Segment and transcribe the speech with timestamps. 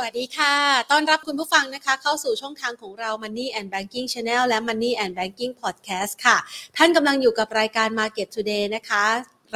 [0.00, 0.54] สวัสดีค่ะ
[0.90, 6.36] ต้อนรับคุณผู้ฟังนะคะ เข้าสู่ช่องทางของเรา Money and Banking Channel และ Money and Banking Podcast ค่ะ
[6.76, 9.04] ท่านกำลังอยู่กับรายการ Market Today นะคะ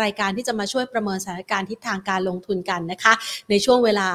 [0.03, 3.13] รายการที่จะมาช่วยประเมินสถานการณ์ทิศทางการลงทุนกันนะคะ
[3.51, 4.09] ในช่วงเวลา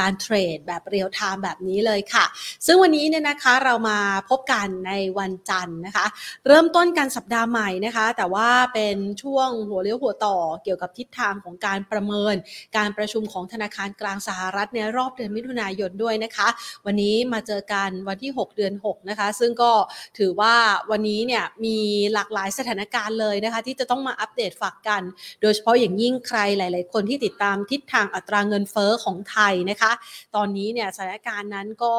[0.00, 2.24] การเทรดแบบเรียลไทม์แบบนี้เลยค่ะ
[2.66, 3.98] ซึ่งวันนี้เนี่ยนะคะเรามา
[4.30, 6.06] พบกันในวันจันทร์นะคะ
[6.46, 12.34] เริ่มต้นกันสัปดาห์ใหม่นะคะ แต่ว่าเป็นช่วงหัวเลี้ยวหัวต่อเกี่ยวกับทิศทางของการประเมิน
[12.76, 16.48] การประชุมของธนาคารกลางสหรัฐในรอบเดือนมิถุนายนด้วยนะคะ
[16.86, 19.72] วันนี้มาเจอกันวันที่ 6 เดือน 6 นะคะ ซึ่งก็
[20.18, 20.54] ถือว่า
[20.90, 21.76] วันนี้เนี่ยมี
[22.14, 25.02] หลากหลายสถานการณ์เลยนะคะ ที่จะต้องมาอัปเดตฝากกัน
[25.42, 29.92] โดยเฉพาะอย่างยิ่งใครหลาย ๆ คนที่ติดตามทิศทางอัตราเงินเฟอ้อของไทยนะคะ
[30.36, 31.94] ตอนนี้เนี่ยสถานการณ์นั้นก็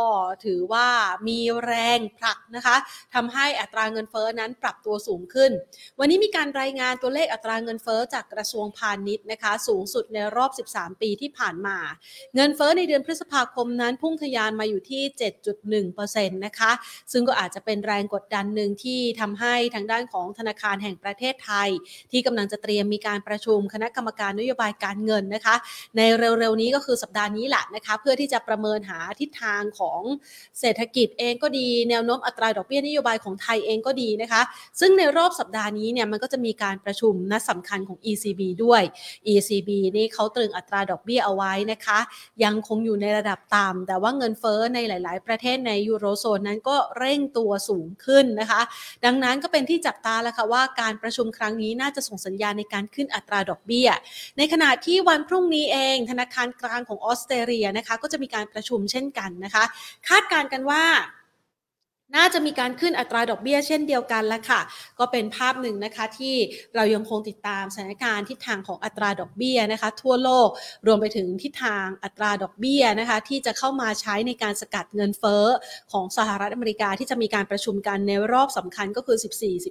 [0.46, 0.88] ถือว่า
[1.28, 2.76] มีแรงผลักนะคะ
[3.14, 5.52] ทำให้อัตราเงินเฟอ้อนั้นปรับตัวสูงขึ้น
[6.00, 11.78] วันนี้มีการรายงานตัวเลขอัตราเงินเฟอ้อจากกระทรวงพาณิชย์นะคะ สูงสุดในรอบ 13 ปีที่ผ่านมา
[12.36, 15.04] เงินเฟอ้อในเดือนพฤษภาคมนั้นพุ่งทะยานมาอยู่ที่
[15.54, 16.72] 7.1%นะคะ
[17.12, 21.70] ซึ่งก็อาจจะเป็นแรงกดดันหนึ่งที่ทำให้ทางด้านของธนาคารแห่งประเทศไทย
[22.12, 25.56] ที่กำลังจะเตรียมมีการการประชุมคณะกรรมการนโยบายการเงินนะคะ
[25.98, 30.02] ในเร็วๆนี้ก็คือสัปดาห์นี้แหละนะคะ เพื่อที่จะประเมินหาทิศทางของ
[30.60, 34.42] เศรษฐกิจเองก็ดีแนวโน้มอัตราดอกเบี้ยนโยบายของไทยเองก็ดีนะคะ
[34.80, 38.82] ซึ่งในรอบสัปดาห์นี้เนี่ยมันก็จะมีการประชุมนัดสำคัญของ ECB ด้วย
[39.34, 42.00] ECB นี่เขาตรึงอัตราดอกเบี้ยเอาไว้นะคะ
[42.44, 48.62] ยังคงอยู่ในระดับต่ำแต่ว่าเงินเฟ้อในหลาย ๆ ประเทศในยูโรโซนนั้นก็เร่งตัวสูงขึ้นนะคะ
[49.06, 53.90] ดังนั้นก็เป็นที่จับตาแล้วค่ะว่าการประชุมครั้งนี้น่าจะส่งสัญญาณในการขึ้นอัตราดอกเบี้ย
[54.38, 59.64] ในขณะที่วันพรุ่งนี้เอง ธนาคารกลางของออสเตรเลียนะคะก็จะมีการประชุมเช่นกันนะคะ
[60.08, 60.84] คาดการณ์กันว่า
[62.16, 64.62] น่าจะมีการขึ้นอัตราดอกเบี้ยเช่นเดียวกันแล้วค่ะ
[65.00, 66.36] ก็เป็นภาพหนึ่งนะคะที่
[66.76, 70.50] เรายังคงติดตามสถานการณ์ทิศทางของอัตราดอกเบี้ยนะคะ ทั่วโลก
[70.88, 75.46] รวมไปถึงทิศทางอัตราดอกเบี้ยนะคะ ที่จะเข้ามาใช้ในการสกัดเงินเฟ้อ
[75.92, 79.18] ของสหรัฐอเมริกาที่จะมีการประชุมกันในรอบสำคัญก็คือ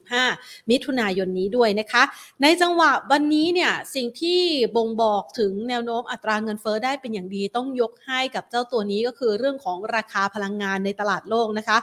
[0.09, 2.03] 14-15 มิถุนายนนี้ด้วยนะคะ
[2.42, 4.41] ในจังหวะวันนี้เนี่ยสิ่งที่
[4.77, 11.79] บ่งบอกถึงแนวโน้มอัตราเงินเฟ้อได้เป็นอย่างดีต้องยกให้กับเจ้าตัวนี้ก็คือเรื่องของราคาพลังงานในตลาดโลกนะคะ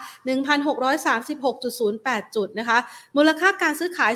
[0.94, 2.78] 1,636.08 จุดนะคะ
[3.16, 4.12] มูลค่าการซื้อขาย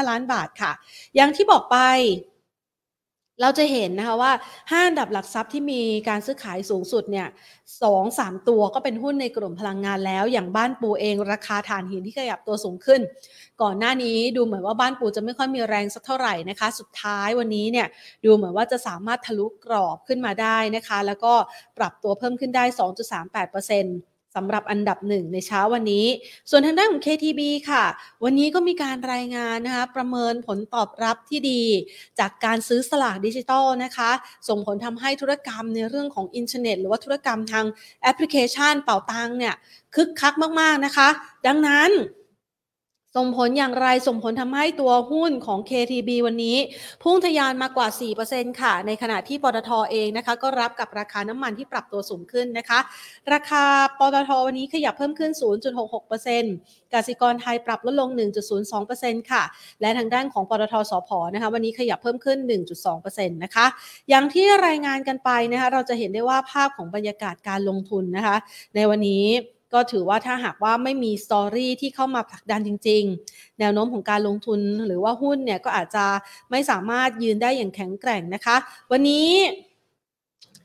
[0.00, 0.72] 33,855 ล้านบาทค่ะ
[1.16, 1.76] อย่างที่บอกไป
[3.40, 4.32] เราจะเห็นนะคะว่า
[4.70, 7.28] ห้าดับหลักทรัพย์ที่มีการซื้อขายสูงสุดเนี่ย
[7.82, 13.00] สองสามตัวก็เป็นหุ้นในกลุ่มพลังงานแล้ว อย่างบ้านปูเองราคาถ่านหินที่ขยับตัวสูงขึ้น
[13.62, 17.86] ก่อนหน้านี้ดูเหมือนว่าบ้านปูจะไม่ค่อยมีแรงสักเท่าไหร่นะคะ สุดท้ายวันนี้เนี่ย
[18.24, 21.34] ดูเหมือนว่าจะสามารถทะลุกรอบขึ้นมาได้นะคะ แล้วก็
[21.78, 26.06] ปรับตัวเพิ่มขึ้นได้ 2.38% สำหรับอันดับหนึ่งในเช้าวันนี้
[26.50, 27.40] ส่วนทางด้านของ KTB
[27.70, 27.84] ค่ะ
[28.24, 31.62] วันนี้ก็มีการรายงานนะคะประเมินผลตอบรับที่ดี
[32.18, 34.10] จากการซื้อสลากดิจิตอลนะคะ
[34.48, 37.64] ส่งผลทำให้ธุรกรรมในเรื่องของอินเทอร์เน็ต หรือว่าธุรกรรมทาง
[38.02, 39.54] แอปพลิเคชันเป๋าตังเนี่ย
[39.94, 41.08] คึกคักมาก ๆ นะคะ
[41.46, 41.90] ดังนั้น
[43.16, 46.56] ส่งผลอย่างไรส่งผลทำให้ตัวหุ้นของ KTB วันนี้
[47.02, 47.88] พุ่งทะยานมากว่า
[48.24, 52.78] 4%ค่ะ ในขณะที่ปตทเองนะคะ ก็รับกับราคาน้ำมันที่ปรับตัวสูงขึ้นนะคะ
[53.32, 53.64] ราคา
[53.98, 55.30] ปตทวันนี้ขยับเพิ่มขึ้น
[56.12, 58.08] 0.66%กสิกรไทยปรับลดลง
[58.70, 59.42] 1.02%ค่ะ
[59.80, 62.38] และทางด้านของปตทสพนะคะ วันนี้ขยับเพิ่มขึ้น
[62.86, 63.66] 1.2%นะคะ
[64.08, 68.36] อย่างที่รายงานกันไปนะคะ เราจะเห็นได้ว่าภาพของบรรยากาศการลงทุนนะคะ
[68.74, 69.26] ในวันนี้
[69.74, 73.02] ก็ถือว่าถ้าหากว่าไม่มีสตอรี่ที่เข้ามาผลักดันจริง
[73.32, 76.04] ๆ แนวโน้มของการลงทุนหรือว่าหุ้นเนี่ยก็อาจจะ
[76.50, 78.56] ไม่สามารถยืนได้อย่างแข็งแกร่งนะคะ
[78.90, 79.28] วันนี้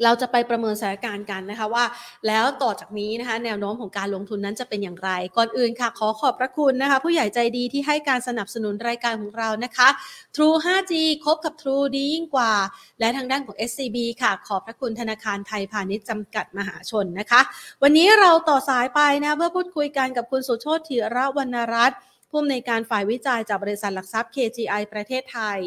[0.03, 1.85] เราจะไปประเมินสถานการณ์กันนะคะว่า
[2.27, 9.88] แล้วต่อจากนี้นะคะ แนวโน้มของการลงทุนนั้นจะเป็นอย่างไร ก่อนอื่นค่ะขอขอบพระคุณนะคะ ผู้ใหญ่ใจดีที่ให้การสนับสนุนรายการของเรานะคะ
[10.35, 10.94] True 5G
[11.25, 12.53] คบกับ True ดียิ่งกว่า
[12.99, 17.41] และทางด้านของ SCB ค่ะ ขอบพระคุณธนาคารไทยพาณิชย์จำกัดมหาชนนะคะ
[17.83, 25.59] วันนี้เราต่อสายไปนะเพื่อพูดคุยกันกับคุณสุโชติธีระวรรณรัตน์ผู้อำนวยการฝ่ายวิจัยจากบริษัทหลักทรัพย์ KGI ประเทศไทย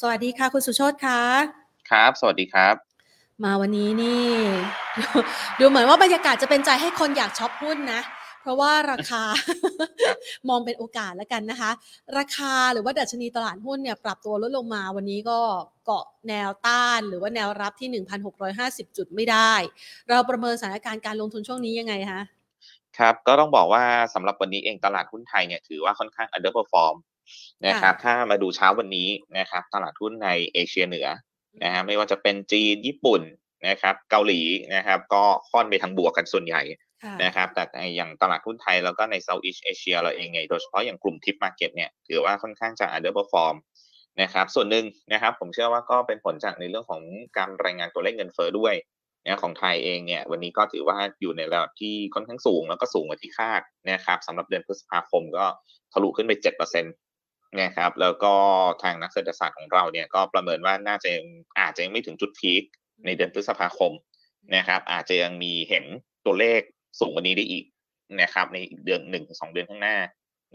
[0.00, 1.20] สวัสดีค่ะ คุณสุโชติค่ะ
[1.90, 2.95] ครับ สวัสดีครับ
[3.44, 4.26] มาวันนี้นี่
[5.58, 8.00] ดูเหมือนว่าบรรยากาศจะเป็นใจให้คนอยากช็อปหุ้นนะ
[8.42, 9.22] เพราะว่าราคา
[10.48, 11.70] มองเป็นโอกาสแล้วกันนะคะ
[12.18, 15.38] ราคาหรือว่าดัชนีตลาดหุ้นเนี่ยปรับตัวลดลงมาวันนี้ก็
[15.84, 18.04] เกาะแนวต้าน หรือว่าแนวรับที่
[18.48, 19.52] 1,650 จุดไม่ได้
[20.08, 22.20] เราประเมินสถานการณ์การลงทุนช่วงนี้ยังไงคะ
[22.98, 23.84] ครับก็ต้องบอกว่า
[24.14, 26.96] สำหรับวันนี้เองตลาดหุ้นไทยเนี่ยถือว่าค่อนข้าง underperform
[27.66, 29.08] นะครับถ้ามาดูเช้าวันนี้
[29.38, 31.08] นะครับตลาดหุ้นในเอเชียเหนือ
[31.62, 33.22] นะฮะไม่ว่าจะเป็นจีนญี่ปุ่น
[33.68, 34.40] นะครับ เกาหลี
[34.74, 36.62] นะครับ ก็ค่อนไปทางบวกกันส่วนใหญ่
[37.02, 37.62] ค่ะนะครับ แต่
[37.96, 43.56] อย่างตลาดหุ้นไทยแล้วก็ใน Southeast Asia เราเองไงโดยเฉพาะอย่างกลุ่ม TIP market เนี่ยถือว่าค่อนข้างจะ underperform
[44.22, 47.02] นะครับส่วนหนึ่งนะครับผมเชื่อว่าก็เป็นผลจากในเรื่องของ
[47.38, 48.74] การรายงานตัวเลขเงินเฟ้อด้วย
[49.24, 55.44] นะของไทยเองเนี่ยวันนี้ก็ถือว่าอยู่ในระดับที่ค่อนข้างสูงแล้วก็สูงกว่าที่คาดนะครับสำหรับเดือนพฤษภาคมก็
[55.92, 58.34] ทะลุขึ้นไป7%นะครับแล้วก็
[58.82, 61.26] ทางนักเศรษฐศาสตร์ของเราเนี่ยก็ประเมินว่าน่าจะยัง
[61.60, 62.62] อาจจะยังไม่ถึงจุดพีค
[63.06, 63.92] ในเดือนพฤษภาคม
[64.56, 65.84] นะครับ อาจจะยังมีเห็น
[66.26, 66.60] ตัวเลข
[67.00, 67.64] สูงกว่านี้ได้อีก
[68.22, 69.96] นะครับในอีกเดือนหนึ่งสองเดือนข้างหน้า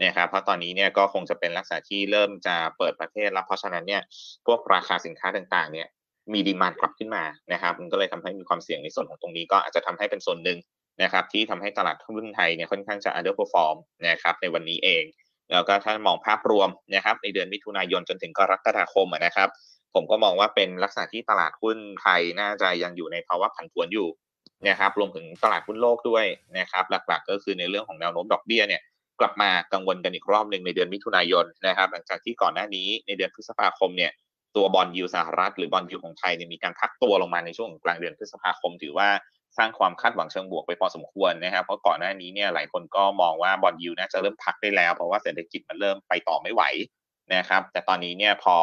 [0.04, 4.02] นะครับเพราะตอนนี้เนี่ยก็คงจะเป็นลักษณะที่เริ่มจะเปิดประเทศแล้วเพราะฉะนั้นเนี่ย
[4.46, 5.88] พวกราคาสินค้าต่างๆ เนี่ย
[6.32, 10.58] มีดีมานกลับขึ้นมานะครับมันก็เลยทำให้มีความเสี่ยงในส่วนของตรงนี้ก็อาจจะทำให้เป็นส่วนหนึ่ง
[11.02, 13.76] นะครับที่ทำให้ตลาดหุ้นไทยเนี่ยค่อนข้างจะ underperform
[14.08, 15.04] นะครับในวันนี้เอง
[15.52, 19.48] แล้วก็ถ้ามองภาพรวมนะครับในเดือนมิถุนายนจนถึงกรกฎาคมนะครับ
[19.94, 24.08] ผมก็มองว่าเป็นลักษณะที่ตลาดหุ้นไทยน่าจะยังอยู่ในภาวะผันผวนอยู่
[24.68, 26.24] นะครับรวมถึงตลาดหุ้นโลกด้วย
[26.58, 28.82] นะครับหลักๆ ก็คือในเรื่องของแนวโน้มดอกเบี้ยเนี่ย
[29.20, 34.12] กลับมากังวลกันอีกรอบหนึ่งในเดือนมิถุนายนนะครับ หลังจากที่ก่อนหน้านี้ในเดือนพฤษภาคมเนี่ย
[34.56, 39.08] ตัว bond yield สหรัฐหรือ bond yield ของไทยเนี่ยมีการพักตัวลงมาในช่วงกลางเดือนพฤษภาคม ถือว่า
[39.58, 46.62] สร้างความคาดหวังเชิงบวกไปพอสมควรนะครับเพราะก่อนหน้านี้เนี่ยหลายคนก็มองว่า bond yield น่าจะเริ่มพักได้แล้ว เพราะว่าเศรษฐกิจมันเริ่มไปต่อไม่ไหว
[47.34, 48.56] นะครับแต่ตอนนี้เนี่ยพอ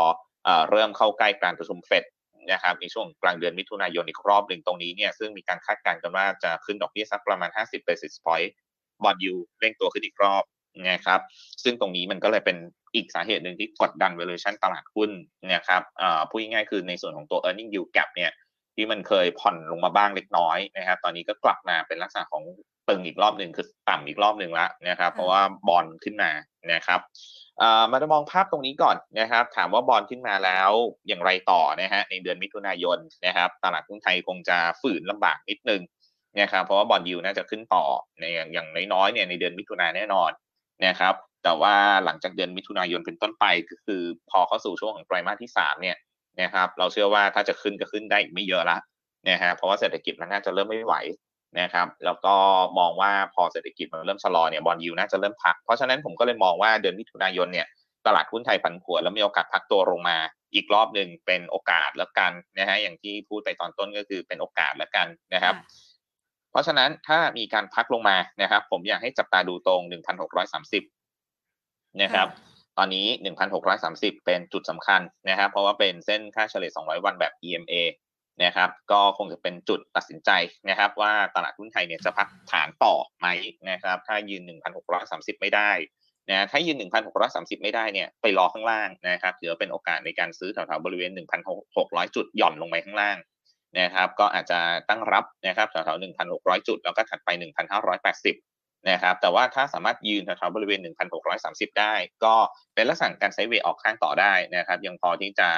[0.69, 2.03] เริ่มเข้าใกล้การประชุมเฟด
[2.51, 8.49] นะครับในช่วงกลางเดือนมิถุนายนอีกรอบหนึ่งตรงนี้เนี่ยซึ่งมีการคาดการณ์กันว่าจะขึ้นดอกเบี้ยสักประมาณ 50 basis point
[9.03, 10.43] บอลยูเร่งตัวขึ้นอีกรอบ
[10.89, 11.19] นะครับ
[11.63, 12.57] ซึ่งตรงนี้มันก็เลยเป็น
[12.95, 15.11] อีกสาเหตุหนึ่งที่กดดัน valuation ตลาดหุ้น
[15.53, 15.81] นะครับ
[16.29, 18.31] พูดง่ายๆคือในส่วนของตัว earning yield gap เนี่ย
[18.79, 22.43] ที่มันเคยผ่อนลงมาบ้างเล็กน้อยนะครับ ตอนนี้ก็กลับมาเป็นลักษณะของ
[22.89, 26.31] ตึงอีกรอบหนึ่งคือต่ำอีกรอบหนึ่งแล้วนะครับ เพราะว่าบอลขึ้นมา
[26.73, 26.99] นะครับ
[27.91, 30.71] มาจะมองภาพตรงนี้ก่อนนะครับ ถามว่าบอลขึ้นมาแล้ว
[31.07, 35.81] อย่างไรต่อนะฮะในเดือนมิถุนายนนะครับ ตลาดหุ้นไทยคงจะฝืนลำบากนิดนึง
[36.39, 37.85] นะครับ เพราะว่าบอลยูน่าจะขึ้นต่อ
[38.19, 40.31] ในอย่างน้อยๆเนี่ยในเดือนมิถุนายนแน่นอน
[40.85, 41.13] นะครับ
[41.43, 41.75] แต่ว่า
[42.05, 45.97] หลังจากเดือนมิถุนายนเป็นต้นไปก็คือพอเข้าสู่ช่วงของไตรมาสที่สามเนี่ย
[46.41, 48.77] นะครับเราเชื่อว่าถ้าจะขึ้นก็ขึ้นได้ไม่เยอะละ
[49.29, 50.95] นะฮะเพราะว่าเศรษฐกิจมันน่าจะเริ่มไม่ไหว
[51.59, 52.35] นะครับแล้วก็
[52.79, 57.67] มองว่าพอเศรษฐกิจมันเริ่มชะลอเนี่ยบอลยูน่าจะเริ่มพัก เพราะฉะนั้นผมก็เลยมองว่าเดือนมิถุนายนเนี่ย
[58.07, 60.17] ตลาดหุ้นไทยผันผวนแล้วมีโอกาสพักตัวลงมา
[60.53, 65.55] อีกรอบหนึ่งเป็นโอกาสแล้วกันนะฮะอย่างที่พูดไปตอนต้นก็คือเป็นโอกาสแล้วกันนะครับ
[66.51, 69.81] เพราะฉะนั้นถ้ามีการพักลงมานะครับ ผมอยากให้จับตาดูตรง
[70.51, 72.27] 1,630 นะครับ
[72.81, 73.07] ตอนนี้
[73.65, 77.73] 1,630 เป็นจุดสำคัญนะครับ เพราะว่าเป็นเส้นค่าเฉลี่ย 200 วันแบบ EMA
[78.43, 80.29] นะครับ ก็คงจะเป็นจุดตัดสินใจ
[80.69, 83.27] นะครับ ว่าตลาดหุ้นไทยเนี่ยจะพักฐานต่อไหม
[83.69, 84.41] นะครับ ถ้ายืน
[84.91, 85.71] 1,630 ไม่ได้
[86.29, 86.77] นะถ้ายืน
[87.21, 91.11] 1,630 ไม่ได้เนี่ยไปรอข้างล่างนะครับถือว่าเป็นโอกาสในการซื้อแถวๆบริเวณ
[91.63, 93.17] 1,600 จุดหย่อนลงไปข้างล่าง
[93.79, 94.59] นะครับ ก็อาจจะ
[94.89, 98.48] ตั้งรับนะครับแถวๆ1,600 จุด แล้วก็ถัดไป 1,580
[98.89, 100.79] นะครับแต่ว่าถ้าสามารถยืนแถวๆบริเวณ
[101.29, 101.93] 1,630 ได้
[102.23, 102.35] ก็
[102.75, 105.49] เป็นลักษณะการไซด์เวย์ออกข้างต่อได้นะครับ ยังพอที่จะ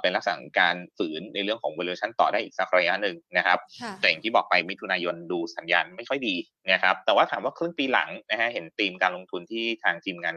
[0.00, 3.58] เป็นลักษณะการฝืนในเรื่องของ valuation ต่อได้อีกสักระยะหนึ่งนะครับ
[4.00, 6.36] แต่อย่างที่บอกไปมิถุนายนดูสัญญาณไม่ค่อยดี
[6.72, 10.36] นะครับ แต่ว่าถามว่าครึ่งปีหลังนะฮะเห็นธีมการลงทุนที่ทางทีมงาน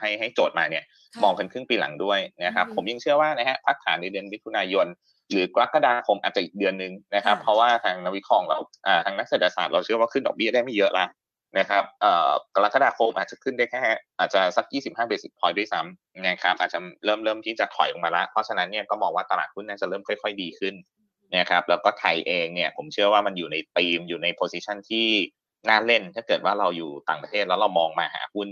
[0.00, 4.86] ให้ให้โจทย์มาเนี่ยค่ะมองกันครึ่งปีหลังด้วยนะครับอืมผมยังเชื่อว่านะฮะพักฐานในเดือนมิถุนายน
[5.30, 11.06] หรือกรกฎาคมอาจจะอีกเดือนหนึ่งนะครับค่ะเพราะว่าทางนักวิเคราะห์เราอ่าทางนักเศรษฐศาสตร์เราเชื่อว่าขึ้นดอกเบี้ยได้ไม่เยอะละ
[11.58, 13.82] นะครับเอ่อกรกฎาคมอาจจะขึ้นได้แค่
[14.18, 20.74] อาจจะสัก 25 basis point ด้วยซ้ำนะครับอาจจะเริ่มเริ่มที่จะถอยลงมาละเพราะฉะนั้นเนี่ยก็มองว่าตลาดหุ้นน่าจะเริ่มค่อย ๆ ดีขึ้น
[21.36, 25.08] นะครับแล้วก็ไทยเองเนี่ยผมเชื่อว่ามันอยู่ในธีมอยู่ในโพซิชันที่
[25.68, 28.48] น่าเล่นถ้าเกิดว่าเราอยู่ต่างประเทศแล้วเรามองมาหาหุ้น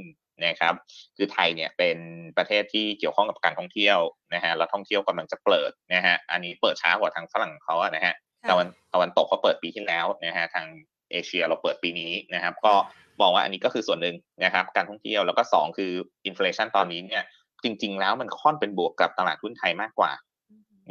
[0.47, 0.75] นะครับ
[1.17, 1.99] คือไทยเนี่ยเป็น
[2.37, 3.99] ประเทศที่เกี่ยวข้องกับการท่องเที่ยว
[4.35, 10.67] นะฮะแล้วท่องเที่ยวกำลังจะเปิดนะฮะอันนี้เปิดช้ากว่าทางฝรั่งเขาอะนะฮะค่ะตะวันตะวันตกเขาเปิดปีที่แล้วนะฮะทาง
[11.11, 12.75] เอเชียเราเปิดปีนี้นะครับ ก็
[13.21, 15.93] มองว่าอันนี้ก็คือส่วนหนึ่งนะครับ การท่องเที่ยวแล้วก็สองคือ
[16.27, 17.23] อินฟลชันตอนนี้เนี่ย
[17.65, 20.13] จริง ๆ แล้วมันค่อนเป็นบวกกับตลาดหุ้นไทยมากกว่า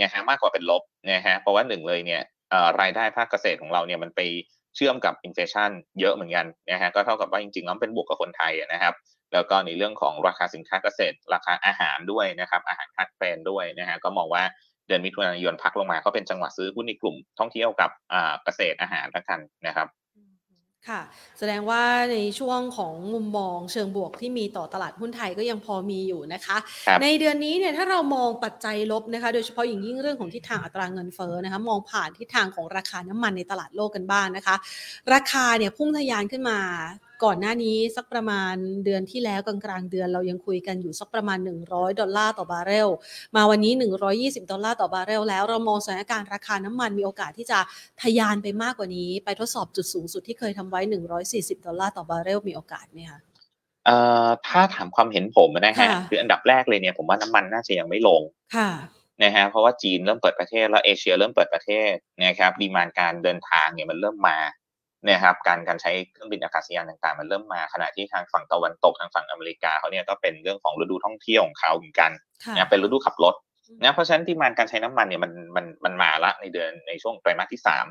[0.01, 4.21] นะฮะมากกว่าเป็นลบนะฮะเพราะว่าหนึ่งเลยเนี่ยเอ่อรายได้ภาคเกษตรของเราเนี่ยมันไป
[4.75, 8.93] เชื่อมกับอินเฟชันเยอะเหมือนกันนะฮะก็เท่ากับว่าจริงๆแล้วมันเป็นบวกกับคนไทยอะนะครับ
[9.33, 14.43] แล้วก็ในเรื่องของราคาสินค้าเกษตร ราคาอาหารด้วยนะครับอาหารคาดแคลนด้วยนะฮะก็มองว่า
[14.87, 19.87] เดือนมิถุนายนพักลงมาก็เป็นจังหวะซื้อหุ้นในกลุ่มท่องเที่ยวกับอ่าเกษตรอาหารละกันนะครับ
[20.87, 21.01] ค่ะ
[21.39, 26.57] แสดงว่าในช่วงของมุมมองเชิงบวกที่มีต่อตลาดหุ้นไทยก็ยังพอมีอยู่นะคะ
[26.87, 34.55] ครับในเดือนนี้เนี่ยถ้าเรามองปัจจัยลบนะคะ โดยเฉพาะอย่างยิ่งเรื่องของทิศทางอัตราเงินเฟ้อนะคะ มองผ่านทิศทางของราคาน้ำมันในตลาดโลกกันบ้างนะคะ
[35.13, 36.59] ราคาเนี่ยพุ่งทะยานขึ้นมา
[37.23, 41.37] ก่อนหน้านี้สักประมาณเดือนที่แล้วกลางๆเดือนเรายังคุยกันอยู่สักประมาณ
[41.69, 42.89] 100 ดอลลาร์ต่อบาร์เรล
[43.35, 43.73] มาวันนี้
[44.11, 47.59] 120 ดอลลาร์ต่อบาร์เรลแล้วเรามองสถานการณ์ราคาน้ำมันมีโอกาสที่จะ
[48.01, 50.81] ทะยานไปมากกว่านี้ ไปทดสอบจุดสูงสุดที่เคยทำไว้
[51.23, 53.19] 140 ดอลลาร์ต่อบาร์เรลมีโอกาสไหมคะ
[53.85, 58.21] เอ่อถ้าถามความเห็นผมนะฮะค่ะคืออันดับแรกเลยเนี่ยผมว่าน้ำมันน่าจะยังไม่ลง
[58.55, 58.69] ค่ะ
[59.23, 64.37] นะฮะเพราะว่าจีนเริ่มเปิดประเทศแล้วเอเชียเริ่มเปิดประเทศนะครับดีมานการเดินทางเนี่ยมันเริ่มมา
[65.07, 72.11] นะครับการการใช้เครื่องบินอากาศยานต่างๆ มันเริ่มมาขณะที่ทางฝั่งตะวันตกทางฝั่งอเมริกาเขาเนี่ยก็เป็นเรื่องของฤดูท่องเที่ยวของเขาเหมือนกัน
[72.43, 73.35] ค่ะนะเป็นฤดูขับรถ
[73.81, 77.85] นะเพราะฉะนั้นดีมานการใช้น้ำมันเนี่ยมันมันมันมาละในเดือนในช่วงไตรมาสที่สาม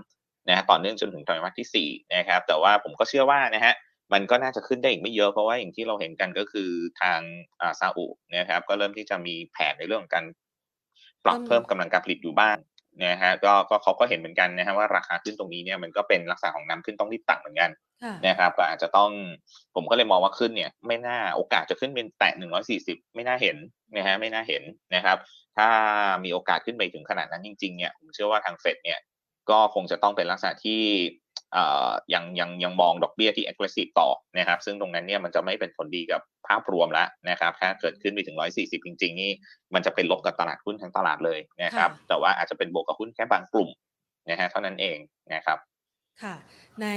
[0.49, 3.75] นะฮะต่อเนื่องจนถึงไตรมาสที่สี่นะครับแต่ว่าผมก็เชื่อว่านะฮะ
[4.13, 7.21] มันก็น่าจะขึ้นได้อีกไม่เยอะเพราะว่าอย่างที่เราเห็นกันก็คือทาง
[7.61, 10.25] อ่าซาอุนะครับก็เริ่มที่จะมีแผนในเรื่องของการ
[11.25, 12.57] ปรับอืมเพิ่มกำลังการผลิตอยู่บ้าง
[13.05, 17.71] นะฮะก็ก็เขาก็เห็นเหมือนกันนะฮะว่าราคาขึ้นตรงนี้เนี่ยมันก็เป็นลักษณะของน้ำขึ้นต้องรีบตักเหมือนกัน
[18.03, 19.11] ค่ะนะครับก็อาจจะต้อง
[19.75, 22.33] ผมก็เลยมองว่าขึ้นเนี่ยไม่น่าโอกาสจะขึ้นเป็นแตะ
[22.75, 23.57] 140ไม่น่าเห็น
[23.97, 24.63] นะฮะไม่น่าเห็น
[24.95, 25.17] นะครับ
[25.57, 25.69] ถ้า
[26.25, 28.99] มีโอกาสขึ้นไปถึงขนาดนั้นจริงๆเนี่ยผมเชื่อว่าทางเฟดเนี่ย
[29.51, 30.83] ก็คงจะต้องเป็นลักษณะที่
[31.23, 31.28] เอ่อ
[32.15, 39.31] ยังยังยังมองดอกเบี้ยที่ aggressive ต่อนะครับซึ่งตรงนั้นเนี่ยมันจะไม่เป็นผลดีกับภาพรวมแล้วนะครับถ้าเกิดขึ้นไปถึง 140 จริง ๆ นี่
[39.75, 43.71] มันจะเป็นลบกับตลาดหุ้นทั้งตลาดเลยนะครับค่ะแต่ว่าอาจจะเป็นบวกกับหุ้นแค่บางกลุ่ม
[44.31, 44.99] นะฮะเท่านั้นเอง
[45.35, 45.59] นะครับ
[46.23, 46.37] ค่ะ
[46.83, 46.89] ใน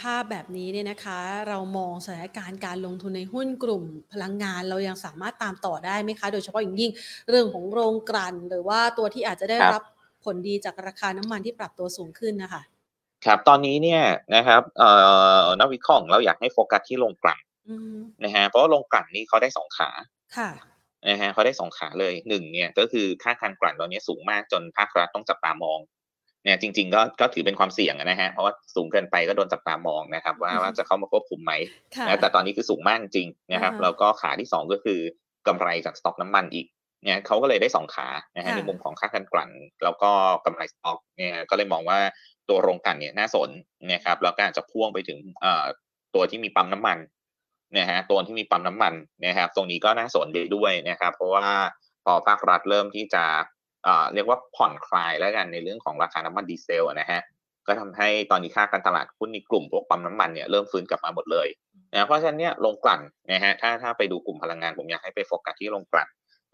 [0.00, 1.18] ภาพแบบนี้เนี่ยนะคะ
[1.48, 6.90] เรามองสถานการณ์การลงทุนในหุ้นกลุ่มพลังงานเรายังสามารถตามต่อได้ไหมคะ โดยเฉพาะอย่างยิ่ง
[7.28, 9.82] เรื่องของโรงกลั่นหรือว่าตัวที่อาจจะได้ครับรับ
[10.24, 12.62] ผลดีจากราคาน้ำมันที่ปรับตัวสูงขึ้นนะคะ
[13.26, 14.02] ครับ ตอนนี้เนี่ย
[14.36, 14.90] นะครับเอ่
[15.42, 19.90] อนักวิเคราะห์ของเราอยากให้โฟกัสที่โรงกลั่นอืมนะฮะเพราะว่าโรงกลั่นนี่เขาได้สองขา
[20.36, 20.50] ค่ะ
[21.08, 25.80] นะฮะเขาได้สองขาเลยหนึ่งเนี่ยก็คือค่าการกลั่นตอนนี้สูงมากจนภาครัฐต้องจับตามอง
[26.44, 31.52] เนี่ยจริงๆก็ก็ถือเป็นความเสี่ยงอะนะฮะเพราะว่าสูงเกินไปก็โดนจับตามองนะครับ ว่าอืมว่าจะเข้ามาควบคุมไหม
[31.96, 35.00] ค่ะนะแต่ตอนนี้คือสูงมากจริงนะครับอ่าฮะแล้วก็ขาที่สองก็คือ
[35.46, 36.66] กำไรจากสต็อกน้ำมันอีก
[37.04, 39.50] เนี่ยเขาก็เลยได้สองขานะฮะค่ะในมุมของค่าการกลั่น
[39.84, 40.10] แล้วก็
[40.44, 41.98] กำไรสต็อกเนี่ยก็เลยมองว่า
[42.48, 43.50] ตัวโรงกลั่นเนี่ยน่าสน
[43.92, 45.18] นะครับแล้วก็อาจจะพ่วงไปถึง
[46.14, 46.98] ตัวที่มีปั๊มน้ำมัน
[47.78, 48.94] นะฮะตัวที่มีปั๊มน้ำมัน
[49.26, 51.46] นะครับ ตรงนี้ก็น่าสนดีด้วยนะครับ เพราะว่า
[52.04, 53.24] พอภาครัฐเริ่มที่จะ
[54.14, 57.20] เรียกว่าผ่อนคลายแล้วกันในเรื่องของราคาน้ำมันดีเซลนะฮะ
[57.66, 61.48] ก็ทำให้ตอนนี้ค่าการตลาดหุ้นในกลุ่มพวกปั๊มน้ำมันเนี่ยเริ่มฟื้นกลับมาหมดเลย
[61.92, 63.00] นะเพราะฉะนั้นเนี่ยโรงกลั่น
[63.32, 66.08] นะฮะถ้าถ้าไปดูกลุ่มพลังงานผมอยากให้ไปโฟกัสที่โรงกลั่น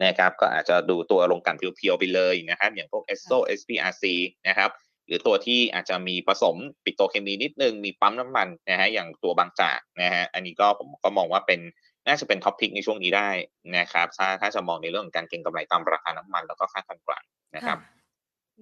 [0.05, 4.05] นะครับก็อาจจะดูตัวโรงกลั่นเพียวๆไปเลยนะครับอย่างพวก ESSO SPRC
[4.49, 4.71] นะครับ
[5.11, 11.61] หรือตัวที่อาจจะมีผสมปิโตเคมีนิดนึง มีปั๊มน้ำมันนะฮะอย่างตัวบางจากนะฮะอันนี้ก็ผมก็มองว่าเป็น
[12.07, 13.29] น่าจะเป็น top pick ในช่วงนี้ได้
[13.77, 17.25] นะครับถ้าถ้าจะมองในเรื่องของการเก็งกำไรตามราคาน้ำมันแล้วก็ค่าการกลั่น
[17.57, 17.79] นะครับ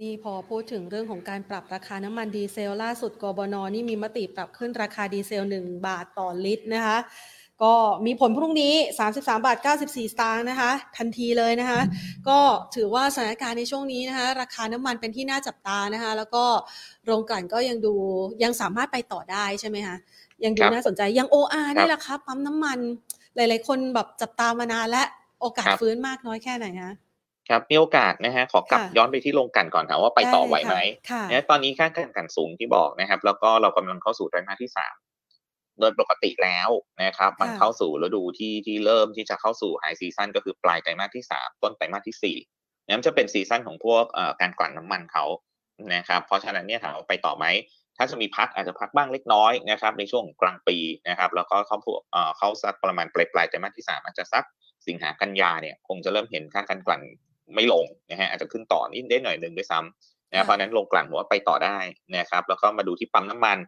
[0.01, 6.99] นี่พอพูดถึงเรื่องของการปรับราคาน้ำมันดีเซล ล่าสุดกบนนี่มีมติปรับขึ้นราคาดีเซล 1 บาทต่อลิตรนะคะ
[7.63, 7.75] ก็
[8.07, 11.81] มีผลพรุ่งนี้ 33 บาท 94 สตางค์นะคะ ทันทีเลยนะคะ
[12.29, 12.39] ก็
[12.75, 16.45] ถือว่าสถานการณ์ในช่วงนี้นะคะ ราคาน้ำมันเป็นที่น่าจับตานะคะ แล้วก็
[17.05, 17.95] โรงกลั่นก็ยังดู
[18.43, 19.97] ยังสามารถไปต่อได้ใช่ไหมคะ
[20.45, 22.79] ยังดูครับน่าสนใจ ยัง OR นี่แหละครับปั๊มน้ำมัน
[23.37, 25.03] หลาย ๆ คนแบบจับตามานานและ
[25.41, 26.93] โอกาสครับฟื้นมากน้อยแค่ไหนคะ
[27.49, 30.77] ครับมีโอกาสนะฮะขอกลับค่ะย้อนไปที่โรงกลั่นก่อนครับว่าไปต่อไหวไหม
[31.11, 34.95] ค่ะเนี่ยตอนนี้ค่าการกลั่นสูงที่บอกนะครับ แล้วก็เรากำลังเข้าสู่ไตรมาสที่สาม
[35.81, 36.69] โดยปกติแล้ว
[37.05, 42.37] นะครับ มันเข้าสู่ฤดูที่ที่เริ่มที่จะเข้าสู่ high season ก็คือปลายไตรมาสที่สามต้นไตรมาสที่สี่
[42.87, 44.05] นั่นจะเป็น season ของพวก
[44.41, 45.25] การกลั่นน้ำมันเขา
[45.95, 47.47] นะครับเพราะฉะนั้นเนี่ยถามว่าไปต่อไหม
[47.97, 50.77] ถ้าจะมีพักอาจจะพักบ้างเล็กน้อยนะครับในช่วงกลางปี
[51.09, 51.79] นะครับแล้วก็เข้า
[52.39, 54.45] เข้าสักประมาณปลายปลายไตรมาสที่สามอาจจะสัก
[54.87, 57.03] สิงหากันยาเนี่ยคงจะเริ่มเห็นค่าการกลั่น
[57.55, 61.79] ไม่ลงนะฮะอาจจะขึ้นต่อนิดได้หน่อยหนึ่งด้วยซ้ำนะเพราะนั้นโรงกลั่นว่าไปต่อได้
[62.17, 63.59] นะครับแล้วก็มาดูที่ปั๊มน้ำมัน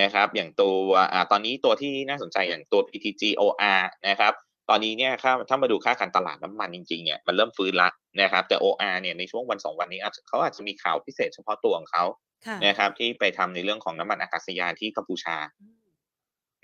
[0.00, 0.76] นะครับอย่างตัว
[1.12, 4.32] อ่าตอนนี้ตัวที่น่าสนใจอย่างตัว PTG OR นะครับ
[4.70, 7.88] ตอนนี้เนี่ยถ้าถ้ามาดูค่าการตลาดน้ำมันจริงๆเนี่ยมันเริ่มฟื้นละ
[8.20, 12.04] นะครับแต่ OR เนี่ยในช่วงวันสองวันนี้เขาอาจจะมีข่าวพิเศษเฉพาะตัวของเขา
[12.66, 15.36] นะครับที่ไปทำในเรื่องของน้ำมันอากาศยานที่กัมพูชา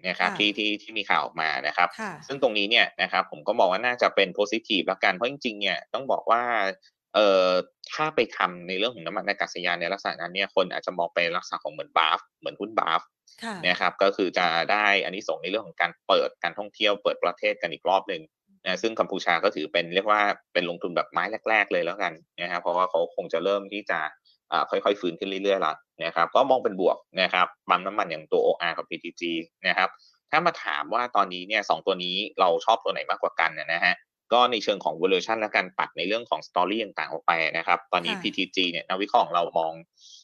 [0.08, 1.88] นะครับที่ที่ที่มีข่าวออกมานะครับ
[2.26, 6.42] ซึ่งตรงนี้เนี่ยนะครับผมก็มองว่าน่าจะเป็นโพซิทีฟแล้วกันเพราะจริงๆเนี่ยต้องบอกว่า
[7.14, 7.48] เอ่อ
[7.92, 13.00] ถ้าไปทำในเรื่องของน้ำมันอากาศยานในลักษณะนั้นเนี่ยคนอาจจะมองไปลักษณะของเหมือนบาฟเหมือนหุ้นบาฟ
[13.66, 18.22] นะครับก็คือจะได้อันนี้ส่งในเรื่องของการเปิดการท่องเที่ยวเปิดประเทศกันอีกรอบหนึ่ง
[18.64, 20.20] นะซึ่งกัมพูชาก็ถือเป็นเรียกว่า
[20.52, 22.12] เป็นลงทุนแบบไม้แรก ๆ เลยแล้วกัน
[22.42, 24.00] นะครับเพราะว่าเขาคงจะเริ่มที่จะ
[24.70, 29.22] ค่อยๆฟื้นขึ้นเรื่อยๆแล้วนะครับก็มองเป็นบวกนะครับปั๊มน้ำมันอย่างตัว OR กับ PTG
[29.68, 29.88] นะครับ
[30.30, 33.94] ถ้ามาถามว่าตอนนี้เนี่ยสตัวนี้เราชอบตัวไหนมากกว่ากันนะฮะ
[34.32, 39.72] ก็ในเชิงของ valuation และการปัดในเรื่องของ story ต่างๆออกไปนะครับ ตอนนี้ PTG เนี่ยนักวิเคราะห์ของเรามอง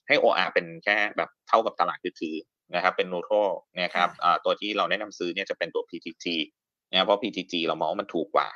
[0.09, 2.37] ให้ OR เป็นแค่แบบเท่ากับตลาดถือ
[2.75, 3.51] นะครับเป็น neutral
[3.83, 4.09] นะครับ
[4.45, 6.27] ตัวที่เราแนะนำซื้อเนี่ยจะเป็นตัว PTG
[6.91, 8.49] นะเพราะ PTG เรามองว่ามันถูกกว่า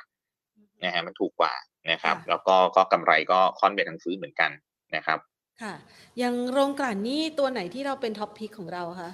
[0.83, 1.53] นะฮะมันถูกกว่า
[1.91, 4.51] นะครับ แล้วก็ก็กำไรก็ค่อนไปทางซื้อเหมือนกัน
[4.95, 5.19] นะครับ
[5.61, 5.73] ค่ะ
[6.21, 9.11] ยังโรงกลั่นนี่ตัวไหนที่เราเป็นท็อปพิกของเราคะ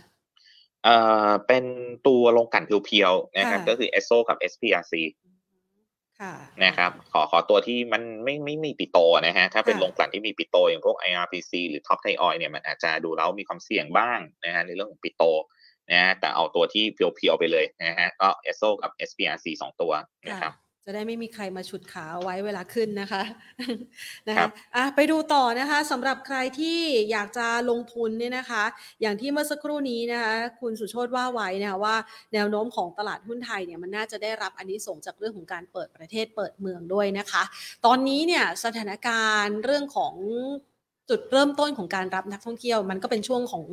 [0.84, 0.96] เอ่
[1.28, 1.66] อเป็น
[2.08, 4.94] ตัวโรงกลั่นเพียวๆนะครับก็คือ ESSO กับ SPRC
[6.66, 8.98] นะครับขอขอตัวที่มันไม่ไม่มีปิโต
[9.28, 15.24] นะฮะถ้าเป็นโรงกลั่นที่มีปิโต อย่างพวก IRPC หรือ Top Thai Oil เนี่ยมันอาจจะดูแล้วมีความเสี่ยงบ้างนะฮะในเรื่องของปิโต
[15.92, 19.92] นะฮะแต่เอาตัวที่เพียวๆไปเลยนะฮะก็ ESSO กับ SPRC สองตัว
[20.30, 20.54] นะครับ
[20.86, 23.24] จะได้ไม่มีใครมาฉุดขาไว้เวลาขึ้นนะคะ
[24.28, 26.80] นะคะอะไปดูต่อนะคะสำหรับใครที่
[27.12, 28.64] อยากจะลงทุนเนี่ยนะคะ
[29.02, 31.96] อย่างที่เมื่อสักครู่นี้นะคะคุณสุโชตว่าไว้นะคะว่า
[32.34, 37.44] แนวโน้มของตลาดหุ้นไทยเนี่ยมันน่าจะได้รับอันนี้ส่งจากเรื่องของการเปิดประเทศเปิดเมืองด้วยนะคะ
[37.86, 40.14] ตอนนี้เนี่ยสถานการณ์เรื่องของ
[41.10, 43.64] จุดเริ่มต้นของการรับนักท่องเที่ยว มันก็เป็นช่วงของ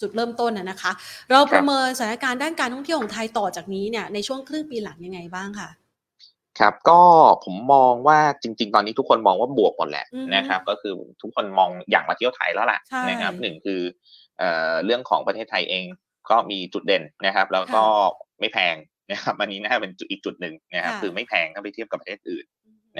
[0.00, 0.92] จุดเริ่มต้นนะคะ
[1.30, 5.70] เราประเมินสถานการณ์ด้านการท่องเที่ยวของไทยต่อจากนี้เนี่ยในช่วงครึ่งปีหลังยังไงบ้างคะ
[6.60, 7.00] ครับก็
[7.44, 10.92] ผมมองว่าจริง ๆ ตอนนี้ทุกคนมองว่าบวกหมดแหละนะครับ ก็คือ
[11.22, 13.80] ทุกคนมองอยากมาเที่ยวไทยแล้วล่ะนะครับหนึ่งคือ
[14.38, 15.84] เอ่อเรื่องของประเทศไทยเอง
[16.30, 17.84] ก็มีจุดเด่นนะครับ แล้วก็
[18.40, 18.76] ไม่แพง
[19.10, 22.44] นะครับอันนี้น่าเป็นอีกจุดหนึ่งนะครับ คือไม่แพงถ้าไปเทียบกับประเทศอื่น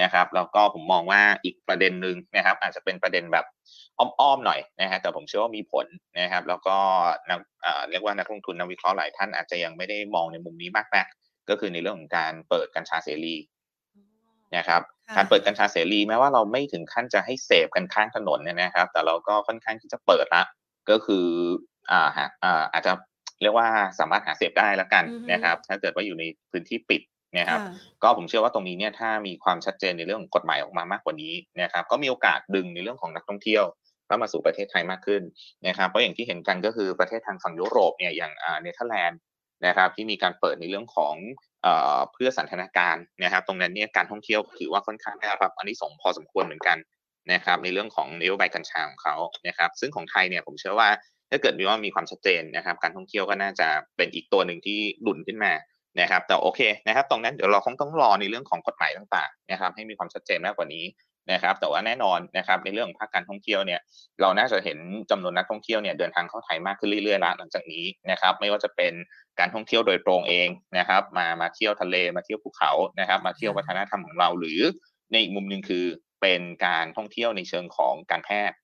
[0.01, 3.45] นะครับแล้วก็ผมมองว่าอีกประเด็นหนึ่งนะครับ อาจจะเป็นประเด็นแบบ
[3.99, 5.85] อ้อมๆหน่อยนะฮะแต่ผมเชื่อว่ามีผล
[6.19, 6.77] นะครับ แล้วก็
[7.29, 7.39] นัก
[7.89, 11.07] เรียกว่านักลงทุนนักวิเคราะห์หลายท่านอาจจะยังไม่ได้มองในมุมนี้มากนัก
[11.49, 13.35] ก็คือในเรื่องของการเปิดกัญชาเสรี
[14.57, 14.81] นะครับ
[15.15, 20.43] การเปิดกัญชาเสรีแม้ว่าเราไม่ถึงขั้นจะให้เสพกันข้างถนนเนี่ยนะครับ แต่เราก็ค่อนข้างที่จะเปิดละ
[20.89, 21.25] ก็คือ
[21.91, 22.09] อ่า
[22.43, 22.91] อ่าอาจจะ
[23.41, 23.67] เรียกว่า
[23.99, 27.01] สามารถหาเสพได้แล้วกันนะครับ ถ้าเกิดว่าอยู่ในพื้นที่ปิด
[27.37, 27.59] นะครับ
[28.03, 33.63] ก็ผมเชื่อว่าตรงนี้เนี่ยถ้ามีความชัดเจนในเรื่องของกฎหมายออกมามากกว่านี้นะครับ ก็มีโอกาสดึงในเรื่องของนักท่องเที่ยว
[34.07, 35.21] เข้ามาสู่ประเทศไทยมากขึ้น
[35.67, 39.19] นะครับ เพราะอย่างที่เห็นกันก็คือประเทศทางฝั่งยุโรปเนี่ยอย่างเนเธอร์แลนด์
[39.65, 41.15] นะครับที่มีการเปิดในเรื่องของ
[42.13, 46.77] เพื่อสันทนาการนะครับ ตรงนั้นเนี่ยการท่องเที่ยวถือว่าค่อนข้างได้รับอันนี้ส่งพอสมควรเหมือนกัน
[47.31, 49.15] นะครับ ในเรื่องของนโยบายกัญชาของเขา
[49.47, 50.89] นะครับ ซึ่งของไทยเนี่ยผมเชื่อว่า
[51.29, 55.53] ถ้าเกิดมีว่ามีความชัดเจนนะครับ การท่องเที่ยวก็น่าจะเป็นอีกตัวหนึ่งที่หลุนขึ้นมา
[55.99, 60.85] นะครับ แต่โอเคนะครับ ตรงนั้นเดี๋ยวเราคงต้องรอในเรื่องของกฎหมายต่างๆนะครับ ให้มีความชัดเจนมากกว่านี้
[61.31, 63.79] นะครับแต่ว่าแน่นอนนะครับในเรื่องของภาคการท่องเที่ยวเนี่ย
[64.21, 64.79] เราน่าจะเห็น
[65.11, 68.93] จำนวนนักท่องเที่ยวเนี่ยเดินทางเข้าไทยมากขึ้นเรื่อยๆล้วหลังจากนี้นะครับไม่ว่าจะเป็น
[69.39, 74.59] การท่องเที่ยวโดยตรงเองนะครับมามาเที่ยวทะเลมาเที่ยวภูเขานะครับมาเที่ยววัฒนธรรมของเรา หรือ
[75.11, 75.85] ในอีกมุมหนึ่งคือ
[76.21, 78.57] เป็นการท่องเที่ยวในเชิงของการแพทย์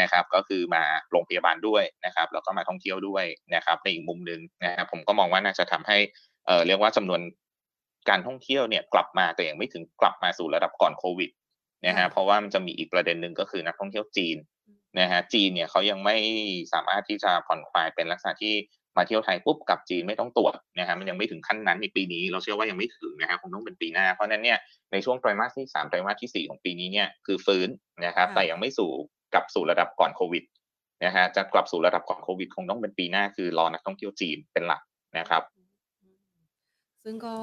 [0.00, 3.24] นะครับก็คือมาโรงพยาบาลด้วยนะครับแล้วก็มาท่องเที่ยวด้วย
[3.54, 5.98] นะครับในอีกมุมหนึ่งนะครับผมก็มองว่าน่าจะทำให้
[6.46, 7.20] เอ่อเรียกว่าจำนวน
[8.08, 11.30] การท่องเที่ยวเนี่ยกลับมาแต่ยังไม่ถึงกลับมาสู่ระดับก่อนโควิด
[11.86, 14.36] นะฮะเพราะว่ามันจะมีอีกประเด็นหนึ่งก็คือนักท่องเที่ยวจีน
[15.00, 16.16] นะฮะจีนเนี่ยเขายังไม่
[16.72, 18.54] สามารถที่จะผ่อนคลายเป็นลักษณะที่
[18.96, 24.58] มาเที่ยวไทยปุ๊บกับจีนไม่ต้องตรวจนะฮะมันยังไม่ถึงขั้นนั้นในปีนี้ เราเชื่อว่ายังไม่ถึงนะฮะคงต้องเป็นปีหน้า เพราะนั้นเนี่ย
[24.92, 27.68] ในช่วงไตรมาสที่สามไตรมาสที่สี่ของปีนี้เนี่ยคือฟื้น
[28.06, 28.90] นะครับแต่ยังไม่สู่
[29.32, 30.44] กลับสู่ระดับก่อนโควิด
[31.04, 34.82] นะฮะจะกลับสู่ระดับก่อนโควิด คงต้องเป็นปีหน้าคือรอนักท่องเที่ยวจีนเป็นหลัก
[35.18, 35.42] นะครับ
[37.10, 37.38] ซึ่งก็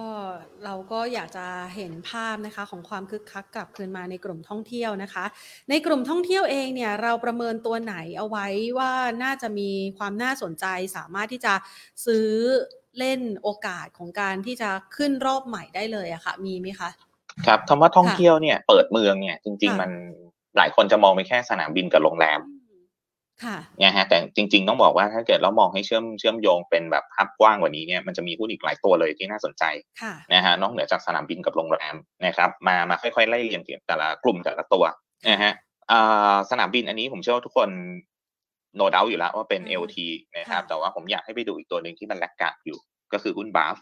[0.66, 5.26] เราก็อยากจะเห็นภาพนะคะของความคึกคักกลับคืนมาในกลุ่มท่องเที่ยวนะคะ
[5.70, 8.48] ในกลุ่มท่องเที่ยวเองเนี่ยเราประเมินตัวไหนเอาไว้
[8.78, 8.92] ว่า
[9.24, 10.66] น่าจะมีความน่าสนใจ
[10.98, 11.54] สามารถที่จะ
[12.06, 12.28] ซื้อ
[13.00, 16.90] เล่นโอกาสของการที่จะขึ้นรอบใหม่ได้เลยอะค่ะ มีไหมคะ
[17.46, 19.92] ครับคำว่าท่องเที่ยวเนี่ยเปิดเมืองเนี่ยจริง ๆ มัน
[20.58, 22.40] หลายคนจะมองไปแค่สนามบินกับโรงแรม
[23.44, 29.64] ค่ะนะฮะแต่จริง ๆ ต้องบอกว่าถ้าเกิดเรามองให้เชื่อมเชื่อมโยงเป็นแบบภาพกว้างกว่านี้เนี่ยมันจะมีหุ้นอีกหลายตัวเลยที่น่าสนใจ
[30.02, 31.96] ค่ะนะฮะนอกเหนือจากสนามบินกับโรงแรม
[32.26, 34.84] นะครับมามาค่อยๆไล่เรียงแต่ละกลุ่มแต่ละตัว
[35.30, 35.54] นะฮะ
[35.92, 37.70] อ่าสนามบินอันนี้ผมเชื่อว่าทุกคน
[38.76, 39.98] โนดาอยู่แล้วว่าเป็นอืม LT
[40.38, 42.80] นะครับค่ะแต่ว่าผมอยากให้ไปดูอีกตัวหนึ่งที่มันแลกกาดอยู่
[43.14, 43.78] ก็คือหุ้นบาฟ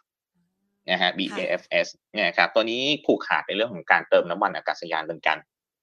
[0.89, 5.37] นะฮะ BAFS เนี่ยครับตัวนี้ผูกขาดในเรื่องของการเติมน้ำมันอากาศยานเหมือนกัน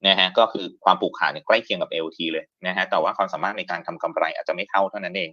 [0.06, 5.30] นะฮะก็คือความผูกขาดเนี่ยใกล้เคียงกับ LT เลยนะฮะแต่ว่าความสามารถในการทำกำไรอาจจะไม่เท่าเท่านั้นเอง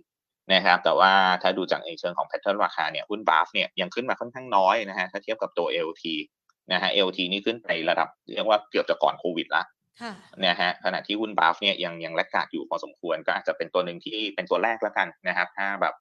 [0.54, 6.04] นะครับแต่ว่าถ้าดูจากในเชิงของแพทเทิร์นราคาเนี่ยหุ้นบาฟเนี่ยยังขึ้นมาค่อนข้างน้อยนะฮะถ้าเทียบกับตัว LT
[6.72, 9.64] นะฮะ LT นี่ขึ้นไประดับเรียกว่าเกือบจะก่อนโควิดละ
[10.02, 10.14] ค่ะ
[10.46, 15.94] นะฮะขณะที่หุ้นบาฟเนี่ยยังยังแลกกาดอยู่พอสมควรก็อาจจะเป็นตัวหนึ่งที่เป็นตัวแรกแล้วกันนะครับถ้าแบบ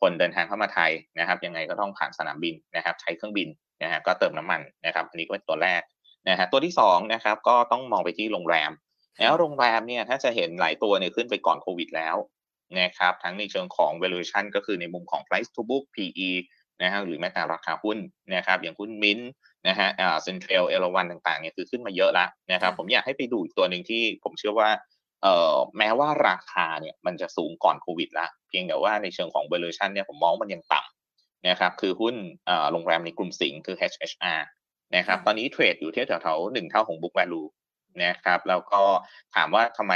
[0.00, 3.48] คนเดินทางเข้ามาไทยนะครับยังไงก็ต้องผ่านสนามบินนะครับใช้เครื่องบิน
[3.82, 5.82] นะฮะก็เติมน้ำมันนะครับอันนี้ก็เป็นตัวแรก
[6.28, 8.70] นะฮะตัวที่สองนะครับก็ต้องมองไปที่โรงแรม
[9.20, 12.16] แล้วโรงแรมเนี่ยถ้าจะเห็นหลายตัวเนี่ยขึ้นไปก่อนโควิดแล้ว
[12.80, 16.30] นะครับทั้งในเชิงของ valuation ก็คือในมุมของ price to book PE
[16.82, 17.98] นะฮะหรือแม้แต่ราคาหุ้น
[18.34, 19.20] นะครับอย่างหุ้นมิน
[19.68, 24.70] นะฮะอ่าเซ็นทรัลเอราวันต่างๆเนี่ยคือขึ้นมาเยอะแล้วนะครับค่ะผมอยากให้ไปดูอีกตัวหนึ่งที่ผมเชื่อว่า
[25.22, 32.14] เอ่อแม้ว่าราคาเนี่ยมันจะสูงก่อนโควิดละเพียงแต่ว่าในเชิงของ valuation เนี่ยผมมองว่ามันยังต่ำนะครับคือหุ้น
[32.46, 34.40] เอ่อโรงแรมในกลุ่มสิงห์คือ HHR
[34.96, 37.48] นะครับค่ะตอนนี้เทรดอยู่ที่แถวๆหนึ่งเท่าของ book value
[38.04, 38.82] นะครับแล้วก็
[39.34, 39.94] ถามว่าทำไม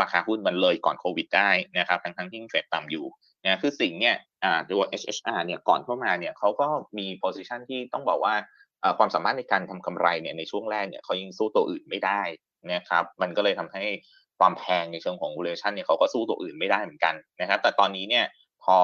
[0.00, 3.06] ราคาหุ้นมันเลยก่อนโควิดได้นะครับทั้งทั้งๆที่ยังเทรดต่ำอยู่
[3.44, 8.34] นะคือสิ่งห์เนี่ยอ่าตัว HHR เนี่ยก่อนเข้ามาเนี่ยเขาก็มี position ที่ต้องบอกว่า
[8.80, 12.22] เอ่อความสามารถในการทำกำไรเนี่ยในช่วงแรกเนี่ยเขายังสู้ตัวอื่นไม่ได้
[12.72, 13.84] นะครับมันก็เลยทำให้
[14.38, 18.24] ความแพงในเชิงของ valuation เนี่ยเขาก็สู้ตัวอื่นไม่ได้เหมือนกันนะครับ แต่ตอนนี้เนี่ย
[18.64, 18.78] พอ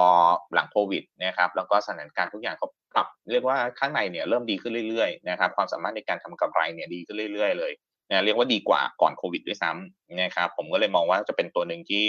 [0.54, 7.72] หลังโควิดนะครับแล้วก็สถานการณ์ทุกอย่างเขาปรับเรียกว่าข้างในเนี่ยเริ่มดีขึ้นเรื่อยๆนะครับความสามารถในการทำกำไรเนี่ยดีขึ้นเรื่อย ๆ เลย
[8.10, 12.04] นะเรียกว่าดีกว่าก่อนโควิดด้วยซ้ำนะครับผมก็เลยมองว่าจะเป็นตัวหนึ่งที่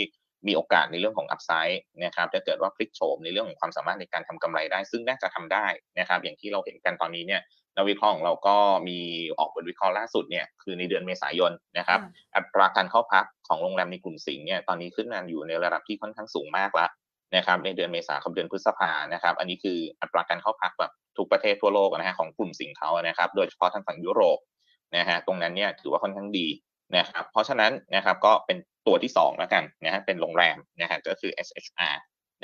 [0.47, 5.65] มีโอกาสในเรื่องของอัพไซด์นะครับถ้าเกิดว่าพลิกโฉมในเรื่องของความสามารถในการทำกำไรได้ ซึ่งน่าจะทำได้
[5.99, 7.41] นะครับ อย่างที่เราเห็นกันตอนนี้เนี่ย
[7.75, 8.57] นักวิเคราะห์ของเราก็
[8.87, 8.99] มี
[9.39, 11.99] ออกบทวิเคราะห์ล่าสุดเนี่ยคือในเดือนเมษายนนะครับ
[12.35, 16.89] อัตราการเข้าพักของโรงแรมในกลุ่มสิงห์เนี่ยตอนนี้ขึ้นมาอยู่ในระดับที่ค่อนข้างสูงมากแล้ว
[17.35, 24.39] นะครับในเดือนเมษายนเดือนพฤษภานะครับ อันนี้คืออัตราการเข้าพักแบบทุกประเทศทั่วโลกนะฮะของกลุ่มสิงห์เขานะครับ โดยเฉพาะทางฝั่งยุโรป
[24.97, 26.47] นะฮะตรงนั้นเนี่ยถือว่าค่อนข้างดี
[26.97, 31.95] นะครับเพราะฉะนั้นนะครับก็เป็นตัวที่สองแล้วกันนะฮะเป็นโรงแรมนะฮะก็คือ SHR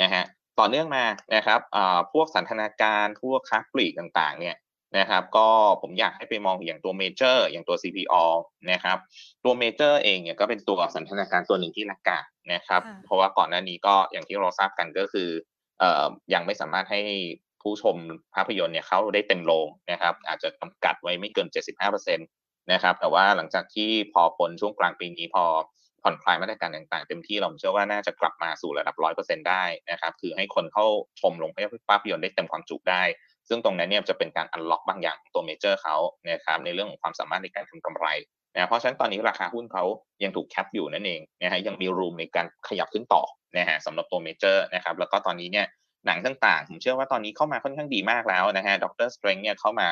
[0.02, 0.24] นะฮะ
[0.60, 4.56] ต่อเนื่องมานะครับอ่พวกสันทนาการพวกค้าปลีกต่างๆเนี่ย
[4.98, 5.48] นะครับก็
[5.82, 8.24] ผมอยากให้ไปมองอย่างตัวเมเจอร์อย่างตัว CPALL
[8.72, 8.98] นะครับ
[9.44, 12.20] ตัวเมเจอร์เองเนี่ยก็เป็นตัวสันทนาการตัวหนึ่งที่ laggard
[12.54, 15.30] นะครับค่ะเพราะว่าก่อนหน้านี้ก็อย่างที่เราทราบกันก็คือ
[15.80, 17.02] เอ่อยังไม่สามารถให้
[17.62, 17.96] ผู้ชม
[18.36, 21.48] ภาพยนตร์เนี่ยเข้าได้เต็มโรงนะครับ อาจจะจำกัดไว้ไม่เกิน
[21.90, 25.46] 75%นะครับ แต่ว่าหลังจากที่พอพ้นช่วงกลางปีนี้พอ
[26.04, 30.86] ผ่อนคลายมาตรการต่างๆ เต็มที่เราเชื่อว่าน่าจะกลับมาสู่ระดับ 100%ได้นะครับ คือให้คนเข้า
[31.22, 31.52] ชมโรง
[31.90, 33.04] ภาพยนตร์ได้เต็มความจุได้
[33.50, 38.08] ซึ่งตรงนั้นเนี่ยจะเป็นการอันล็อกบางอย่างของตัวเมเจอร์เขานะครับในเรื่องของความสามารถในการทำกำไร
[38.58, 39.84] นะเพราะฉะนั้นตอนนี้ราคาหุ้นเขา
[40.24, 43.24] ยังถูก cap อยู่นั่นเองนะฮะยังมี room ในการขยับขึ้นต่อ
[43.58, 45.66] นะฮะสำหรับตัวเมเจอร์นะครับแล้วก็ตอนนี้เนี่ย
[46.06, 49.90] หนังต่างๆ ผมเชื่อว่าตอนนี้เข้ามาค่อนข้างดีมากแล้วนะฮะ Doctor Strange เนี่ยเข้ามา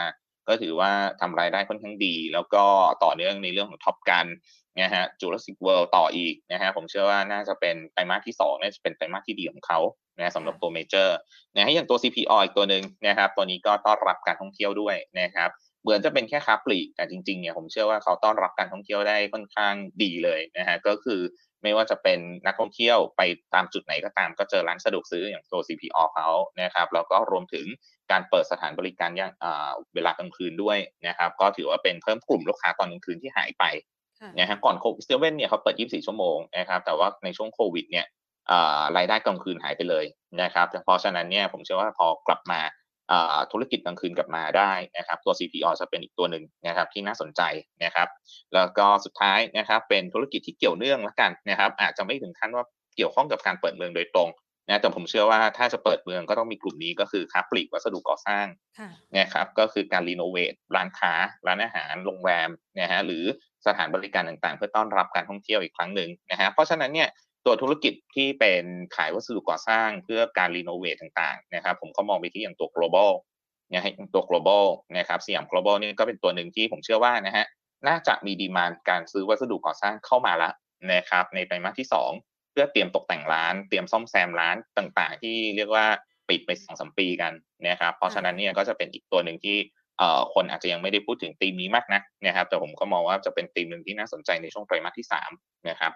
[0.47, 2.63] ก็ถือว่าทำรายได้ค่อนข้างดี แล้วก็
[3.03, 4.25] ต่อเนื่องในเรื่องของ Top Gun
[4.81, 9.79] นะฮะ Jurassic World ต่ออีกนะฮะผมเชื่อว่าน่าจะเป็นไตรมาสที่สองน่าจะเป็นไตรมาสที่ดีของเขา
[10.17, 11.15] นะสำหรับตัวเมเจอร์
[11.55, 15.49] นะฮะอย่างตัว CPALL อีกตัวหนึ่งนะครับตัวนี้ก็ต้อนรับการท่องเที่ยวด้วยนะครับ
[15.85, 21.21] เหมือนจะเป็นแค่ค้าปลีกแต่จริงๆเนี่ยผมเชื่อว่าเขาต้อนรับการท่องเที่ยวได้ค่อนข้างดีเลยนะฮะก็คือ
[21.63, 23.21] ไม่ว่าจะเป็นนักท่องเที่ยวไป
[23.53, 26.29] ตามจุดไหนก็ตามก็เจอร้านสะดวกซื้ออย่างตัว CPO เขา
[26.61, 27.65] นะครับแล้วก็รวมถึง
[28.11, 29.31] การเปิดสถานบริการอย่าง
[29.95, 33.63] เวลากลางคืนด้วยนะครับก็ถือว่าเป็นเพิ่มกลุ่มลูกค้าตอนกลางคืนที่หายไป
[34.39, 38.05] นะฮะก่อนโควิดเซเว่นเนี่ยเขาเปิด 24 ชั่วโมงนะครับแต่ว่าในช่วงโควิดเนี่ย
[38.97, 40.05] รายได้กลางคืนหายไปเลย
[40.41, 42.61] นะครับเพราะฉะนั้นเนี่ยผมเชื่อว่าพอกลับมา
[43.51, 47.41] ธุรกิจกลางคืนกลับมาได้นะครับตัว CPO จะเป็นอีกตัวหนึ่งนะครับที่น่าสนใจ
[47.83, 48.07] นะครับ
[48.55, 52.65] แล้วก็สุดท้ายนะครับเป็นธุรกิจที่เกี่ยวเนื่องแล้วกันนะครับอาจจะไม่ถึงขั้นว่า
[52.95, 54.29] เกี่ยวข้องกับการเปิดเมืองโดยตรง
[54.69, 58.45] นะแต่ผมเชื่อว่าถ้าจะเปิดเมืองก็ต้องมีกลุ่มนี้ก็คือค้าปลีกวัสดุก่อสร้าง
[58.79, 61.13] ค่ะนะครับก็คือการรีโนเวทร้านค้า
[61.47, 63.23] ร้านอาหารโรงแรมนะฮะหรือ
[63.67, 67.09] สถานบริการต่างๆ เพื่อต้อนรับการท่องเที่ยวอีกครั้งหนึ่งนะฮะเพราะฉะนั้นเนี่ย
[67.45, 68.63] ตัวธุรกิจที่เป็น
[68.95, 73.11] ขายวัสดุก่อสร้างเพื่อการรีโนเวทต่างๆนะครับผมก็มองไปที่อย่างตัว global
[73.73, 74.65] นะฮะตัว global
[74.97, 77.45] นะครับสยาม global นี่ก็เป็นตัวหนึ่งที่ผมเชื่อว่านะฮะ
[77.87, 80.49] น่าจะมีดีมานการซื้อวัสดุก่อสร้างเข้ามาละ
[80.93, 82.11] นะครับในไตรมาสที่สอง
[82.51, 85.85] เพื่อเตรียมตกแต่งร้าน เตรียมซ่อมแซมร้านต่างๆ ที่เรียกว่า
[86.29, 87.33] ปิดไปสองสมปีกัน
[87.67, 89.57] นะครับเพราะฉะนั้นเนี่ยก็จะเป็นอีกตัวหนึ่งที่
[89.99, 95.31] เอ่อคนอาจจะยังไม่ได้พูดถึงธีมนี้มากนะนะครับแต่ผมก็มองว่าจะเป็นธีมหนึ่งที่น่าสนใจในช่วงไตรมาสที่สาม
[95.69, 95.93] นะครับ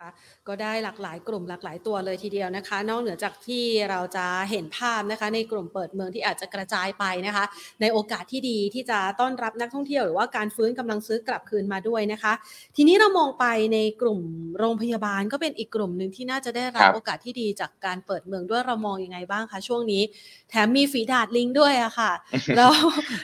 [0.00, 0.10] คะ
[0.48, 7.44] ก็ได้หลากหลายกลุ่มหลากหลายตัวเลยทีเดียวนะคะ นอกเหนือจากที่เราจะเห็นภาพนะคะ ในกลุ่มเปิดเมืองที่อาจจะกระจายไปนะคะ
[7.80, 12.32] ในโอกาสที่ดีที่จะต้อนรับนักท่องเที่ยวหรือว่าการฟื้นกำลังซื้อกลับคืนมาด้วยนะคะ
[12.76, 14.20] ทีนี้เรามองไปในกลุ่ม
[14.58, 20.02] โรงพยาบาลก็เป็นอีกกลุ่มหนึ่งที่น่าจะได้รับโอกาสที่ดีจากการเปิดเมืองด้วยเรามองยังไงบ้างคะช่วงนี้
[20.50, 22.12] แถมมีฝีดาดลิงด้วยอะค่ะ
[22.56, 22.66] เรา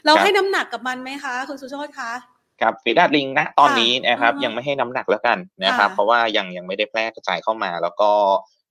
[0.06, 8.10] เราให้น้ำหนักกับมันไหมคะคุณสุชาติคะ ครับฝีดาษลิงนะตอนนี้นะครับยังไม่ให้น้ำหนักแล้วกันนะครับ เพราะว่ายังยังไม่ได้แพร่กระจายเข้ามา แล้วก็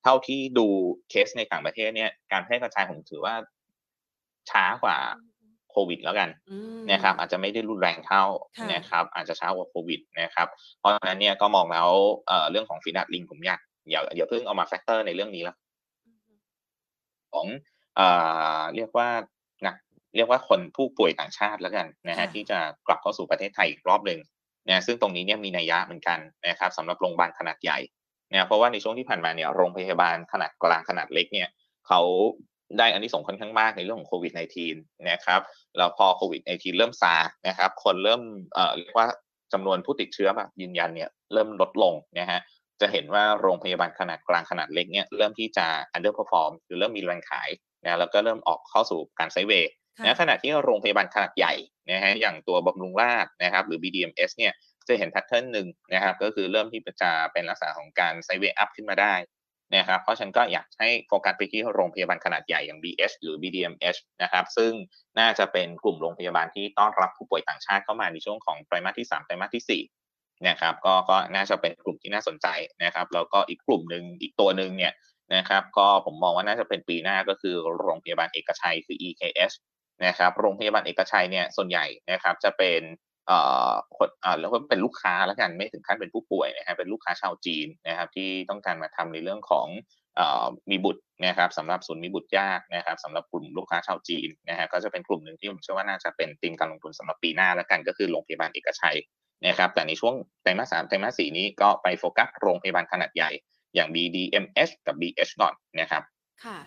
[0.04, 0.68] เท่าที่ดู
[1.10, 3.36] เคสในต่างประเทศเนี่ยการแพร่กระจายผมถือว่า
[4.50, 4.98] ช้ากว่า
[5.72, 6.30] โควิดแล้วกัน
[6.92, 8.24] นะครับอาจจะไม่ได้รุนแรงเท่า
[8.74, 10.48] นะครับอาจจะช้ากว่าโควิดนะครับ
[10.80, 11.90] เพราะฉะนั้นเนี่ยก็มองแล้ว
[12.28, 13.60] เอ่อเรื่องของฝีดาษลิงผมอยาก
[13.92, 15.58] อย่าอย่าเพิ่งเอามา factor ในเรื่องนี้แล้ว
[17.34, 17.48] ของ
[17.96, 18.08] เอ่
[18.60, 19.26] อเรียกว่านัก
[20.16, 24.20] เรียกว่าคนผู้ป่วยต่างชาติแล้วกันนะฮะที่จะกลับเข้าสู่ประเทศไทยอีกรอบหนึ่ง
[24.70, 27.80] นะซึ่งตรงนี้เนี่ยมีนัยยะเหมือนกันนะครับสำหรับโรงพยาบาลขนาดใหญ่
[28.32, 31.50] นะเพราะว่าในช่วงที่ผ่านมาเนี่ยโรงพยาบาลขนาดกลางขนาดเล็กเนี่ย
[31.88, 32.02] เขา
[32.78, 34.34] ได้อันนี้ส่งค่อนข้างมากในเรื่องของโควิด
[34.72, 35.42] -19 นะครับ
[35.78, 37.16] แล้วพอโควิด -19 เริ่มซา
[37.48, 38.22] นะครับ คนเริ่ม
[38.54, 39.08] เอ่อเรียกว่า
[39.54, 42.40] จำนวนผู้ติดเชื้อแบบยืนยันเนี่ยเริ่มลดลงนะฮะ
[42.82, 47.50] จะเห็นว่าโรงพยาบาลขนาดกลางขนาดเล็กเนี่ยเริ่มที่จะ underperform คือเริ่มมีแรงขาย
[47.86, 49.72] นะแล้วก็เริ่มออกเข้าสู่การ sideway
[50.06, 51.54] นะขณะที่โรงพยาบาลขนาดใหญ่
[51.92, 54.54] นะฮะอย่างตัวบำรุงราษฎร์นะครับหรือ BDMS เนี่ย
[54.88, 59.16] จะเห็น pattern หนึ่งนะครับก็คือเริ่มที่จะเป็นลักษณะของการ sideway up ขึ้นมาได้
[59.76, 64.72] นะครับเพราะฉะนั้นก็อยากให้โฟกัสไปที่โรงพยาบาลขนาดใหญ่อย่าง BH หรือ BDMS นะครับซึ่ง
[65.20, 72.48] น่าจะเป็นกลุ่มโรงพยาบาลที่ต้อนรับผู้ป่วยต่างชาติเข้ามาในช่วงของไตรมาสที่ 3 ไตรมาสที่4นะครับก็ก็น่าจะเป็นกลุ่มที่น่าสนใจ
[72.84, 74.94] นะครับแล้วก็อีกกลุ่มหนึ่งอีกตัวหนึ่งเนี่ย
[75.36, 79.52] นะครับก็ผมมองว่าน่าจะเป็นปีหน้าก็คือโรงพยาบาลเอกชัยคือ EKS
[80.06, 82.82] นะครับโรงพยาบาลเอกชัยเนี่ยส่วนใหญ่นะครับจะเป็น
[83.28, 89.68] เอ่อคนเอ่าแล้วก็เป็นลูกค้าแล้วกันไม่ถึงขั้นเป็นผู้ป่วยนะครับเป็นลูกค้าชาวจีนนะครับที่ต้องการมาทำในเรื่องของ
[90.16, 98.98] เอ่อมีบุตรนะครับสำหรับศูนย์มีบุตรยากนะครับสำหรับกลุ่มลูกค้าชาวจีนนะฮะก็จะเป็นกลุ่มหนึ่งที่ผมเชื่อว่าน่าจะเป็นธีมการลงทุนสำหรับปีหน้าแล้วกันก็คือโรงพยาบาลเอกชัย
[99.46, 103.30] นะครับแต่ในช่วงไตรมาสสามไตรมาสสี่นี้ก็ไปโฟกัสโรงพยาบาลขนาดใหญ่
[103.76, 106.04] อย่าง BDMH กับ BH ก่อนนะครับ
[106.44, 106.58] ค่ะ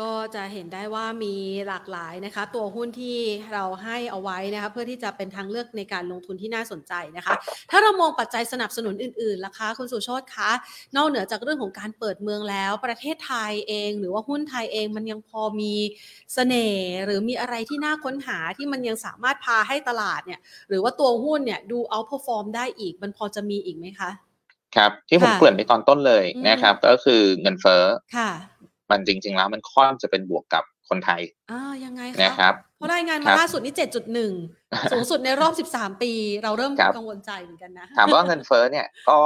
[0.00, 1.34] ก็จะเห็นได้ว่ามี
[1.68, 3.18] หลากหลายนะคะ ตัวหุ้นที่
[3.52, 7.34] เราให้เอาไว้นะคะเพื่อที่จะเป็นทางเลือกในการลงทุนที่น่าสนใจนะคะ
[7.70, 10.50] ถ้าเรามองปัจจัยสนับสนุนอื่นๆล่ะคะ คุณสุโชตคะ
[10.96, 15.88] นอกเหนือจากเรื่องของการเปิดเมืองแล้ว ประเทศไทยเอง หรือว่าหุ้นไทยเองมันยังพอมีส
[16.34, 24.10] เสน่ห์หรือมีอะไรที่น่าค้นหาที่มันยังสามารถพาให้ตลาดเนี่ยหรือว่าตัวหุ้นเนี่ยดูเอาพอฟอร์มได้อีก มันพอจะมีอีกไหมคะ
[24.76, 27.82] ครับ ที่ผมเกริ่นไปตอนต้นเลยนะครับ ก็คือเงินเฟ้อ
[28.16, 28.30] ค่ะ
[28.90, 34.32] มันจริง ๆ แล้วมันค่อนจะเป็นบวกกับคนไทยอ่ายังไงคะนะครับเพราะรายงานมาล่าสุดนี่เจ็ดจุดหนึ่ง
[34.92, 39.18] สูงสุดในรอบสิบสามปี เราเริ่มกังวลใจเหมือนกันนะ ถามว่าเงินเฟ้อเนี่ยก็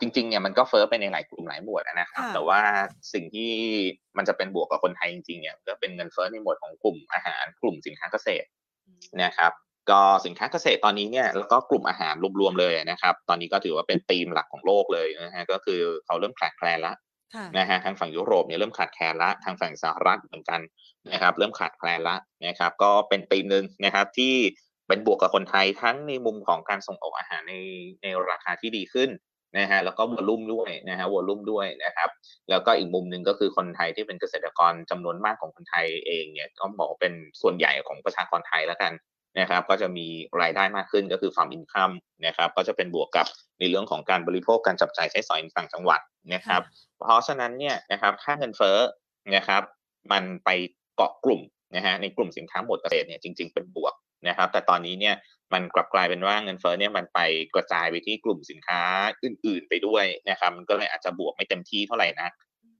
[0.00, 2.60] จริงๆเนี่ยมันก็เฟ้อไปในหลายกลุ่มหลายหมวดนะครับ แต่ว่า
[3.12, 3.52] สิ่งที่
[4.16, 8.46] มันจะเป็นบวกกับคนไทยจริงๆเนี่ยก็เป็นเงินเฟ้อในหมวดของกลุ่มอาหารกลุ่มสินค้าเกษตร
[9.22, 9.52] นะครับ
[9.90, 16.96] ก็สินค้าเกษตรตอนนี้เนี่ยแล้วก็กลุ่มอาหารรวมๆเลยนะครับ ตอนนี้ก็ถือว่าเป็นธีมหลักของโลกเลยนะฮะก็คือเขาเริ่มแข็งแคลนแล้ว
[17.58, 20.60] นะฮะทางฝั่งยุโรปเนี่ยเริ่มขาดแคลนละทางฝั่งสหรัฐเหมือนกัน
[21.12, 22.16] นะครับ เริ่มขาดแคลนละ
[22.46, 24.34] นะครับ ก็เป็นปีหนึ่งนะครับที่
[24.88, 27.54] เป็นบวกกับคนไทยทั้งในมุมของการส่งออกอาหารใน
[28.02, 29.10] ในราคาที่ดีขึ้น
[29.58, 32.08] นะฮะแล้วก็วอลุ่มด้วยนะฮะวอลุ่มด้วยนะครับ
[32.50, 38.92] แล้วก็อีกมุมหนึ่งก็คือคนไทยที่เป็นเกษตรกรจำนวนมากของคนไทยเองเนี่ยก็บอกเป็นส่วนใหญ่ของประชากรไทยแล้วกัน
[39.40, 40.06] นะครับก็จะมี
[40.40, 41.90] รายได้มากขึ้นก็คือฟาร์มอินคัม
[42.26, 43.26] นะครับก็จะเป็นบวกกับ
[43.60, 46.00] ในเรื่องของการบริโภคการจับจ่ายใช้สอยในต่างจังหวัด
[46.34, 46.62] นะครับ
[47.00, 48.78] เพราะฉะนั้นเนี่ยนะครับค่าเงินเฟ้อ
[49.36, 49.62] นะครับ
[50.12, 50.50] มันไป
[50.96, 51.40] เกาะกลุ่ม
[51.76, 53.94] นะฮะในกลุ่มสินค้าหมวดเกษตรเนี่ยจริง ๆเป็นบวก
[54.28, 55.14] นะครับ แต่ตอนนี้เนี่ย
[55.52, 57.20] มันกลับกลายเป็นว่าเงินเฟ้อเนี่ยมันไป
[57.54, 58.82] กระจายไปที่กลุ่มสินค้า
[59.24, 62.32] อื่น ๆ ไปด้วยนะครับมันก็เลยอาจจะบวกไม่เต็มที่เท่าไหร่นัก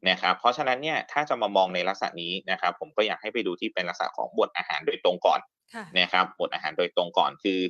[0.09, 5.41] นะครับเพราะฉะนั้นเนี่ยถ้าจะมามองในลักษณะนี้นะครับผมก็อยากให้ไปดูที่เป็นลักษณะของบวดอาหารโดยตรงก่อน
[6.01, 7.61] นะครับบวดอาหารโดยตรงก่อนคือ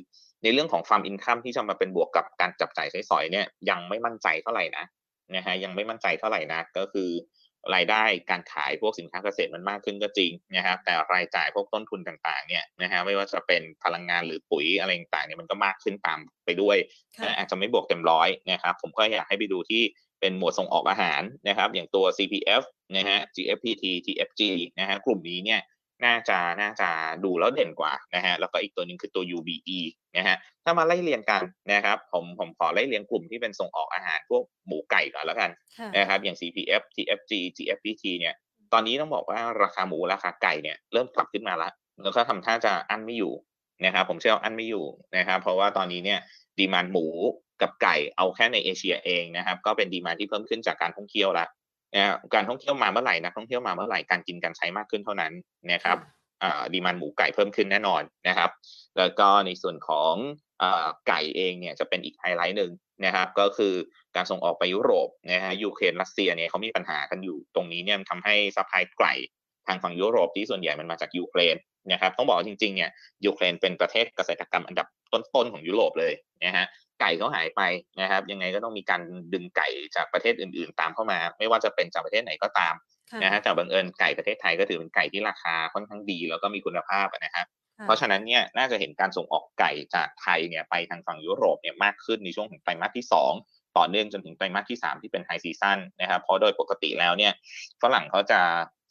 [0.43, 4.85] ในเรื่องของฟาร์มอินคัมที่จะมาเป็นบวกกับการจับจ่ายใช้สอยเนี่ยยังไม่มั่นใจเท่าไหร่นะ
[5.35, 7.09] นะฮะยังไม่มั่นใจเท่าไหร่นะก็คือ
[7.75, 16.77] รายได้การขายพวกสินค้าเกษตรมันมากขึ้นก็จริงนะครับแต่รายจ่ายพวกต้นทุนต่างๆเนี่ยนะฮะไม่ว่าจะเป็นพลังงานหรือปุ๋ยอะไรต่างๆเนี่ยมันก็มากขึ้นตามไปด้วย
[17.37, 19.83] อาจจะไม่บวกเต็มร้อยนะครับผมก็อยากให้ไปดูที่
[20.19, 22.63] เป็นหมวดส่งออกอาหารนะครับ อย่างตัว CPF
[22.97, 24.41] นะฮะ GFPT TFG
[24.79, 25.61] นะฮะกลุ่มนี้เนี่ย
[26.05, 26.89] น่าจะน่าจะ
[27.23, 29.79] ดูแล้วเด่นกว่านะฮะแล้วก็อีกตัวหนึ่งคือตัว UBE
[30.17, 31.41] นะฮะถ้ามาไล่เรียงกัน
[31.73, 35.49] นะครับผมผมขอไล่เรียงกลุ่มที่เป็นส่งออกอาหารพวกหมูไก่ก่อนแล้วกัน
[35.97, 38.33] นะครับอย่าง CPF TFG GFPT เนี่ย
[38.73, 41.71] ตอนนี้ต้องบอกว่าราคาหมูราคาไก่เนี่ยเริ่มกลับขึ้นมาแล้ว
[42.03, 43.33] แล้วก็ทำท่าจะอั้นไม่อยู่
[43.85, 44.85] นะครับผมเชื่อว่าอั้นไม่อยู่
[45.17, 46.19] นะครับเพราะว่าตอนนี้เนี่ย
[46.57, 47.05] demand หมู
[47.61, 51.47] กับไก่เอาแค่ในเอเชียเองนะครับก็เป็น demand ที่เพิ่มขึ้นจากการท่องเที่ยวแล้ว
[51.95, 55.33] นะการท่องเที่ยวมาเมื่อไหร่นักท่องเที่ยวมาเมื่อไหร่การกินการใช้มากขึ้นเท่านั้น
[55.73, 55.97] นะครับ
[56.73, 58.49] demand หมูไก่เพิ่มขึ้นแน่นอนนะครับ
[58.97, 60.13] แล้วก็ในส่วนของ
[61.07, 62.71] ไก่เองเนี่ยจะเป็นอีกไฮไลท์หนึ่ง
[63.05, 63.73] นะครับ ก็คือ
[64.15, 69.13] การส่งออกไปยุโรปนะฮะยูเครนรัสเซียเนี่ยเขามีปัญหากันอยู่ตรงนี้เนี่ยทำให้ supply ไก่
[69.67, 71.55] ทางฝั่งยุโรปที่ส่วนใหญ่มันมาจากยูเครน
[71.91, 72.89] นะครับต้องบอกจริงๆเนี่ย
[73.25, 76.13] ยูเครนเป็นประเทศเกษตรกรรมอันดับต้นๆของยุโรปเลย
[76.43, 76.65] นะฮะ
[77.01, 77.61] ไก่เขาหายไป
[78.01, 79.01] นะครับ ยังไงก็ต้องมีการ
[79.33, 82.75] ดึงไก่จากประเทศอื่น ๆ ตามเข้ามา ไม่ว่าจะเป็นจากประเทศไหนก็ตาม
[83.23, 87.45] นะฮะแต่บังเอิญไก่ประเทศไทยก็ถือเป็นไก่ที่ราคาค่อนข้างดีแล้วก็มีคุณภาพนะฮะ
[87.83, 93.05] เพราะฉะนั้นเนี่ยน่าจะเห็นการส่งออกไก่จากไทยเนี่ยไปทางฝั่งยุโรปเนี่ยมากขึ้นในช่วงของไตรมาสที่
[93.41, 97.31] 2 ต่อเนื่องจนถึงไตรมาสที่ 3 ที่เป็นไฮซีซั่นนะครับเพราะโดยปกติแล้วเนี่ย
[97.81, 98.39] ฝรั่งเขาจะ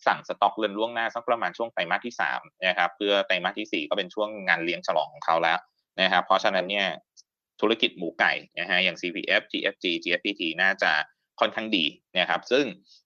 [0.07, 5.59] สั่งสต็อกเรือนล่วงหน้าสักประมาณช่วงไตรมาสที่3นะครับเพื่อไตรมาสที่ 4 ก็เป็นช่วงงานเลี้ยงฉลองของเขาแล้ว
[6.01, 6.87] นะครับเพราะฉะนั้นเนี่ย
[7.61, 10.93] ธุรกิจหมูไก่นะฮะอย่าง CPF GFG GFPT น่าจะ
[11.41, 11.87] ค่อนข้างดี
[12.19, 12.65] นะครับ ซึ่ง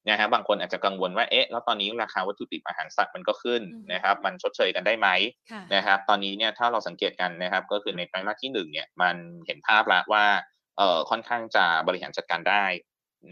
[0.08, 5.08] นะฮะบางคนอาจจะกังวลว่าเอ๊ะแล้วตอนนี้ราคาวัตถุดิบอาหารสัตว์มันก็ขึ้นนะครับ มันชดเชยกันได้ไหม
[5.74, 10.24] นะครับตอนนี้เนี่ยถ้าเราสังเกตกันนะครับ ก็คือในไตรมาสที่หนึ่งเนี่ยมันเห็นภาพแล้วว่า
[10.78, 12.64] เอ่อค่อนข้างจะบริหารจัดการได้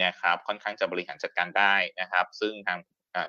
[0.05, 2.79] นะครับ ค่อนข้างจะบริหารจัดการได้นะครับ ซึ่งทาง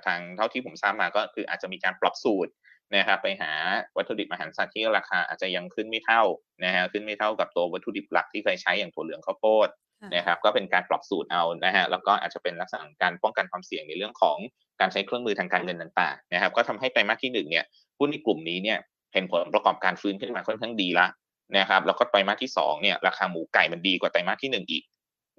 [0.06, 2.52] ทางเท่าที่ผมทราบมาก็คืออาจจะมีการปรับสูตร
[2.96, 3.52] นะครับไปหา
[3.98, 6.22] วัตถุดิบอาหารสัตว์ที่ราคาอาจจะยังขึ้นไม่เท่า
[6.66, 9.68] นะฮะขึ้นไม่เท่ากับตัววัตถุดิบหลักที่เคยใช้อย่างถั่วเหลืองข้าวโพด
[10.16, 14.38] นะครับก็เป็นการปรับสูตรเอานะฮะแล้วก็อาจจะเป็นลักษณะการป้องกันความเสี่ยงในเรื่องของ
[14.82, 17.66] การใช้เครื่องมือทางการเงินต่างๆนะครับก็ทำให้ไตรมาสที่หนึ่งเนี่ย
[18.00, 18.78] หุ้นในกลุ่มนี้เนี่ย
[19.14, 21.08] เห็นผลประกอบการฟื้นขึ้นมาค่อนข้างดีละ
[21.58, 24.84] นะครับแล้วก็ไตรมาสที่2เนี่ยราคาหมูไก่มันดีกว่าไตรมาสที่ 1 อีก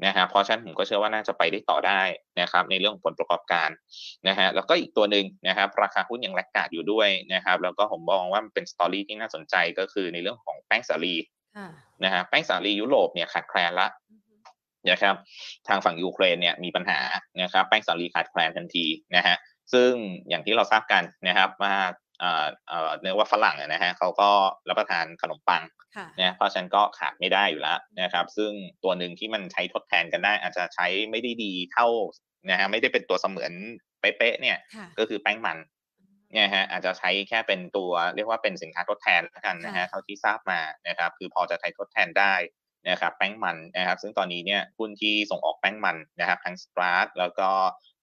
[0.06, 2.02] นะครับเพราะฉะนั้นผมก็เชื่อว่าน่าจะไปได้ต่อได้
[2.40, 3.70] นะครับในเรื่องของผลประกอบการ
[4.28, 11.14] นะฮะแล้วก็อีกตัวหนึ่งนะครับราคาหุ้นยังแลกกาดอยู่ด้วยนะครับแล้วก็ผมมองว่ามันเป็นสตอรี่ที่น่าสนใจก็คือในเรื่องของแป้งสาลี
[12.04, 13.88] นะฮะแป้งสาลียุโรปเนี่ยขาดแคลนละ
[14.90, 15.14] นะครับ
[15.68, 17.00] ทางฝั่งยูเครนเนี่ยมีปัญหา
[17.42, 19.36] นะครับแป้งสาลีขาดแคลนทันทีนะฮะ
[19.72, 19.90] ซึ่ง
[20.28, 21.74] อย่างที่เราทราบกันนะครับว่า
[22.20, 24.30] เอ่อเอ่อเนื่องว่าฝรั่งนะฮะเขาก็
[24.68, 25.62] รับประทานขนมปัง
[26.20, 28.52] นะเพราะฉะนั้นก็ขาดไม่ได้อยู่แล้วนะครับ ซึ่ง
[28.84, 31.86] ตัวหนึ่งที่มันใช้ทดแทนกันได้ อาจจะใช้ไม่ได้ดีเท่า
[32.50, 33.52] นะฮะไม่ได้เป็นตัวเสมือน
[34.00, 34.58] เป๊ะๆเนี่ย
[34.98, 35.58] ก็คือแป้งมัน
[36.32, 42.34] เนี่ยฮะอาจจะใช้แค่เป็นตัวเรียกว่าเป็นสินค้าทดแทนแล้วกันนะฮะเท่าที่ทราบมานะครับคือพอจะใช้ทดแทนได้
[42.88, 47.50] นะครับแป้งมันนะครับซึ่งตอนนี้เนี่ยหุ้นที่ส่งออกแป้งมันนะครับทั้งสตราร์แล้วก็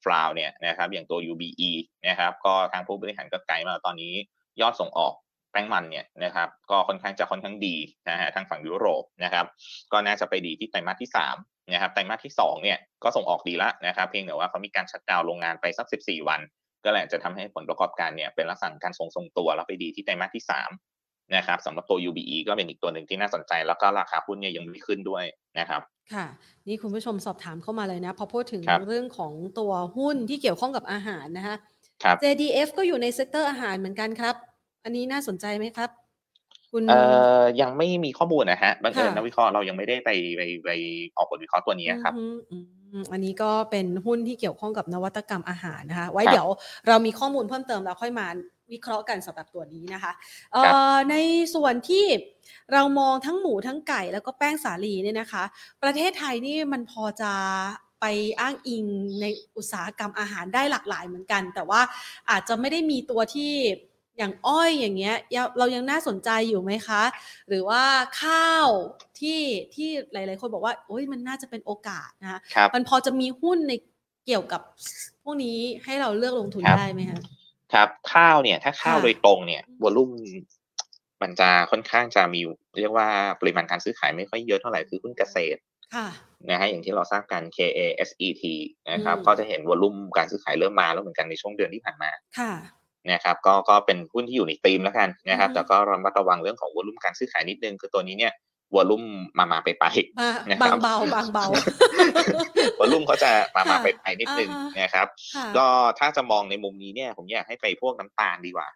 [0.06, 1.72] ฟลาวเนี่ยนะครับอย่างตัว UBE
[2.08, 4.14] นะครับก็ทางผู้บริหารก็ไกด์มาตอนนี้
[4.62, 5.14] ยอดส่งออก
[5.52, 7.76] แป้งมันเนี่ยนะครับก็ค่อนข้างจะค่อนข้างดี
[8.10, 9.46] นะฮะทางฝั่งยุโรปนะครับ
[9.92, 16.42] ก็น่าจะไปดีที่ไตรมาสที่3นะครับไตรมาสที่2เนี่ยก็ส่งออกดีละนะครับเพียงแต่ว่าเขามีการชัดดาวโรงงานไปสัก 14 วัน
[16.84, 20.95] ก็แหละจะทำให้ผลประกอบการเนี่ยเป็นลักษณะการทรงทรงตัวแล้วไปดีที่ไตรมาสที่3
[21.36, 25.24] นะครับสำหรับตัว UBE ก็เป็นอีกตัวหนึ่งที่น่าสนใจ แล้วก็ราคาหุ้นเนี่ยยังไม่ขึ้นด้วย
[25.60, 25.82] นะครับ
[26.14, 26.26] ค่ะ
[26.68, 31.56] นี่คุณผู้ชมสอบถามเข้ามาเลยนะพอพูดถึงเรื่องของตัวหุ้นที่เกี่ยวข้องกับอาหารนะคะ
[32.04, 34.36] ครับ JDF ก็อยู่ใน sector อาหารเหมือนกันครับ
[34.84, 35.90] อันนี้น่าสนใจไหมครับ
[36.72, 37.02] คุณเอ่
[37.42, 40.70] อยังไม่มีข้อมูลนะฮะบังเอิญนักวิเคราะห์เรายังไม่ได้ไปไปไป
[41.18, 42.14] ออกบทวิเคราะห์ตัวนี้ครับ
[43.14, 46.48] อันนี้ก็เป็นหุ้นที่เกี่ยวข้องกับนวัตกรรมอาหารนะคะ ไว้เดี๋ยว
[46.88, 48.28] เรามีข้อมูลเพิ่มเติมแล้วค่อยมา
[48.72, 50.12] วิเคราะห์กันสำหรับตัวนี้นะคะ
[51.12, 51.16] ใน
[51.56, 52.06] ส่วนที่
[52.74, 55.44] เรามองทั้งหมูทั้งไก่แล้วก็แป้งสาลีเนี่ยนะคะ
[55.84, 57.32] ประเทศไทยนี่มันพอจะ
[58.02, 58.06] ไป
[58.40, 58.86] อ้างอิง
[59.22, 59.26] ใน
[59.58, 61.82] อุตสาหกรรมอาหารได้หลากหลายเหมือนกัน แต่ว่า
[62.30, 63.54] อาจจะไม่ได้มีตัวที่
[64.18, 65.16] อย่างอ้อยอย่างเงี้ย
[65.58, 67.04] เรายังน่าสนใจอยู่ไหมคะ
[67.48, 67.84] หรือว่า
[68.22, 68.68] ข้าว
[69.20, 69.42] ที่
[69.76, 72.40] ที่หลาย ๆ คนบอกว่าโอ้ยมันน่าจะเป็นโอกาสนะคะ
[72.74, 73.74] มันพอจะมีหุ้นใน
[74.26, 74.62] เกี่ยวกับ
[75.24, 77.20] พวกนี้ให้เราเลือกลงทุนได้ไหมคะ
[77.76, 80.12] ครับข้าวเนี่ยถ้าข้าวโดยตรงเนี่ยวอลุ่ม
[81.22, 82.42] มันจะค่อนข้างจะมี
[82.80, 83.08] เรียกว่า
[83.42, 85.60] ปริมาณการซื้อขายไม่ค่อยเยอะเท่าไหร่คือหุ้นเกษตร
[86.50, 88.44] นะฮะอย่างที่เราทราบกัน KASET
[88.92, 92.12] นะครับก็จะเห็นวอลุ่มการซื้อขายเริ่มมาแล้วเหมือนกันในช่วงเดือนที่ผ่านมา
[93.12, 98.34] นะครับก็ก็เป็นหุ้นที่อยู่ในธีมแล้วกันนะครับ แต่ก็ระมัดระวังเรื่องของวอลุ่มการซื้อขายนิดนึงคือตัวนี้เนี่ย
[98.76, 99.04] วอลุ่ม
[99.38, 99.86] มามาไปไป
[100.62, 101.46] บางเบาบางเบา
[102.80, 104.50] วอลุ่มเขาจะมามาไปไปนิดนึง
[104.82, 105.08] นะครับ
[105.58, 105.66] ก็
[106.00, 108.70] ถ้าจะมองในมุมนี้เนี่ย ผมอยากให้ไปพวกน้ำตาลดีกว่า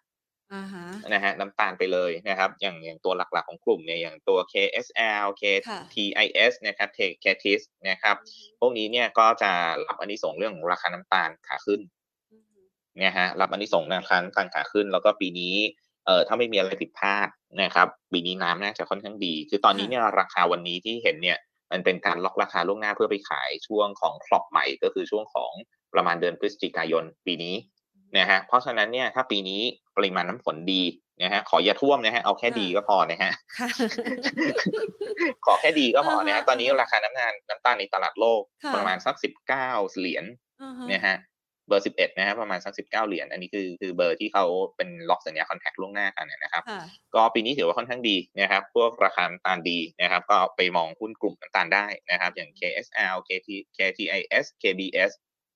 [1.14, 8.16] นะฮะน้ำตาลไปเลยนะครับ อย่างอย่างตัวหลักๆของกลุ่มเนี่ยอย่างตัว KSL KTIS นะครับ KTIS นะครับ
[8.60, 9.50] พวกนี้เนี่ยก็จะ
[9.86, 11.80] รับอันนี้ส่งเรื่องราคาน้ำตาลขาขึ้น
[12.98, 15.54] เนี่ยฮะรับอันนี้ส่งราคาน้ำตาลขาขึ้น แล้วก็ปีนี้
[15.89, 17.28] เอ่อถ้าไม่มีอะไรผิดพลาด
[17.62, 21.38] นะครับปีนี้น้ำน่าจะค่อนข้างดี คือตอนนี้เนี่ยราคาวันนี้ที่เห็นเนี่ย
[21.72, 25.52] มันเป็นการล็อกราคาล่วงหน้าเพื่อไปขายช่วงของคลอปใหม่ก็คือช่วงของ
[25.94, 27.54] ประมาณเดือนพฤศจิกายนปีนี้
[28.18, 29.62] นะฮะเพราะฉะนั้นเนี่ยถ้าปีนี้
[29.96, 30.82] ปริมาณน้ำฝนดี
[31.22, 33.68] นะฮะขออย่าท่วมนะฮะเอาแค่ดีก็พอนะฮะค่ะ
[35.46, 40.24] ขอแค่ดีก็พอนะอ่าฮะฮะตอนนี้ราคาน้ำตาลน้ำตาลในตลาดโลกค่ะประมาณสักสิบเก้าเหรียญ
[40.62, 41.16] อ่าฮะนะฮะ
[41.70, 44.44] เบอร์สิบเอ็ดนะฮะประมาณสักสิบเก้าเหรียญอันนี้คือคือเบอร์ที่เขา
[44.76, 46.82] เป็นล็อกสัญญาคอนแทคล่วงหน้ากันนะครับค่ะ
[47.14, 55.10] ก็ปีนี้ถือว่าค่อนข้างดีนะครับพวกราคาน้ำตาลดีนะครับก็ไปมองหุ้นกลุ่มน้ำตาลได้นะครับอย่าง KSL KT KTIS KBS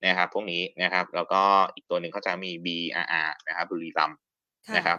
[0.06, 1.42] นะครับพวกนี้นะครับแล้วก็
[1.74, 4.18] อีกตัวหนึ่งเขาจะมี BRR นะครับบุรีรัมย์
[4.66, 4.98] ค่ะนะครับ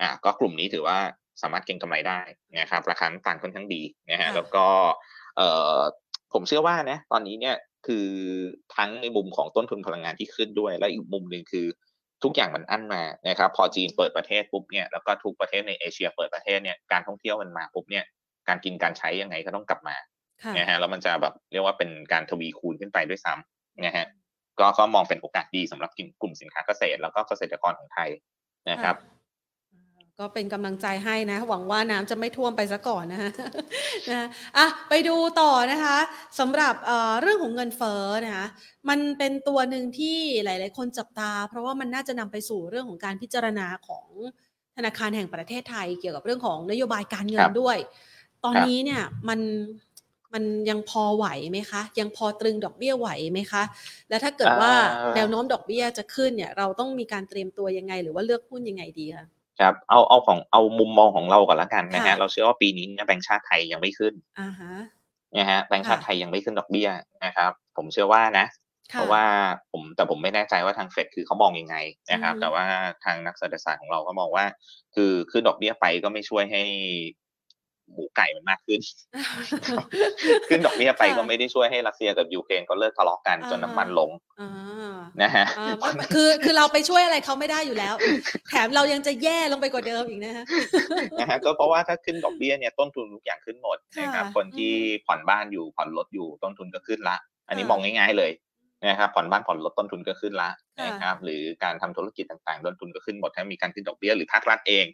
[0.00, 0.98] อ่าก็กลุ่มนี้ถือว่า
[1.42, 2.20] สามารถเก็งกำไรได้
[2.58, 4.66] นะครับราคาน้ำตาลค่อนข้างดีนะฮะค่ะแล้วก็
[5.36, 5.78] เอ่อ
[6.32, 7.54] ผมเชื่อว่านะตอนนี้เนี่ย
[7.88, 8.08] คือ
[8.76, 11.66] ทั้งในมุมของต้นทุนพลังงานที่ขึ้นด้วย และอีกมุมหนึ่งคือ
[12.24, 18.04] ทุกอย่างมันอั้นมานะครับพอจีนเปิดประเทศปุ๊บเนี่ยแล้วก็ทุกประเทศในเอเชียเปิดประเทศเนี่ยการท่องเที่ยวมันมาปุ๊บเนี่ย
[18.48, 19.96] การกินการใช้ยังไงก็ต้องกลับมา
[20.42, 24.06] ค่ะนะฮะแล้วมันจะแบบเรียกว่าเป็นการทวีคูณขึ้นไปด้วยซ้ำนะฮะ
[24.60, 28.10] ก็ก็มองเป็นโอกาสดีสำหรับกลุ่มสินค้าเกษตร แล้วก็เกษตรกรของไทย
[28.70, 28.96] นะครับ
[30.18, 33.30] ก็เป็นกำลังใจให้นะ หวังว่าน้ำจะไม่ท่วมไปซะก่อนนะฮะ
[34.10, 35.98] นะอะไปดูต่อนะคะ
[36.38, 38.46] สำหรับเอ่อเรื่องของเงินเฟ้อนะคะ
[38.88, 44.06] มันเป็นตัวหนึ่งที่หลาย ๆ คนจับตา เพราะว่ามันน่าจะนำไปสู่เรื่องของการพิจารณาของ
[44.76, 47.76] ธนาคารแห่งประเทศไทย เกี่ยวกับเรื่องของนโยบายการเงิคนรับด้วย
[48.44, 49.40] ตอนครับนี้เนี่ยมัน
[50.34, 53.62] มันยังพอไหวไหมคะ ยังพอตรึงดอกเบี้ยไหวไหมคะ
[54.08, 59.26] แล้วถ้าเกิดว่าอ่าแนวโน้มดอกเบี้ยจะขึ้นเนี่ย เราต้องมีการเตรียมตัวยังไง หรือว่าเลือกหุ้นยังไงดีคะ
[59.60, 64.72] ครับเอาเอาของเอามุมมองของเราก่อนละกันนะค่ะฮะเราเชื่อว่าปีนี้เนี่ยแบงก์ชาติไทยยังไม่ขึ้นอ่าฮะ
[65.36, 66.88] นะฮะแบงก์ชาติค่ะไทยยังไม่ขึ้นดอกเบี้ย
[67.24, 68.46] นะครับ ผมเชื่อว่านะ
[68.92, 69.24] ค่เพราะว่า
[69.72, 71.76] ผมแต่ผมไม่แน่ใจว่าทางเฟดคือเขามองยังไง
[72.12, 72.64] นะครับอือฮึแต่ว่า
[73.04, 74.44] ทางนักเศรษฐศาสตร์ของเราก็มองว่า
[74.94, 76.62] คือขึ้นดอกเบี้ยไปก็ไม่ช่วยให้
[77.92, 78.80] หมูไก่มันมากขึ้น
[80.48, 84.10] ขึ้นดอกเบี้ยไปก็ไม่ได้ช่วยให้รัสเซียกับยูเครนก็เลิกทะเลาะกันจนน้ำมันลง
[84.40, 87.94] อ่านะฮะอ่าไม่ไม่คือคือเราไปช่วยอะไรเขาไม่ได้อยู่แล้ว
[88.50, 90.44] แถมเรายังจะแย่ลงไปกว่าเดิมอีกนะฮะ
[91.18, 97.16] นะฮะก็เพราะว่าถ้าขึ้นดอกเบี้ยเนี่ยต้นทุนทุกอย่างขึ้นหมดนะครับค่ะคนที่อืมผ่อนบ้านอยู่ผ่อนรถอยู่ต้นทุนก็ขึ้นละ
[97.48, 98.30] อันนี้ค่ะมองง่ายๆเลย
[98.86, 104.86] นะครับผ่อนบ้านผ่อนรถต้นทุนก็ขึ้นละค่ะนะครับหรือการทำธุรกิจต่างๆต้นทุนก็ขึ้นหมดถ้ามีการขึ้นดอกเบี้ยหรือภาครัฐเอง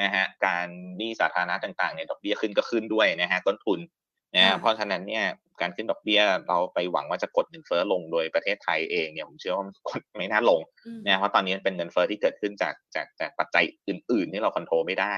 [0.00, 0.66] นะฮะการ
[0.98, 3.80] หนี้สาธารณะต่างๆเนี่ยดอกเบี้ยขึ้นก็ขึ้นด้วยนะฮะต้นทุน
[4.34, 5.24] นะฮะค่ะเพราะฉะนั้นเนี่ย
[5.60, 15.14] การขึ้นดอกเบี้ยเราไปหวังว่าจะกดเงินเฟ้อลงโดยประเทศไทยเองเนี่ยผมเชื่อว่ามันกดไม่น่าลงอืมนะเพราะตอนนี้มันเป็นเงินเฟ้อที่เกิดขึ้นจากจากจากปัจจัยอื่น ๆ ที่เราควบคุมไม่ได้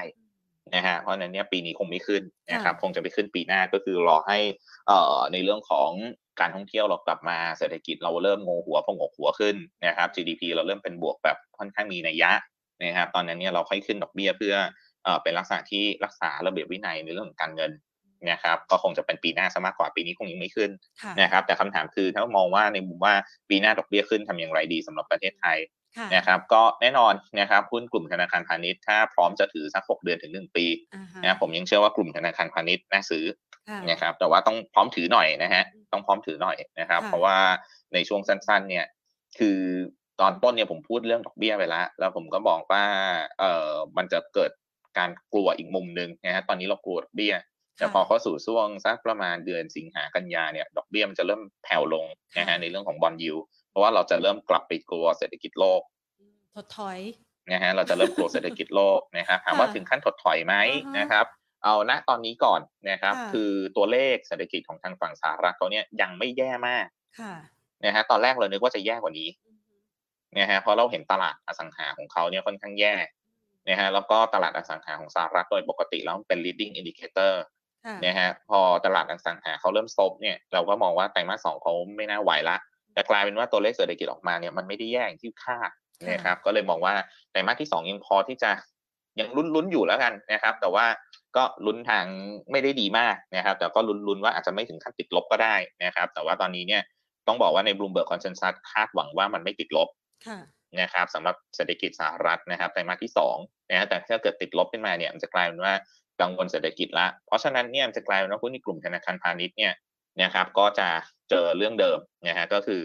[0.75, 2.23] นะฮะเพราะฉะนั้นเนี่ยปีนี้คงไม่ขึ้น
[2.53, 4.39] นะครับค่ะคงจะไปขึ้นปีหน้าก็คือรอให้
[4.87, 5.91] เอ่อในเรื่องของ
[6.39, 9.55] การท่องเที่ยวเรากลับมาเศรษฐกิจเราเริ่มงงหัวพองกหัวขึ้น
[9.85, 12.31] นะครับ GDP เราเริ่มเป็นบวกแบบค่อนข้างมีนัยยะ
[12.83, 14.55] นะครับตอนนั้นเนี่ยเราค่อยขึ้นดอกเบี้ยเพื่อ
[15.03, 17.71] เอ่อเป็นลักษณะที่รักษาระเบียบวินัยในเรื่องของการเงิน
[18.31, 20.69] นะครับก็คงจะเป็นปีหน้าซะมากกว่าปีนี้คงยังไม่ขึ้น
[21.01, 23.13] ค่ะนะครับแต่คำถามคือถ้ามองว่าในมุมว่า
[23.49, 25.57] ปีหน้าดอกเบี้ยขึ้นทำอย่างไรดีสำหรับประเทศไทย
[25.97, 33.52] ค่ะนะครับก็แน่นอนนะครับหุ้นกลุ่มธนาคารพาณิชย์ถ้าพร้อมจะถือสัก 6 เดือนถึง 1 ปีอ่าฮะนะครับผมยังเชื่อว่ากลุ่มธนาคารพาณิชย์น่าซื้อค่ะ
[33.89, 37.37] นะครับ แต่ว่าต้องพร้อมถือหน่อยนะฮะต้องพร้อมถือหน่อยนะครับค่ะเพราะว่า
[37.93, 38.85] ในช่วงสั้น ๆ เนี่ย
[39.39, 39.59] คือ
[40.19, 42.85] ตอนต้นเนี่ยผมพูดเรื่องดอกเบี้ยไปแล้ว แล้วผมก็บอกว่า
[43.39, 44.51] เอ่อมันจะเกิด
[44.97, 47.35] การกลัวอีกมุมหนึ่งนะฮะตอนนี้เรากลัวดอกเบี้ย
[47.77, 52.05] แต่พอเข้าสู่ช่วงสักประมาณเดือนสิงหากันยาเนี่ยดอกเบี้ยมันจะเริ่มแผ่วลง
[52.37, 53.35] นะฮะในเรื่องของบอลยู
[53.69, 55.81] เพราะว่าเราจะเริ่มกลับไปกลัวเศรษฐกิจโลก
[56.55, 56.99] ถดถอย
[57.51, 60.55] นะฮะเราจะเริ่มกลัวเศรษฐกิจโลกนะครับถามว่าค่ะถึงขั้นถดถอยไหม
[60.85, 61.25] อ่าฮะนะครับ
[61.63, 66.87] เอาณตอนนี้ก่อนนะครับค่ะคือตัวเลขเศรษฐกิจของทางฝั่งสหรัฐเขาเนี่ยยังไม่แย่มาก
[67.19, 67.33] ค่ะ
[67.85, 69.29] นะฮะตอนแรกเรานึกว่าจะแย่กว่านี้
[70.39, 72.95] นะฮะเพราะเราเห็นตลาดอสังหาของเขาเนี่ยค่อนข้างแย่
[73.69, 77.33] นะฮะแล้วก็ตลาดอสังหาของสหรัฐโดยปกติแล้วมันเป็น leading indicator
[77.85, 82.57] ค่ะนะฮะพอตลาดอสังหาเขาเริ่มซบเนี่ยเราก็มองว่าไตรมาสสองเขาไม่น่าไหวละ
[82.93, 85.69] แต่กลายเป็นว่าตัวเลขเศรษฐกิจออกมาเนี่ยมันไม่ได้แย่อย่างที่คาด
[86.11, 86.93] นะครับ ก็เลยมองว่า
[87.31, 88.51] ไตรมาสที่สองยังพอที่จะ
[89.19, 90.85] ยังลุ้นๆอยู่แล้วกันนะครับ แต่ว่า
[91.37, 92.05] ก็ลุ้นทาง
[92.51, 96.81] ไม่ได้ดีมากนะครับ แต่ก็ลุ้นๆว่าอาจจะไม่ถึงขั้นติดลบก็ได้นะครับ แต่ว่าตอนนี้เนี่ย
[97.27, 99.89] ต้องบอกว่าใน Bloomberg Consensus คาดหวังว่ามันไม่ติดลบ
[100.27, 100.39] ค่ะ
[100.81, 103.37] นะครับสำหรับเศรษฐกิจสหรัฐนะครับไตรมาสที่สอง
[103.69, 105.73] นะฮะแต่ถ้าเกิดติดลบขึ้นมาเนี่ยมันจะกลายเป็นว่า
[106.21, 109.73] กังวลเศรษฐกิจละ เพราะฉะนั้นเนี่ยมันจะกลายเป็นว่าหุ้นในกลุ่มธนาคารพาณิชย์เนี่ย
[110.23, 110.87] นะครับ ก็จะ
[111.29, 112.81] เจอเรื่องเดิมนะฮะก็คือ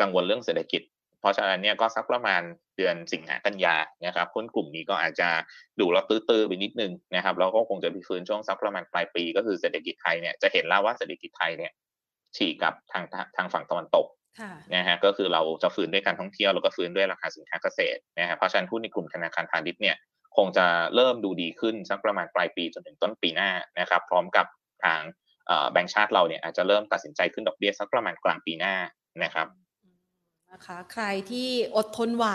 [0.00, 0.82] กังวลเรื่องเศรษฐกิจ
[1.20, 2.42] เพราะฉะนั้นเนี่ยก็สักประมาณ
[2.76, 5.28] เดือนสิงหากันยานะครับหุ้นกลุ่มนี้ก็อาจจะ
[5.80, 11.72] ดูแล้วตื้อๆไปนิดนึงนะครับแล้วก็คงจะไปฟื้นช่วงสักประมาณปลายปีก็คือเศรษฐกิจไทยเนี่ยจะเห็นแล้วว่าเศรษฐกิจไทยเนี่ย
[12.36, 13.04] ฉีกกับทาง
[13.36, 14.06] ทางฝั่งตะวันตก
[14.40, 19.96] ค่ะนะฮะก็คือเราจะฟื้นด้วยการท่องเที่ยวแล้วก็ฟื้นด้วยราคาสินค้าเกษตรนะฮะเพราะฉะนั้นหุ้นในกลุ่มธนาคารพาณิชย์เนี่ย
[20.36, 23.50] คงจะเริ่มดูดีขึ้นสักประมาณปลายปีจนถึงต้นปีหน้า
[23.80, 24.46] นะครับ พร้อมกับ
[24.84, 25.00] ทาง
[25.72, 28.74] แบงก์ชาติเราเนี่ยอาจจะเริ่มตัดสินใจขึ้นดอกเบี้ยสักประมาณกลางปีหน้า
[29.24, 29.46] นะครับ
[30.52, 32.26] นะคะใครที่อดทนไหว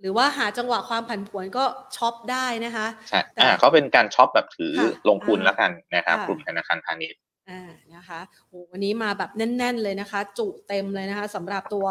[0.00, 1.64] หรือว่าหาจังหวะความผันผวนก็
[1.96, 7.20] shop ได้นะคะใช่แต่อ่าเขาเป็นการ shop แบบถือค่ะลงทุนอ่าแล้วกันนะครับค่ะกลุ่มธนาคารพาณิชย์
[7.50, 7.62] อ่า
[7.94, 11.86] นะคะโหวันนี้มาแบบแน่น ๆเลยนะคะ จุเต็มเลยนะคะสำหรับตัว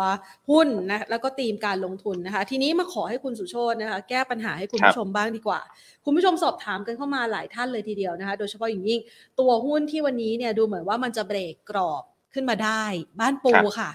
[0.49, 5.61] หุ้นนะแล้วก็ธีมการลงทุนนะคะ ทีนี้มาขอให้คุณสุโชตนะคะ แก้ปัญหาให้คุณครับผู้ชมบ้างดีกว่า
[6.05, 8.99] คุณผู้ชมสอบถามกันเข้ามาหลายท่านเลยทีเดียวนะคะ โดยเฉพาะอย่างยิ่ง
[9.39, 12.83] ตัวหุ้นที่วันนี้เนี่ยดูเหมือนว่ามันจะเบรกกรอบขึ้นมาได้
[13.19, 13.89] บ้านปูค่ะ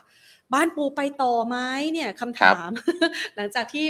[0.55, 1.57] บ้านปูไปต่อไหม
[1.93, 2.71] เนี่ยคำถาม
[3.37, 3.87] หลังจากที่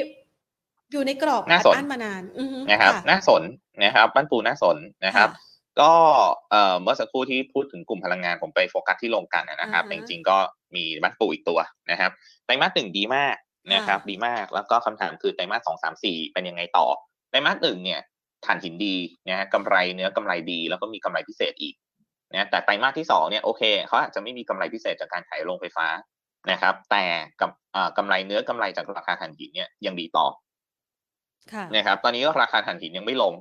[0.93, 3.43] อยู่ในกรอบน่าอัดสนอั้นมานานอือฮึนะครับค่ะน่าสน
[3.85, 4.77] นะครับ บ้านปูน่าสน
[5.07, 5.45] นะครับค่ะ
[5.81, 5.93] ก็
[6.51, 10.39] เอ่อเมื่อสักครู่ที่พูดถึงกลุ่มพลังงานผมไปโฟกัสที่ลงกลันนะครับอ่าฮะแต่จริงๆก็
[10.77, 11.59] มีบ้านปูอีกตัว
[11.91, 12.11] นะครับ
[12.45, 13.37] ไตรมาสหนึ่งดีมาก
[13.75, 16.87] นะครับค่ะดีมากแล้วก็คำถามคือไตรมาสสองสามสี่เป็นยังไงต่อ
[17.31, 18.01] ไตรมาสหนึ่งเนี่ย
[18.47, 18.97] ฐานหินดี
[19.29, 21.75] นะฮะกำไรเนื้อกำไรดี แล้วก็มีกำไรพิเศษอีก
[22.33, 25.87] นะแต่ไตรมาสที่สองเนี่ยโอเคเขาอาจจะไม่มีกำไรพิเศษจากการขายโรงไฟฟ้า
[26.51, 27.05] นะครับ แต่
[27.41, 30.27] กับอ่ากำไรเนื้อกำไรจากราคาถ่านหินเนี่ยยังดีต่อ
[31.53, 33.35] ค่ะนะครับตอนนี้ก็ราคาถ่านหินยังไม่ลง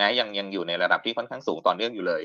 [0.00, 2.22] นะยังยังอยู่ในระดับที่ค่อนข้างสูงต่อเนื่องอยู่เลย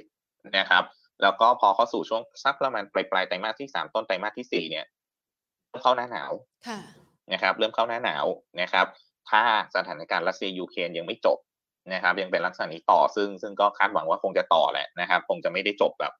[0.57, 0.83] นะครับ
[1.21, 4.85] แล้วก็พอเข้าสู่ช่วงสักประมาณปลายปลายๆไตรมาสที่สามต้นไตรมาสที่สี่เนี่ย
[5.69, 6.31] เริ่มเข้าหน้าหนาว
[6.67, 6.79] ค่ะ
[7.33, 8.25] นะครับ เริ่มเข้าหน้าหนาว
[8.61, 8.85] นะครับ
[9.29, 9.43] ถ้า
[9.75, 11.37] สถานการณ์รัสเซียยูเครนยังไม่จบ
[11.93, 16.13] นะครับ ยังเป็นลักษณะนี้ต่อซึ่งซึ่งก็คาดหวังว่าคงจะต่อแหละนะครับ คงจะไม่ได้จบแบบ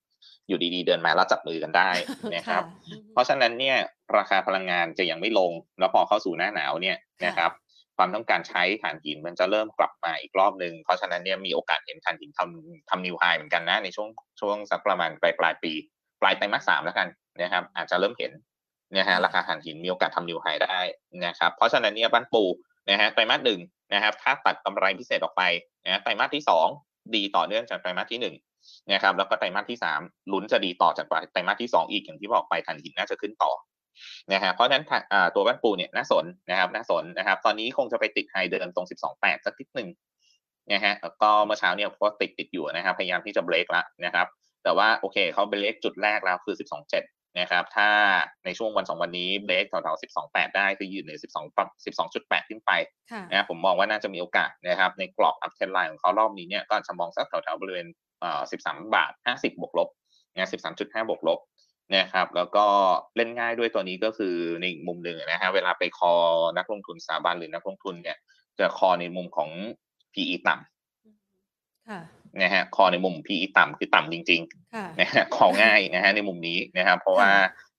[0.47, 1.89] อยู่ดีๆเดินมาแล้วจับมือกันได้
[2.35, 3.77] นะครับอือฮึเพราะฉะนั้นเนี่ย
[4.17, 7.51] ราคาพลังงานจะยังไม่ลง แล้วพอเข้าสู่หน้าหนาวเนี่ยนะครับ
[7.97, 14.09] ความต้องการใช้ถ่านหินมันจะเริ่มกลับมาอีกรอบหนึ่งเพราะฉะนั้นเนี่ยมีโอกาสเห็นถ่านหินทำทำนิวไฮเหมือนกันนะในช่วง
[14.41, 15.73] ช่วงสักประมาณปลายปลายปี
[16.21, 17.07] ปลายไตรมาสสามแล้วกัน
[17.41, 18.31] นะครับ อาจจะเริ่มเห็น
[18.97, 20.79] นะฮะราคาถ่านหินมีโอกาสทำนิวไฮได้
[21.25, 22.43] นะครับ เพราะฉะนั้นเนี่ยบ้านปู
[22.89, 23.59] นะฮะไตรมาสหนึ่ง
[23.93, 25.43] นะครับ ถ้าตัดกำไรพิเศษออกไป
[25.85, 26.67] นะไตรมาสที่สอง
[27.15, 28.35] ดีต่อเนื่องจากไตรมาสที่หนึ่ง
[28.91, 30.01] นะครับแล้วก็ไตรมาสที่สาม
[30.31, 33.51] ลุ้นจะดีต่อจากไตรมาสที่สองอีกอย่างที่บอกไปถ่านหินน่าจะขึ้นต่อ
[34.33, 39.89] นะฮะเพราะฉะนั้นถ่านอ่าตัวบ้านปูเนี่ยน่าสนนะครับน่าสนนะครับ ตอนนี้คงจะไปติดไฮเดิมตรงสิบสองแปดสักนิดหนึ่ง
[40.71, 44.27] นะฮะแล้วก็เมื่อเช้าเนี่ยก็ติดติดอยู่นะครับพยายามที่จะเบรกละนะครับ
[44.63, 47.03] แต่ว่าโอเคเขาเบรกจุดแรกแล้วคือสิบสองเจ็ด
[47.39, 47.89] นะครับ ถ้า
[48.45, 51.45] ในช่วงวันสองวันนี้เบรกแถวๆสิบสองแปดได้คือยืนในสิบสอง
[51.85, 52.71] สิบสองจุดแปดขึ้นไป
[53.11, 59.89] ค่ะนะครับผมมองว่าน่าจะมีโอกาสนะครับในกรอบ uptrend line ของเขารอบนี้เนี่ยก็อาจจะมองสักแถวๆบริเวณเอ่อ13บาท50บวกลบ
[60.33, 61.39] นะ13.5บวกลบ
[61.95, 62.65] นะครับแล้วก็
[63.15, 66.13] เล่นง่ายด้วยตัวนี้ก็คือในอีกมุมหนึ่งนะฮะเวลาไป call
[66.57, 68.17] นักลงทุนสถาบันหรือนักลงทุนเนี่ย
[68.59, 69.49] จะ call ในมุมของ
[70.13, 70.55] PE ต่ำ
[71.89, 77.29] ค่ะนะฮะ call ในมุม PE ต่ำคือต่ำจริงๆค่ะนะฮะของง่ายนะฮะในมุมนี้นะครับเพราะว่า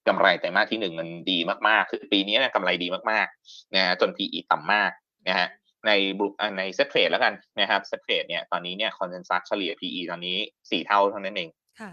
[0.09, 4.91] กำไรไตรมาสที่หนึ่งมันดีมากๆ คือปีนี้เนี่ยกำไรดีมากๆนะฮะจน PE ต่ำมาก
[5.29, 5.49] นะฮะ
[5.87, 10.37] ในบุอ่าใน SETTRADE แล้วกันนะครับ SETTRADE เนี่ยตอนนี้เนี่ย consensus เฉลี่ย PE ตอนนี้
[10.71, 11.93] สี่เท่าเท่านั้นเองค่ะ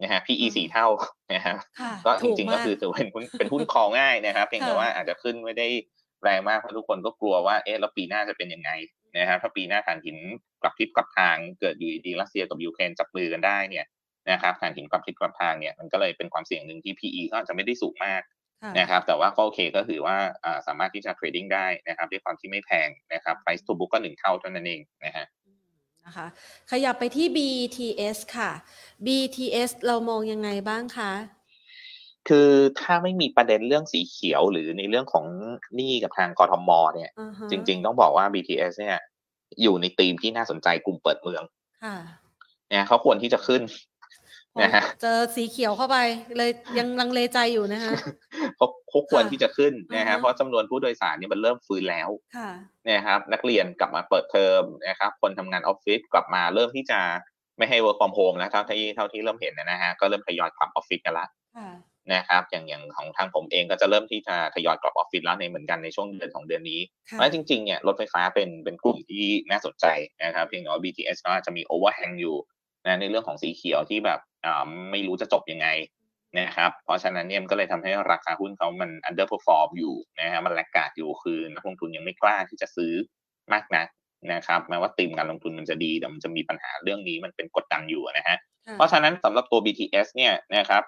[0.00, 0.86] นะฮะ PE สี่เท่า
[1.32, 5.68] นะฮะค่ะก็จถูริงๆก็มาคือถือเป็นหุ้นเป็นหุ้น call ง่ายนะครับเพียงแต่ค่ะว่าอาจจะขึ้นไม่ได้
[6.22, 8.70] แรงมากเพราะทุกคนก็กลัวว่าเอ๊ะแล้วปีหน้าจะเป็นยังไง
[9.18, 10.16] นะครับถ้าปีหน้าฐานหิน
[10.62, 13.86] กลับทิศกลับทางเกิดอยู่ดีๆรัสเซียกับยูเครนจับมือกันได้เนี่ย
[14.30, 18.43] นะครับฐานหินกลับทิศกลับทางเนี่ยมันก็เลยเป็นความเสี่ยงหนึ่งที่ PE ก็อาจจะไม่ได้สูงมากค่ะ
[18.78, 25.60] นะครับแต่ว่าก็โอเคก็ถือว่าอ่าสามารถที่จะเทรดดิ้งได้นะครับด้วยความที่ไม่แพงนะครับ price to book ก็หนึ่งเท่าเท่านั้นเองนะฮะอืม
[26.04, 26.26] นะคะ
[26.70, 28.50] ขยับไปที่ BTS ค่ะ
[29.06, 31.12] BTS เรามองยังไงบ้างคะ
[32.28, 32.50] คือ
[32.80, 35.24] ถ้าไม่มีประเด็นเรื่องสีเขียวหรือในเรื่องของ
[35.76, 38.98] หนี้กับทางกทมเนี่ยอ่าฮะจริง ๆ ต้องบอกว่า BTS เนี่ย
[39.62, 41.42] อยู่ในธีมที่น่าสนใจกลุ่มเปิดเมือง
[41.84, 41.96] ค่ะ
[42.72, 43.62] นะเขาควรที่จะขึ้น
[43.93, 43.93] พอ
[44.62, 45.96] นะฮะเจอสีเขียวเข้าไป
[46.36, 47.92] เลยยังลังเลใจอยู่นะคะ
[48.56, 52.50] เขาเขาควรค่ะที่จะขึ้นนะอ่าฮะฮะเพราะจำนวนผู้โดยสารเนี่ยมันเริ่มฟื้นแล้วค่ะ
[52.90, 57.00] นะครับ นักเรียนกลับมาเปิดเทอมนะครับ คนทำงานออฟฟิศกลับมาเริ่มที่จะ
[57.58, 61.26] ไม่ให้ work from home แล้วเท่าที่เท่าที่เริ่มเห็นนะฮะก็เริ่มทยอยกลับออฟฟิศกันละ
[61.58, 61.70] ค่ะ
[62.14, 69.86] นะครับอย่างอย่างของทางผมเองก็จะเริ่มที่จะทยอยกลับออฟฟิศแล้วในเหมือนกันในช่วงเดือนของเดือนนี้เพค่ะราะฉะนั้นจริงๆเนี่ยรถไฟฟ้าเป็นเป็นกลุ่มที่น่าสนใจ
[70.24, 72.36] นะครับเพียงแต่ว่า BTS ก็อาจจะมี overhang อยู่
[72.86, 75.68] นะในเรื่องของสีเขียวที่แบบอ่าไม่รู้จะจบยังไง
[76.38, 82.92] นะครับเพราะฉะนั้นเนี่ยมันก็เลยทำให้ราคาหุ้นเขามัน underperform อยู่นะฮะมันแลกกาดอยู่คือนักลงทุนยังไม่กล้าที่จะซื้อ
[83.52, 83.86] มากนัก
[84.32, 90.82] นะครับแม้ว่าตีมการลงทุนมันจะดีแต่มันจะมีปัญหาเรื่องนี้มันเป็นกดดันอยู่นะฮะค่ะเพราะฉะนั้นสำหรับตัว BTS เนี่ยนะครับ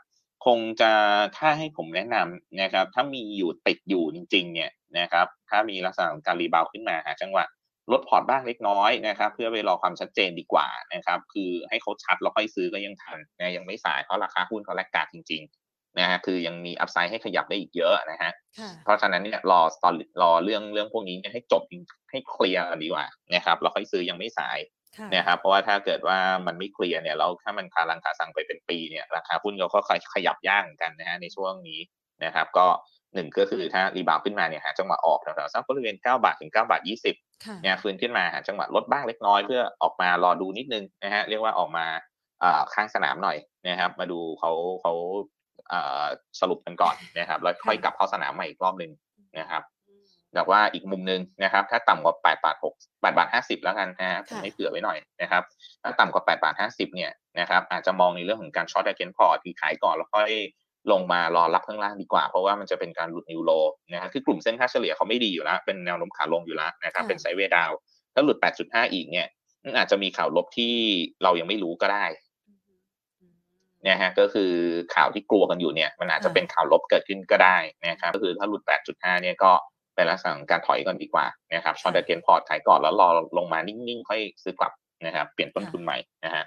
[0.47, 0.92] คงจะ
[1.36, 7.44] ถ้าให้ผมแนะนำนะครับถ้ามีอยู่ติดอยู่จริงๆเนี่ยนะครับถ้ามีลักษณะของการ rebound ขึ้นมาหาจังหวะ
[7.93, 21.62] ลด port บ้างเล็กน้อยนะครับ เพื่อไปรอความชัดเจนดีกว่านะครับ คือให้เขาชัดแล้วค่อยซื้อก็ยังทันนะยังไม่สายเพราะราคาหุ้นเขา laggard จริงๆนะฮะคือยังมี upside ให้ขยับได้อีกเยอะนะฮะค่ะเพราะฉะนั้นเนี่ยรอตอนรอเรื่องเรื่องพวกนี้เนี่ยให้จบ
[22.11, 24.59] ให้เคลียร์กันดีกว่านะครับแล้วค่อยซื้อยังไม่สาย
[24.97, 29.80] ค่ะนะครับเพราะว่าถ้าเกิดว่ามันไม่เคลียร์เนี่ยแล้วถ้ามันคารังคาซังไปเป็นปีเนี่ยราคาหุ้นเขาก็
[30.14, 31.80] ขยับยากเหมือนกันนะฮะในช่วงนี้
[32.24, 32.66] นะครับ ก็
[33.16, 36.80] หนึ่งก็คือถ้ารีบาวขึ้นมาเนี่ยหาจังหวะออกแถวๆสักบริเวณ9บาทถึง9บาท
[37.12, 41.86] 20ค่ะเนี่ยฟื้นขึ้นมาหาจังหวะลดบ้างเล็กน้อยเพื่อออกมารอดูนิดนึงนะฮะเรียกว่าออกมา
[42.42, 43.36] อ่าข้างสนามหน่อย
[43.68, 44.52] นะครับ มาดูเขา
[44.82, 44.92] เขา
[45.72, 46.04] อ่า
[46.40, 48.92] สรุปกันก่อนนะครับ แล้วค่อยกลับเข้าสนามใหม่อีกรอบหนึ่ง
[49.40, 49.62] นะครับ
[50.34, 55.42] แต่ว่าอีกมุมหนึ่งนะครับ ถ้าต่ำกว่า8บาท6 8บาท50 แล้วกันนะฮะผมให้เผื่อไว้หน่อยนะครับ
[55.82, 57.10] ถ้าต่ำกว่า8บาท50 เนี่ย
[57.40, 60.30] นะครับ อาจจะมองในเรื่องของการ short against port คือขายก่อนแล้วค่อย
[60.93, 63.51] ลงมารอรับข้างล่างดีกว่า เพราะว่ามันจะเป็นการหลุด new low
[63.93, 67.70] นะครับคือกลุ่มเส้นค่าเฉลี่ยเขาไม่ดีอยู่แล้ว เป็นแนวโน้มขาลงอยู่แล้วนะครับเป็น sideway down
[68.14, 69.26] ถ้าหลุด 8.5 อีกเนี่ย
[69.64, 70.74] มันอาจจะมีข่าวลบที่
[71.22, 72.07] เรายังไม่รู้ก็ได้
[73.89, 74.53] นะฮะก็คือ
[74.95, 77.59] ข่าวที่กลัวกันอยู่เนี่ย มันอาจจะเป็นข่าวลบเกิดขึ้นก็ได้
[77.89, 78.62] นะครับก็คือถ้าหลุด
[78.93, 79.53] 8.5 เนี่ยก็
[79.95, 83.09] เป็นลักษณะของการถอยก่อนดีกว่านะครับช็อตเดเกนพอร์ตขายก่อนแล้วรอ
[83.39, 84.72] ลงมานิ่งๆ ค่อยซื้อกลับ
[85.07, 86.45] นะครับ เปลี่ยนต้นทุนใหม่นะฮะ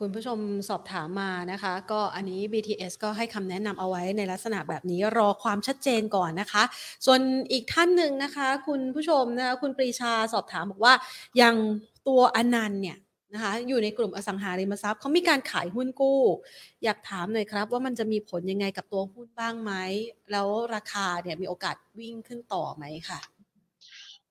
[0.00, 0.38] คุณผู้ชม
[0.68, 6.62] สอบถามมานะคะ ก็อันนี้ BTS ก็ให้คำแนะนำเอาไว้ในลักษณะแบบนี้รอความชัดเจนก่อนนะคะ
[7.06, 7.20] ส่วน
[7.52, 10.94] อีกท่านหนึ่งนะคะ คุณผู้ชมนะคะคุณปรีชาสอบถามบอกว่า
[11.36, 11.56] อย่าง
[12.08, 12.98] ตัวอนันต์เนี่ย
[13.34, 16.20] นะคะอยู่ในกลุ่มอสังหาริมทรัพย์เขามีการขายหุ้นกู้
[16.84, 19.72] อยากถามหน่อยครับ ว่ามันจะมีผลยังไงกับตัวหุ้นบ้างไหม
[20.32, 23.20] แล้วราคาเนี่ยมีโอกาสวิ่งขึ้นต่อไหมค่ะ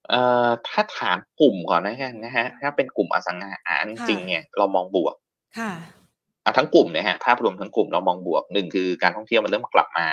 [0.10, 5.16] เอ่อถ้าถามกลุ่มก่อนนะฮะนะฮะถ้าเป็นกลุ่มอสังหาจริงเนี่ยเรามองบวก
[5.60, 5.72] ค่ะ
[6.46, 10.08] อะทั้งกลุ่มเนี่ยฮะภาพรวมทั้งกลุ่มเรามองบวกหนึ่งคือการท่องเที่ยวมันเริ่มกลับมา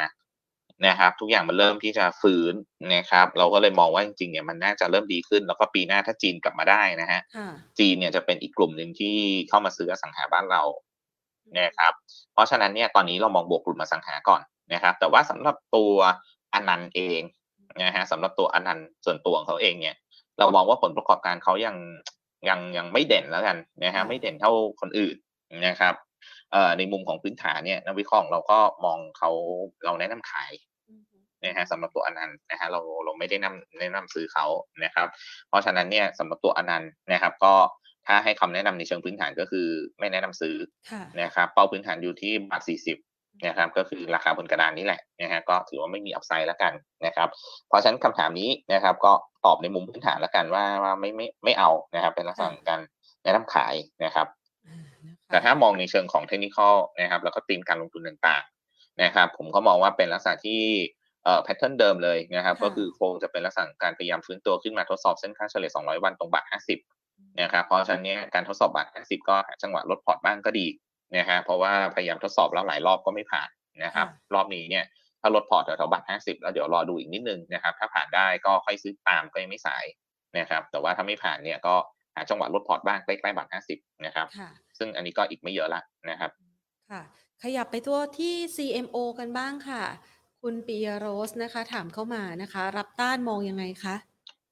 [0.86, 2.54] นะครับ ทุกอย่างมันเริ่มที่จะฟื้น
[2.94, 9.16] นะครับ เราก็เลยมองว่าจริงๆเนี่ยมันน่าจะเริ่มดีขึ้น แล้วก็ปีหน้าถ้าจีนกลับมาได้นะฮะค่ะจีนเนี่ยจะเป็นอีกกลุ่มหนึ่งที่
[9.48, 10.62] เข้ามาซื้ออสังหาบ้านเรา
[11.58, 11.92] นะครับ
[12.32, 15.94] เพราะฉะนั้นเนี่ยตอนนี้เรามองบวกกลุ่มอสังหาก่อนนะครับ แต่ว่าสำหรับตัว
[16.54, 17.20] อนันต์เอง
[17.82, 19.96] นะฮะสำหรับตัวอนันต์ส่วนตัวของเขาเองเนี่ย
[20.38, 21.76] เรามองว่าผลประกอบการเขายัง
[22.48, 25.16] ยังยังไม่เด่นแล้วกันนะฮะไม่เด่นเท่าคนอื่น
[25.66, 25.94] นะครับ
[26.52, 29.30] เอ่อในมุมของพื้นฐานเนี่ยนักวิเคราะห์ของเราก็มองเขา
[29.84, 30.52] เราแนะนำขาย
[31.44, 34.46] นะฮะสำหรับตัวอนันต์นะฮะเราเราไม่ได้นำแนะนำซื้อเขา
[34.84, 35.08] นะครับ
[35.48, 37.54] เพราะฉะนั้นเนี่ยสำหรับตัวอนันต์นะครับ ก็
[38.06, 39.66] ถ้าให้คำแนะนำในเชิงพื้นฐานก็คือ
[39.98, 40.56] ไม่แนะนำซื้อ
[40.90, 42.98] ค่ะนะครับ เป้าพื้นฐานอยู่ที่บาทสี่สิบ
[43.46, 46.72] นะครับ ก็คือราคาบนกระดานนี้แหละนะฮะก็ถือว่าไม่มีอัพไซด์แล้วกัน
[47.06, 47.28] นะครับ
[47.68, 49.12] เพราะฉะนั้นคำถามนี้นะครับ ก็
[49.46, 52.80] ตอบในมุมพื้นฐานแล้วกันว่าว่าไม่ไม่ไม่เอานะครับ เป็นลักษณะของการ
[53.22, 53.74] แนะนำขาย
[54.04, 54.41] นะครับอ่านะคะ
[55.32, 60.62] แต่ถ้ามองในเชิงของ technical นะครับแล้วก็ธีมการลงทุนต่างๆนะครับ ผมก็มองว่าเป็นลักษณะที่
[61.24, 66.44] เอ่อ pattern เดิมเลยนะครับ ก็คือคงจะเป็นลักษณะของการพยายามฟื้นตัวขึ้นมาทดสอบเส้นค่าเฉลี่ย 200 วันตรงบาท
[66.90, 70.66] 50 นะครับ เพราะฉะนั้นเนี่ยการทดสอบบาท 50 ก็หาจังหวะลดพอร์ตบ้างก็ดี
[71.16, 73.48] นะฮะเพราะว่าพยายามทดสอบแล้วหลายรอบก็ไม่ผ่าน
[73.84, 74.84] นะครับ รอบนี้เนี่ย
[75.20, 79.84] ถ้าลดพอร์ตแถวๆบาท 50 แล้วเดี๋ยวรอดูอีกนิดนึงนะครับ ถ้าผ่านได้ก็ค่อยซื้อตามก็ยังไม่สาย
[80.38, 81.74] นะครับ แต่ว่าถ้าไม่ผ่านเนี่ยก็
[82.14, 86.30] หาจังหวะลดพอร์ตบ้างใกล้ๆบาท50นะครับค่ะซึ่งอันนี้ก็อีกไม่เยอะละนะครับ
[86.90, 87.02] ค่ะ
[87.42, 89.82] ขยับไปตัวที่ CMO กันบ้างค่ะ
[90.42, 93.96] คุณปียโรสนะคะ ถามเข้ามานะคะ รับต้านมองยังไงคะ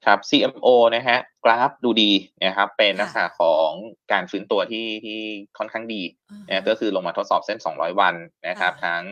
[0.06, 2.11] ครับ CMO นะฮะกราฟดูดี
[2.44, 3.70] นะครับ เป็นค่ะลักษณะของ
[4.12, 5.20] การฟื้นตัวที่ที่
[5.58, 8.14] ค่อนข้างดีอ่านะก็คือลงมาทดสอบเส้น 200 วัน
[8.48, 9.04] นะครับค่ะทั้ง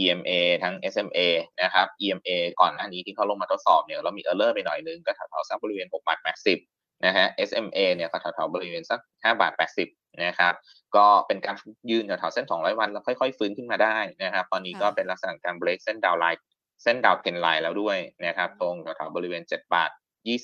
[0.00, 0.30] EMA
[0.62, 1.20] ทั้ง SMA
[1.62, 2.30] นะครับ EMA
[2.60, 6.18] ก่อนหน้านี้ที่เขาลงมาทดสอบเนี่ยเรามี error ไปหน่อยนึงก็แถวๆสักบริเวณ6บาท
[6.52, 9.52] 80 นะฮะ SMA เนี่ยก็แถวๆบริเวณสัก5บาท
[9.86, 10.54] 80นะครับ
[10.96, 11.56] ก็เป็นการ
[11.90, 16.42] ยืนแถวๆเส้น 200 วันแล้วค่อยๆ ฟื้นขึ้นมาได้นะครับ ตอนนี้ก็ค่ะเป็นลักษณะการ break เส้นดาวไลน์
[16.82, 19.90] เส้นดาวเทนไลน์แล้วด้วยนะครับตรงแถวๆบริเวณ 7 บาท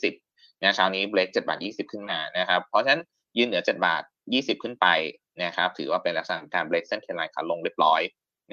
[0.05, 3.03] 20นะเช้านี้ break 7บาท 20 ขึ้นมานะครับ เพราะฉะนั้น
[3.39, 4.03] ยืนเหนือ 7 บาท
[4.33, 4.87] 20 ขึ้นไป
[5.45, 8.01] นะครับถือว่าเป็นลักษณะการ break เส้นเทรนไลน์ขาลงเรียบร้อย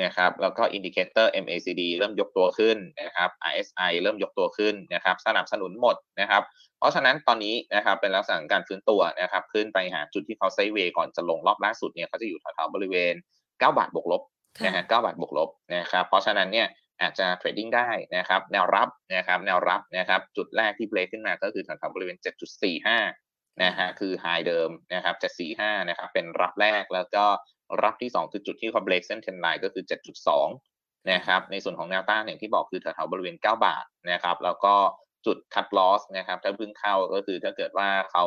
[0.04, 6.44] นะครับแล้วก็ indicator MACD เริ่มยกตัวขึ้นนะครับ RSI เริ่มยกตัวขึ้นนะครับสนับสนุนหมดนะครับ
[6.78, 13.14] เพราะฉะนั้นตอนนี้นะครับเป็นลักษณะของการฟื้นตัวนะครับขึ้นไปหาจุดที่เขา sideway ก่อนจะลงรอบล่าสุดเนี่ยเขาจะอยู่แถวๆบริเวณ
[13.44, 14.22] 9 บาทบวกลบ
[14.58, 16.68] ค่ะนะฮะ9บาทบวกลบนะครับเพราะฉะนั้นเนี่ย
[17.02, 22.18] อาจจะ trading ได้นะครับแนวรับนะครับแนวรับนะครับจุดแรกที่เบรกขึ้นมาก็คือแถวๆบริเวณ
[22.90, 25.16] 7.45นะฮะคือ high เดิมนะครับ
[25.54, 27.26] 745นะครับเป็นรับแรกแล้วก็
[27.84, 29.84] รับที่ 2 คือจุดที่เขาเบรกเส้นเทรนไลน์ก็คือ
[30.46, 34.74] 7.2 นะครับ ในส่วนของแนวต้านอย่างที่บอกคือแถวๆบริเวณ 9 บาทนะครับ แล้วก็
[35.26, 38.26] จุด cut loss นะครับ ถ้าเพิ่งเข้าก็คือถ้าเกิดว่าเขา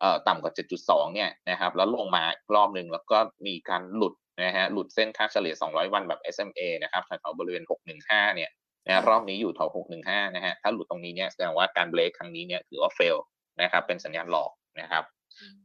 [0.00, 0.52] เอ่อต่ำกว่า
[0.84, 7.64] 7.2 เนี่ยนะครับ แล้วลงมาอีกรอบหนึ่งแล้วก็มีการหลุดนะฮะ หลุดเส้นค่าเฉลี่ย 200 วันแบบ SMA นะครับ แถวๆบริเวณ
[8.00, 8.50] 615 เนี่ย
[8.86, 9.68] นะรอบนี้อยู่แถว
[10.02, 13.16] 615 นะฮะ ถ้าหลุดตรงนี้เนี่ยแสดงว่าการเบรกครั้งนี้เนี่ยถือว่า fail
[13.62, 15.04] นะครับ เป็นสัญญาณหลอกนะครับ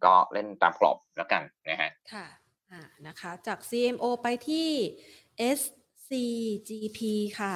[0.05, 2.25] ก็เล่นตามกรอบแล้วกันนะฮะ ค่ะ
[2.71, 4.69] อ่านะคะจาก CMO ไปที่
[5.59, 6.99] SCGP
[7.39, 7.55] ค่ะ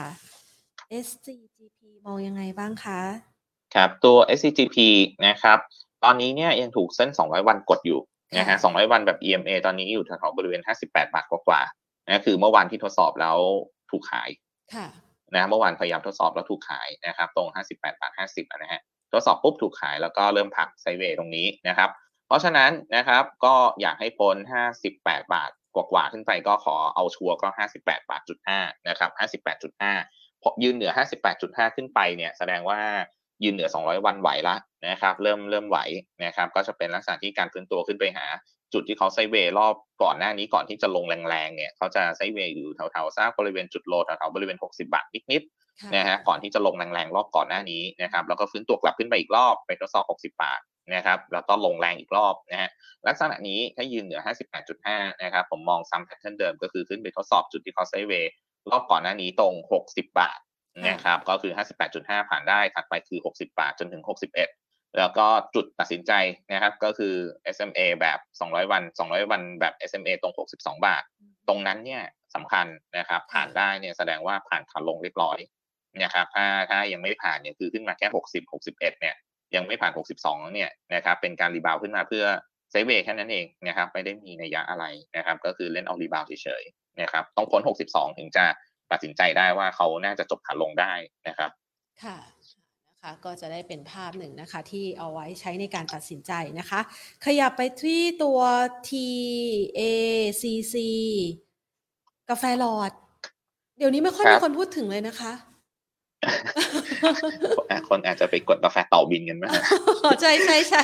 [1.05, 3.01] SCGP มองยังไงบ้างคะ
[3.75, 4.77] ครับตัว SCGP
[5.27, 5.59] นะครับ
[6.03, 7.99] ตอนนี้เนี่ยยังถูกเส้น 200 วันกดอยู่
[8.37, 13.37] นะฮะ200 วันแบบ EMA ตอนนี้อยู่แถวๆบริเวณ 58 บาทกว่าๆนะคือเมื่อวานที่ทดสอบแล้ว
[13.91, 14.29] ถูกขาย
[14.75, 14.87] ค่ะ
[15.35, 18.81] นะเมื่อวานพยายามทดสอบแล้วถูกขายนะครับ ตรง 58 บาท 50นะฮะ
[19.13, 21.89] ทดสอบปุ๊บถูกขายแล้วก็เริ่มพักไซเวย์ตรงนี้นะครับ
[22.27, 24.35] เพราะฉะนั้นนะครับก็อยากให้พ้น
[24.83, 27.47] 58 บาทกว่าๆขึ้นไปก็ขอเอาชัวร์ก็
[27.79, 29.09] 58 บาทจุด5นะครับ
[29.77, 30.91] 58.5พอยืนเหนือ
[31.33, 32.79] 58.5 ขึ้นไปเนี่ยแสดงว่า
[33.43, 34.55] ยืนเหนือ 200 วันไหวละ
[34.87, 35.77] นะครับเริ่มเริ่มไหว
[36.23, 38.25] นะครับก็จะเป็นลักษณะที่การฟื้นตัวขึ้นไปหา
[38.73, 50.61] จุดที่เขาไซเวย์รอบก่อนหน้านี้ก่อนที่จะลงแรงๆเนี่ยเขาจะไซเวย์อยู่แถวๆซากบริเวณจุดโลแถวๆบริเวณ 60 บาทนิดๆนะฮะก่อนที่จะลงแรงๆรอบก่อนหน้านี้นะครับแล้วก็ฟื้นตัวกลับขึ้นไปอีกรอบไปทดสอบ 60 บาท
[50.95, 52.69] นะครับแล้วก็ลงแรงอีกรอบนะฮะ
[53.07, 54.21] ลักษณะนี้ถ้ายืนเหนือ
[54.71, 58.31] 58.5 นะครับผมมองซ้ำแพทเทิร์นเดิมก็คือขึ้นไปทดสอบจุดที่เขาไซเวย์
[58.71, 59.53] รอบก่อนหน้านี้ตรง
[59.85, 60.39] 60 บาท
[60.89, 61.51] นะครับก็คือ
[61.91, 65.25] 58.5 ผ่านได้ถัดไปคือ 60 บาทจนถึง 61 แล้วก็
[65.55, 66.11] จุดตัดสินใจ
[66.51, 67.15] นะครับก็คือ
[67.55, 71.03] SMA แบบ 200 วัน 200 วันแบบ SMA ตรง 62 บาท
[71.47, 72.03] ตรงนั้นเนี่ย
[72.35, 72.67] สำคัญ
[72.97, 75.39] นะครับผ่านได้เนี่ยแสดงว่าผ่านขาลงเรียบร้อย
[76.03, 79.15] นะครับถ้าถ้ายังไม่ผ่านเนี่ยคือขึ้นมาแค่ 60 61 เนี่ย
[79.55, 79.91] ยังไม่ผ่าน
[80.23, 82.25] 62 เนี่ยนะครับเป็นการ rebound ขึ้นมาเพื่อ
[82.71, 84.85] sideway แค่นั้นเองนะครับไม่ได้มีนัยยะอะไร
[85.17, 88.45] นะครับก็คือเล่นเอา rebound เฉยๆนะครับต้องพ้น 62 ถึงจะ
[88.91, 90.93] ตัดสินใจได้ว่าเขาน่าจะจบขาลงได้
[91.27, 91.49] นะครับ
[92.03, 92.17] ค่ะ
[92.89, 96.79] นะคะก็จะได้เป็นภาพหนึ่งนะคะที่เอาไว้ใช้ในการตัดสินใจนะคะ
[97.25, 98.39] ขยับไปที่ตัว
[98.89, 100.75] TACC
[102.29, 102.91] กาแฟหลอด
[103.77, 105.31] เดี๋ยวนี้ไม่ค่อยครัมีบคนพูดถึงเลยนะคะ
[107.89, 109.61] คนอาจจะไปกดกาแฟเต่าบินกันไหมฮะ
[110.21, 110.83] ใช่ใช่ใช่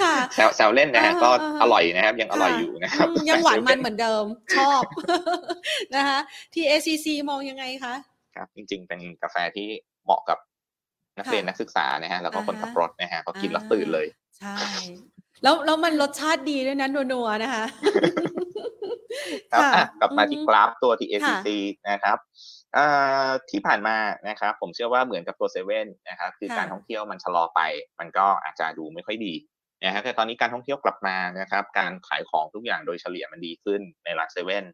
[0.00, 4.24] ค่ะแซวแซวเล่นนะฮะอ่าก็อ่าอร่อยนะครับ ยังอร่อยอยู่นะครับอืมยังหวานมันเหมือนเดิม
[4.56, 4.82] ชอบ
[5.96, 6.18] นะคะ
[6.54, 7.94] TACC มองยังไงคะ
[8.36, 9.68] ครับ จริง ๆ เป็นกาแฟที่
[10.04, 10.38] เหมาะกับ
[11.18, 14.06] นักเรียนค่ะนักศึกษานะฮะแล้วก็คนอ่าฮะขับรถนะฮะเขากินแล้วตื่นเลย
[14.38, 14.54] ใช่
[15.42, 17.64] แล้วแล้วมันรสชาติดีด้วยนะนัวๆนะคะ
[19.52, 21.48] ครับค่ะอะกลับมาที่อืมกราฟตัว TACC
[21.90, 22.59] นะครับอ่า
[23.50, 23.96] ที่ผ่านมา
[24.28, 27.60] นะครับผมเชื่อว่าเหมือนกับตัวเซเว่นนะครับคือค่ะการท่องเที่ยวมันชะลอไป
[28.00, 29.34] มันก็อาจจะดูไม่ค่อยดี
[29.84, 34.64] นะฮะแต่ตอนนี้การท่องเที่ยวกลับมานะครับการขายของทุกอย่างโดยเฉลี่ยมันดีขึ้นในรัฐเซเว่น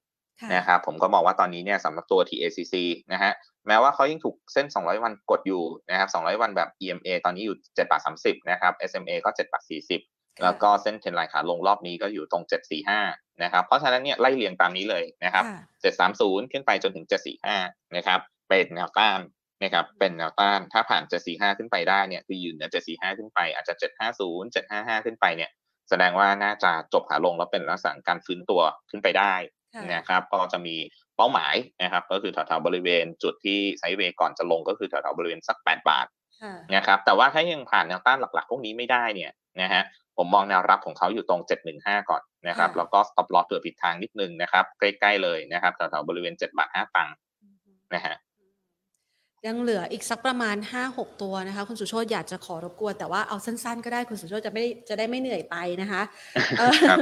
[0.40, 2.74] ค่ะนะครับผมก็มองว่าตอนนี้เนี่ยสำหรับตัว TACC
[3.12, 3.32] นะฮะ
[3.66, 12.44] แม้ว่าเขายังถูกเส้น 200 วันกดอยู่นะครับ200 วันแบบ EMA ตอนนี้อยู่7บาท30นะครับ SMA ก็7บาท40 แล้วก็เส้นเทรนไลน์ขาลงรอบนี้ก็อยู่ตรง
[12.92, 17.06] 745 นะครับ เพราะฉะนั้นเนี่ยไล่เรียงตามนี้เลยนะครับค่ะ730 ขึ้นไปจนถึง
[17.50, 19.20] 745 นะครับ เป็นแนวต้าน
[19.62, 25.50] นะครับ เป็นแนวต้าน ถ้าผ่าน 745 ขึ้นไปได้เนี่ยคือยืนเหนือ 745 ขึ้นไป อาจจะ 750 755 ขึ้นไปเนี่ย
[25.90, 28.60] แสดงว่าน่าจะจบขาลงแล้วเป็นลักษณะการฟื้นตัว
[28.90, 29.34] ขึ้นไปได้
[29.74, 30.76] ค่ะนะครับ ก็จะมี
[31.16, 36.15] เป้าหมายนะครับ ก็คือแถวๆบริเวณจุดที่ไซด์เวย์ก่อนจะลงก็คือแถวๆบริเวณสัก 8 บาทค่ะ
[36.74, 39.30] นะครับแต่ว่าถ้ายังผ่านแนวต้านหลักๆ พวกนี้ไม่ได้เนี่ย
[39.62, 39.82] นะฮะ
[40.16, 41.40] ผมมองแนวรับของเขาอยู่ตรง
[41.74, 47.14] 715 ก่อนนะครับค่ะแล้วก็ stop loss เผื่อผิดทางนิดนึงนะครับ ใกล้ๆเลยนะครับแถวๆบริเวณ7บาท5ตังค์
[47.94, 48.16] นะฮะ
[49.46, 50.56] ยังเหลืออีกสักประมาณ
[50.88, 56.02] 5-6 ตัวนะคะ คุณสุโชตอยากจะขอรบกวน แต่ว่าเอาสั้นๆ ก็ได้คุณสุโชตจะไม่ได้จะได้ไม่เหนื่อยไปนะคะ
[56.58, 56.98] เอ่อครับ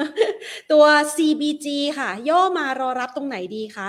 [0.72, 0.84] ตัว
[1.16, 1.66] CBG
[1.98, 3.88] ค่ะ ย่อมารอรับตรงไหนดีคะ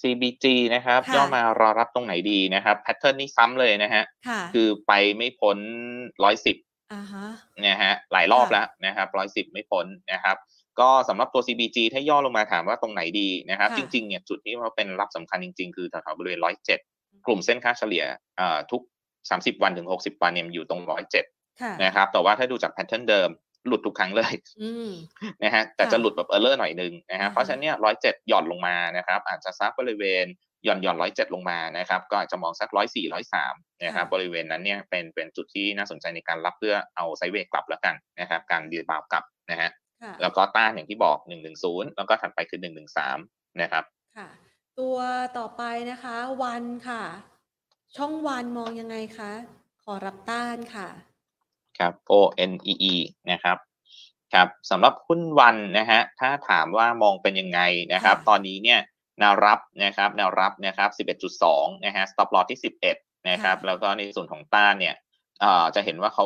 [0.00, 5.58] CBG นะครับค่ะย่อมารอรับตรงไหนดีนะครับแพทเทิร์นนี้ซ้ำเลยนะฮะค่ะคือไปไม่พ้น
[6.24, 7.26] 110อ่าฮะ
[7.66, 10.36] นะฮะหลายรอบค่ะแล้วนะครับร้อยสิบไม่พ้นนะครับ
[10.80, 16.78] ก็สำหรับตัว CBG ถ้าย่อลงมาถามว่าตรงไหนดีนะครับค่ะจริงๆเนี่ยจุดที่มันเป็นรับสำคัญจริง ๆ คือแถวๆบริเวณร้อยเจ็ด
[17.26, 18.04] กลุ่มเส้นค่าเฉลี่ย
[18.36, 18.82] เอ่อทุก
[19.22, 21.24] 30 วันถึง 60 วันเนี่ยมันอยู่ตรงร้อยเจ็ด
[21.62, 23.28] ค่ะนะครับแต่ว่าถ้าดูจาก pattern เดิม
[23.68, 24.88] หลุดทุกครั้งเลยอืม
[25.42, 30.26] นะฮะแต่ค่ะจะหลุดแบบ error หน่อยนึงนะฮะอ่าฮะเพราะฉะนั้นเนี่ยร้อยเจ็ดหย่อนลงมานะครับอาจจะซักบริเวณ
[30.64, 33.54] หย่อนหย่อนร้อยเจ็ดลงมานะครับก็อาจจะมองสักร้อยสี่ร้อยสาม
[33.84, 39.70] นะครับบริเวณนั้นเนี่ยเป็นเป็นจุดที่น่าสนใจในการรับเพื่อเอา sideway กลับแล้วกันนะครับการดีบาวกลับนะฮะ
[40.02, 43.18] ค่ะแล้วก็ต้านอย่างที่บอกหนึ่งหนึ่งศูนย์แล้วก็ถัดไปคือหนึ่งหนึ่งสาม
[43.62, 43.84] นะครับ
[44.16, 44.28] ค่ะ
[44.78, 44.98] ตัว
[45.38, 47.02] ต่อไปนะคะวันค่ะ
[47.96, 49.32] ช่องวันมองยังไงคะ
[49.82, 50.88] ขอรับต้านค่ะ
[51.78, 52.12] ครับ O
[52.50, 52.94] N E E
[53.30, 53.58] นะครับ
[54.34, 57.60] ครับสำหรับหุ้นวันนะฮะถ้าถามว่ามองเป็นยังไง
[57.92, 58.80] นะครับค่ะตอนนี้เนี่ย
[59.20, 60.90] แนวรับนะครับแนวรับนะครับ
[61.38, 62.60] 11.2 นะฮะ stop loss ที่
[62.92, 64.94] 11 นะครับ แล้วก็ในส่วนของต้านเนี่ย
[65.40, 66.24] เอ่อจะเห็นว่าเขา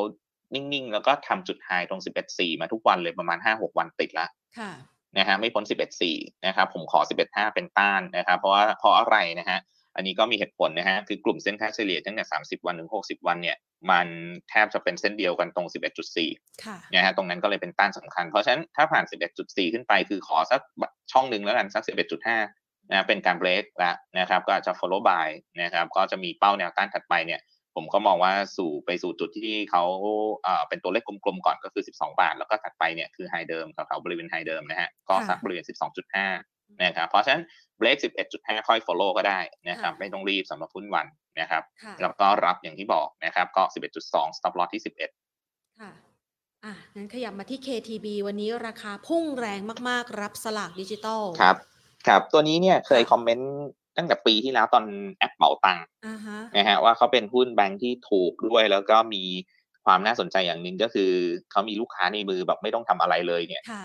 [0.54, 2.00] นิ่งๆ แล้วก็ทำจุดไฮตรง
[2.30, 4.26] 11.4 มาทุกวันเลยประมาณ 5-6 วันติดละ
[4.58, 4.70] ค่ะ
[5.18, 5.64] นะฮะไม่พ้น
[6.04, 9.58] 11.4 นะครับ ผมขอ 11.5 เป็นต้านนะครับ เพราะว่าเพราะอะไรนะฮะ
[9.96, 13.56] อันนี้ก็มีเหตุผลนะฮะ คือกลุ่มเส้นค่าเฉลี่ยตั้งแต่ 30 วันถึง 60 วันเนี่ย
[13.90, 14.08] มัน
[14.48, 15.66] แทบจะเป็นเส้นเดียวกันตรง
[16.14, 19.04] 11.4ค่ะนะฮะ ตรงนั้นก็เลยเป็นต้านสำคัญ เพราะฉะนั้นถ้าผ่าน
[19.38, 20.60] 11.4 ขึ้นไป คือขอสัก
[21.12, 21.82] ช่องหนึ่งแล้วกันสัก
[22.36, 25.28] 11.5 นะ เป็นการเบรกแล้วนะครับ ก็อาจจะ follow by
[25.62, 27.40] นะครับ ก็จะมีเป้าแนวต้านถัดไปเนี่ย
[27.76, 29.84] ผมก็มองว่าสู่ไปสู่จุดที่เขา
[30.42, 37.42] เอ่อเป็นตัวเลขกลมๆก่อนก็คือ 12 บาท แล้วก็ถัดไปเนี่ยคือ high เดิมแถวๆบริเวณ high เดิมนะฮะ ก็สักบริเวณ 12.5 นะครับเพราะฉะนั้น
[37.78, 37.96] เบรก
[38.32, 41.06] 11.5 ค่อย follow ก็ได้นะครับค่ะไม่ต้องรีบสำหรับหุ้น ONE
[41.40, 43.62] นะครับค่ะแล้วก็รับอย่างที่บอกนะครับก็
[44.00, 44.82] 11.2 stop loss ที่
[45.30, 45.90] 11 ค่ะ
[46.64, 51.56] อะงั้นขยับมาที่ KTB วันนี้ราคาพุ่งแรงมากๆ รับสลากดิจิตอลครับ
[52.06, 53.52] ครับ ตัวนี้เนี่ยเคยค่ะ comment
[53.96, 54.84] ตั้งแต่ปีที่แล้วตอน
[55.18, 59.24] แอปเป๋าตังค์อ่าฮะนะฮะว่าเขาเป็นหุ้นแบงค์ที่ถูกด้วย แล้วก็มี
[59.84, 61.10] ความน่าสนใจอย่างหนึ่งก็คือ
[61.50, 63.84] เขามีลูกค้าในมือแบบไม่ต้องทำอะไรเลยเนี่ยค่ะ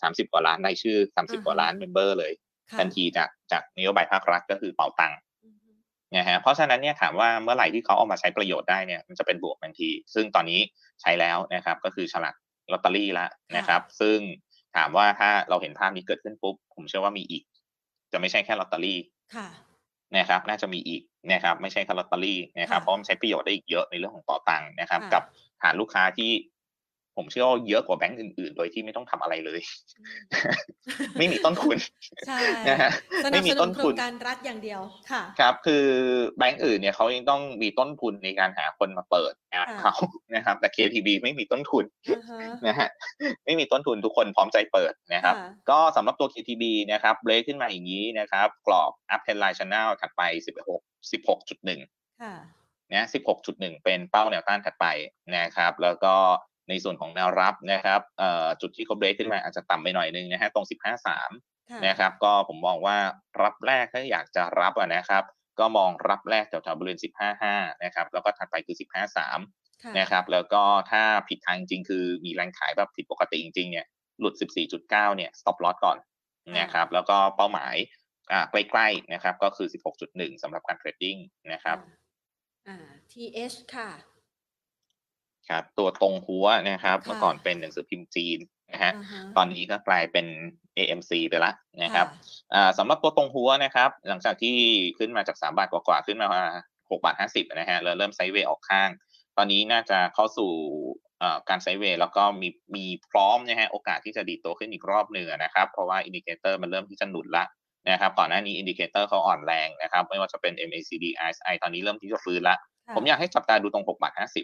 [0.00, 2.32] สามสิบกว่าล้านรายชื่อสามสิบอ่าฮะกว่าล้านเมมเบอร์เลย
[2.70, 5.70] ค่ะทันทีจากจากนโยบายภาครัฐก็คือเป๋าตังค์อือฮึ
[6.16, 10.60] นะฮะเพราะฉะนั้นเนี่ยถามว่าเมื่อไหร่ที่เขาเอามาใช้ประโยชน์ได้เนี่ยมันจะเป็นบวกทันที ซึ่งตอนนี้
[11.02, 12.34] ใช้แล้วนะครับก็คือฉลาก
[12.72, 13.26] ลอตเตอรี่ละ
[13.56, 14.18] นะครับ ซึ่ง
[14.76, 17.42] ถามว่าถ้าเราเห็นภาพนี้เกิดขึ้นปุ๊บ ผมเชื่อว่ามีอีก
[18.12, 18.98] จะไม่ใช่แค่ลอตเตอรี่
[19.36, 19.48] ค่ะ
[20.16, 25.22] นะครับ น่าจะมีอีกนะครับ ไม่ใช่แค่ลอตเตอรี่นะครับค่ะเพราะมันใช้ประโยชน์ได้อีกเยอะในเรื่องของเป๋าตังค์นะครับค่ะกับ
[25.62, 26.30] ฐานลูกค้าที่
[27.16, 29.60] ผมเชื่อว่าเยอะกว่าแบงก์อื่นๆ โดยที่ไม่ต้องทำอะไรเลย
[31.18, 31.76] ไม่มีต้นทุน
[32.26, 32.38] ใช่
[32.68, 32.90] นะฮะ
[33.24, 35.84] สนัไม่บมีสนุต้นนโครทุงนการรัฐอย่างเดียวค่ะ ครับ คือ
[36.38, 39.94] แบงก์อื่นเนี่ยเขายังต้องมีต้นทุนในการหาคนมาเปิดแอปค่ะเขา
[40.34, 42.88] นะครับ แต่ KTB ไม่มีต้นทุนอ่าฮะนะฮะ
[43.44, 50.22] ไม่มีต้นทุนทุกคนพร้อมใจเปิดนะครับค่ะก็สำหรับตัว KTB นะครับเบรกขึ้นมาอย่างนี้นะครับ กรอบ up trend line channel ถัดไป
[50.70, 52.34] 16 16.1ค่ะ
[52.94, 53.06] นะ
[53.44, 54.86] 16.1 เป็นเป้าแนวต้านถัดไป
[55.36, 56.14] นะครับ แล้วก็
[56.68, 62.98] ในส่วนของแนวรับนะครับเอ่อจุดที่เขาเบรกขึ้นมาอาจจะต่ำไปหน่อยนึงนะฮะตรง 15.3ค่ะนะครับ ก็ผมมองว่า
[63.42, 65.24] รับแรกถ้าอยากจะรับอะนะครับ
[65.60, 67.00] ก็มองรับแรกแถวๆบริเวณ
[67.40, 73.86] 15.5 นะครับแล้วก็ถัดไปคือ 15.3ค่ะนะครับ แล้วก็ถ้าผิดทางจริงคือมีแรงขายแบบผิดปกติจริงๆเนี่ย
[74.20, 74.34] หลุด
[74.66, 75.98] 14.9 เนี่ย stop loss ก่อน
[76.58, 77.74] นะครับแล้วก็เป้าหมาย
[78.32, 79.68] อ่าใกล้ๆนะครับก็คือ
[80.04, 81.16] 16.1สำหรับการเทรดดิ้ง
[81.52, 81.78] นะครับ
[82.68, 82.76] อ่า
[83.12, 84.15] TH ค่ะ
[85.50, 88.38] ครับตัวตรงหัวนะครับค่ะเมื่อก่อนเป็นหนังสือพิมพ์จีน
[88.72, 90.26] นะฮะอ่าฮะตอนนี้ก็กลายเป็น
[90.76, 94.56] AMC ไปละนะครับค่ะอ่าสำหรับตัวตรงหัวนะครับ หลังจากที่
[94.98, 96.28] ขึ้นมาจาก3บาทกว่าๆขึ้นมา
[96.74, 98.90] 6บาท50นะฮะแล้วเริ่มไซด์เวย์ออกข้าง
[99.36, 100.50] ตอนนี้น่าจะเข้าสู่
[101.20, 107.44] เอ่อการ sideway แล้วก็มีมีพร้อมนะฮะโอกาสที่จะดีดตัวขึ้นอีกรอบหนึ่งอะนะครับ เพราะว่า indicator มันเริ่มที่จะหนุนละ
[107.90, 114.42] นะครับก่อนหน้านี้ indicator เขาอ่อนแรงนะครับ ไม่ว่าจะเป็น MACD RSI ตอนนี้เริ่มที่จะฟื้นละค่ะผมอยากให้จับตาดูตรง6บาท50อือฮึ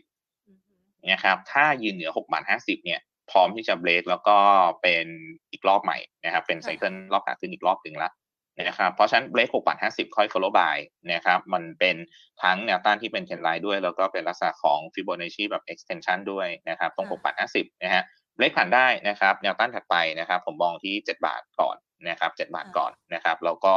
[1.11, 3.01] นะครับถ้ายืนเหนือ6บาท50เนี่ย
[3.31, 4.39] พร้อมที่จะเบรกแล้วก็
[4.83, 5.07] เป็น
[5.53, 8.11] อีกรอบใหม่นะครับเป็นค่ะ cycle รอบขาขึ้นอีกรอบหนึ่งละ
[8.59, 10.77] นะครับเพราะฉะนั้นเบรก6บาท50 ค่อย follow buy
[11.13, 11.97] นะครับมันเป็น
[12.43, 18.03] ทั้งแนวต้านที่เป็นเทรนไลน์ด้วย แล้วก็เป็นลักษณะของ Fibonacci แบบ extension ด้วยนะครับตรง6บาท50นะฮะ
[18.37, 21.77] เบรกผ่านได้นะครับแนวต้านถัดไปนะครับผมมองที่ 7 บาทก่อน
[22.09, 23.75] นะครับ7บาทก่อนนะครับแล้วก็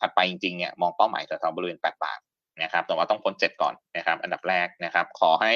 [0.00, 2.20] ถัดไปจริงๆเนี่ยมองเป้าหมายแถวๆบริเวณ 8 บาท
[2.62, 5.54] นะครับแต่ว่าต้องพ้น 7 ก่อนนะครับ อันดับแรกนะครับ ขอให้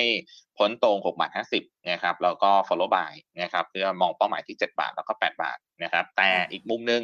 [0.59, 7.03] พ้นตรง6บาท50นะครับแล้วก็ follow by นะครับเพื่อมองเป้าหมายที่ 7 บาทแล้วก็ 8 บาทนะครับ แต่อีกมุมหนึ่ง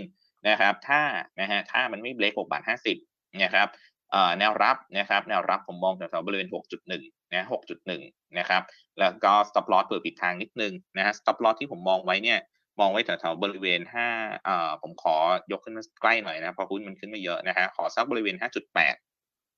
[0.48, 1.02] นะครับถ้า
[1.40, 2.62] นะฮะถ้ามันไม่เบรก6บาท
[3.02, 3.68] 50นะครับ
[4.10, 6.48] เอ่อแนวรับนะครับแนวรับผมมองแถวๆบริเวณ
[6.90, 7.46] 6.1นะ
[7.90, 8.62] 6.1นะครับ
[9.00, 12.38] แล้วก็ stop loss เปิดปิดทางนิดนึงนะฮะ stop loss ที่ผมมองไว้เนี่ย
[12.80, 13.80] มองไว้แถวๆบริเวณ
[14.12, 15.16] 5เอ่อผมขอ
[15.52, 19.11] ยกขึ้นมาใกล้หน่อยนะเพราะหุ้นมันขึ้นมาเยอะนะฮะขอสักบริเวณ 5.8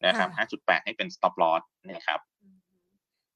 [0.07, 2.59] นะครับค่ะ5.8 ให้เป็น stop loss นะครับอือฮึ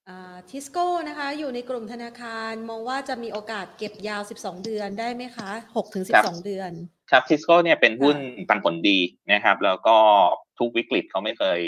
[0.08, 6.70] อ่าทิสโก้นะคะ อยู่ในกลุ่มธนาคารมองว่าจะมีโอกาสเก็บยาว 12 เดือนได้ไหมคะ6ถึงครับ12 เดือน
[7.10, 8.16] ครับทิสโก้เนี่ยเป็นหุ้น
[8.48, 8.98] ปันผลดี
[9.32, 9.96] นะครับ แล้วก็
[10.58, 11.60] ทุกวิกฤตเขาไม่เคย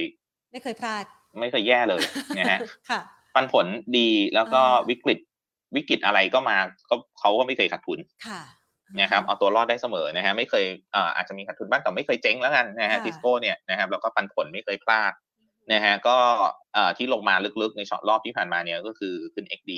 [0.53, 1.05] ไม่เคยพลาด
[1.41, 2.03] ไม่เคยแย่เลย
[2.38, 2.59] นะฮะ
[2.91, 3.01] ค่ะ
[3.34, 3.66] ปันผล
[3.97, 5.18] ดีแล้วก็อ่าวิกฤต
[5.76, 6.59] วิกฤตอะไรก็มา
[6.91, 8.41] ก็เขาก็ไม่เคยขาดทุนค่ะ
[9.01, 15.12] นะครับเอาตัวรอดได้เสมอนะฮะไม่เคยเอ่ออาจจะมีขาดทุนบ้างแต่ไม่เคยเจ๊งแล้วกันนะฮะค่ะทิสโก้เนี่ยนะครับแล้วก็ปันผลไม่เคยพลาด
[15.72, 16.16] นะฮะก็
[16.74, 19.72] เอ่อที่ลงมาลึกๆในช็อตรอบที่ผ่านมาเนี่ยก็คือขึ้น XD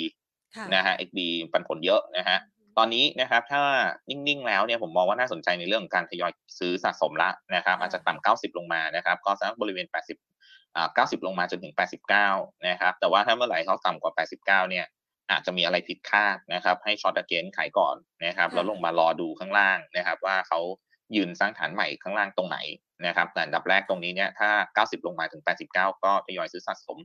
[0.56, 1.20] ค่ะนะฮะ XD
[1.52, 2.38] ปันผลเยอะนะฮะ
[2.78, 3.62] ตอนนี้นะครับถ้า
[4.08, 11.74] นิ่งๆแล้วเนี่ยผมมองว่าน่าสนใจในเรื่องของการทยอยซื้อสะสมละนะครับค่ะอาจจะต่ำ90 ลงมานะครับก็สักบริเวณ 80อ่า90 ลงมาจนถึง
[12.18, 14.12] 89 นะครับแต่ว่าถ้าเมื่อไหร่เขาต่ำกว่า
[14.44, 14.86] 89 เนี่ย
[15.32, 20.60] อาจจะมีอะไรผิดคาดนะครับ ให้ช็อตเกนขายก่อนนะครับค่ะแล้วลงมารอดูข้างล่างนะครับ ว่าเขา
[21.16, 22.58] ยืนสร้างฐานใหม่ข้างล่างตรงไหน
[23.06, 24.50] นะครับ แต่อันดับแรกตรงนี้เนี่ยถ้า
[24.86, 26.98] 90 ลงมาถึง 89 ก็ทยอยซื้อสะสม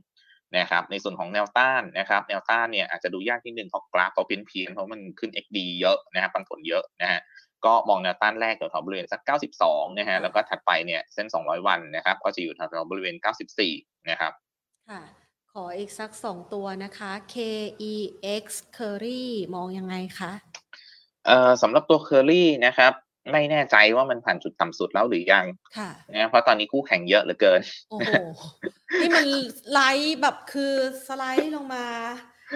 [0.58, 7.20] นะครับ ในส่วนของแนวต้านนะครับ แนวต้านเนี่ยอาจจะดูยากที่หนึ่งเพราะกราฟเขาเพี้ยนเพียนๆเพราะมันขึ้น XD เยอะนะครับปันผลเยอะนะฮะ
[7.64, 9.20] ก็มองแนวต้านแรกแถวๆบริเวณสัก
[9.60, 13.16] 92 นะฮะแล้วก็ถัดไปเนี่ยเส้น 200 วันนะครับ ก็จะอยู่แถวๆบริเวณ
[13.62, 14.32] 94 นะครับ
[14.88, 15.27] ค่ะข
[15.62, 18.44] ออีกสักสองตัวนะคะ KEX
[18.76, 19.22] Curry
[19.54, 20.32] มองยังไงคะ
[21.26, 22.92] เอ่อสำหรับตัวเคอรี่นะครับ
[23.32, 25.46] ไม่แน่ใจว่ามันผ่านจุดต่ำสุดแล้วหรือยัง
[25.76, 28.12] ค่ะนะเพราะตอนนี้คู่แข่งเยอะเหลือเกิน โอ้โห
[29.00, 29.26] นี่มัน
[29.72, 30.74] ไลท์แบบคือ
[31.06, 31.86] สไลด์ลงมา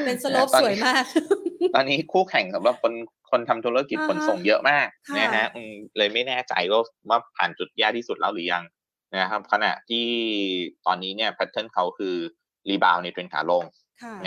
[0.05, 1.05] เป็น slope สวยมาก
[1.75, 2.93] ตอนนี้คู่แข่งสำหรับคน
[3.31, 4.87] คนทำธุรกิจขนส่งเยอะมาก
[5.19, 5.47] นะฮะ
[5.97, 8.65] เลยไม่แน่ใจว่าว่าผ่านจุดแย่ที่สุดแล้วหรือยัง
[9.19, 10.07] นะครับขณะที่
[10.87, 12.17] ตอนนี้เนี่ย pattern เขาคือ
[12.69, 13.65] rebound ในเทรนขาลง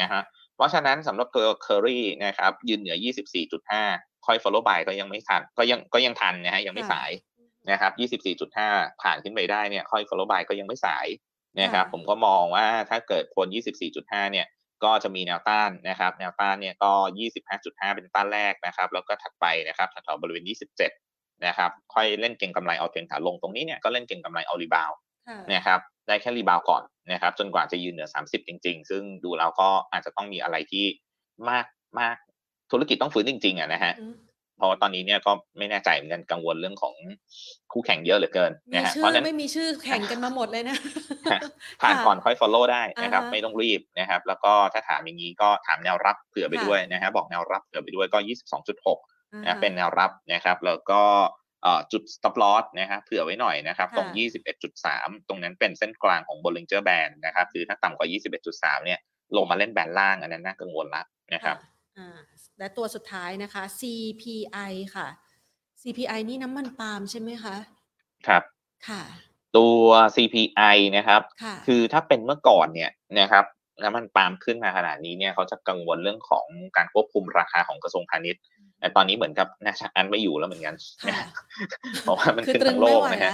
[0.01, 0.21] นะฮะ
[0.55, 2.97] เพราะฉะนั้นสำหรับตัวเคอรี่นะครับยืนเหนือ
[3.61, 7.11] 24.5 ค่อย follow buy ก็ยังไม่ทันก็ยังก็ยังทันนะฮะยังไม่สาย
[7.71, 7.91] นะครับ
[8.51, 11.07] 24.5 ผ่านขึ้นไปได้เนี่ยค่อย follow by ก็ยังไม่สาย
[11.61, 13.47] นะครับผมก็มองว่าถ้าเกิดพ้น
[13.89, 14.47] 24.5 เนี่ย
[14.83, 16.91] ก็จะมีแนวต้านนะครับ แนวต้านเนี่ยก็
[17.43, 20.43] 25.5 เป็นต้านแรกนะครับ แล้วก็ถัดไปนะครับแถวๆบริเวณ
[20.93, 24.91] 27 นะครับ ค่อยเล่นเก่งกำไรเอาเทรนขาลงตรงนี้เนี่ยก็เล่นเก่งกำไรเอารีบาว
[25.53, 30.85] นะครับได้แค่รีบาวก่อนนะครับจนกว่าจะยืนเหนือ 30 จริง ๆ ซึ่งดูแล้วก็อาจจะต้องมีอะไรที่
[31.49, 31.65] มาก
[31.99, 32.15] มาก
[32.71, 33.93] ธุรกิจต้องฟื้นจริงๆอะนะฮะ
[34.57, 36.93] เพราะว่าตอนนี้เนี่ยก็ไม่แน่ใจเหมือนกันกังวลเรื่องของ
[37.71, 40.77] คู่แข่งเยอะเหลือเกินนะฮะเพราะนั้นไม่มีชื่อแข่งกันมาหมดเลยนะ
[41.81, 48.19] ผ่านก่อนค่อย follow ได้นะครับ ไม่ต้องรีบนะครับ แล้วก็ถ้าถามอย่างนี้ก็ถามแนวรับเผื่อไปด้วยนะฮะบอกแนวรับเผื่อไปด้วยก็
[48.81, 51.01] 22.6นะเป็นแนวรับนะครับ แล้วก็
[51.91, 54.09] จุด stop loss นะครับเผื่อไว้หน่อยนะครับ ตรง
[54.69, 58.07] 21.3 ตรงนั้นเป็นเส้นกลางของ Bollinger Band นะครับคือถ้าต่ำกว่า
[58.47, 58.99] 21.3 เนี่ย
[59.35, 61.03] ลงมาเล่นแบนล่างอันนั้นน่ากังวลละ
[61.33, 61.57] นะครับ
[62.59, 65.07] และตัวสุดท้ายนะคะ CPI ค่ะ
[65.81, 67.55] CPI นี่น้ำมันปาล์มใช่ไหมคะ
[68.27, 68.43] ครับ
[68.87, 69.03] ค่ะ
[69.57, 69.85] ตัว
[70.15, 71.21] CPI นะครับ
[71.67, 73.45] คือถ้าเป็นเมื่อก่อนเนี่ยนะครับ
[73.83, 76.45] น้ำมันปาล์มขึ้นมาขนาดนี้เนี่ยเขาจะกังวลเรื่องของ
[76.77, 78.43] การควบคุมราคาของกระทรวงพาณิชย์
[78.79, 80.75] แต่ตอนนี้เหมือนกับน่าจะอันไม่อยู่แล้วเหมือนกัน
[82.01, 83.33] เพราะว่ามันขึ้นทั้งโลกนะฮะ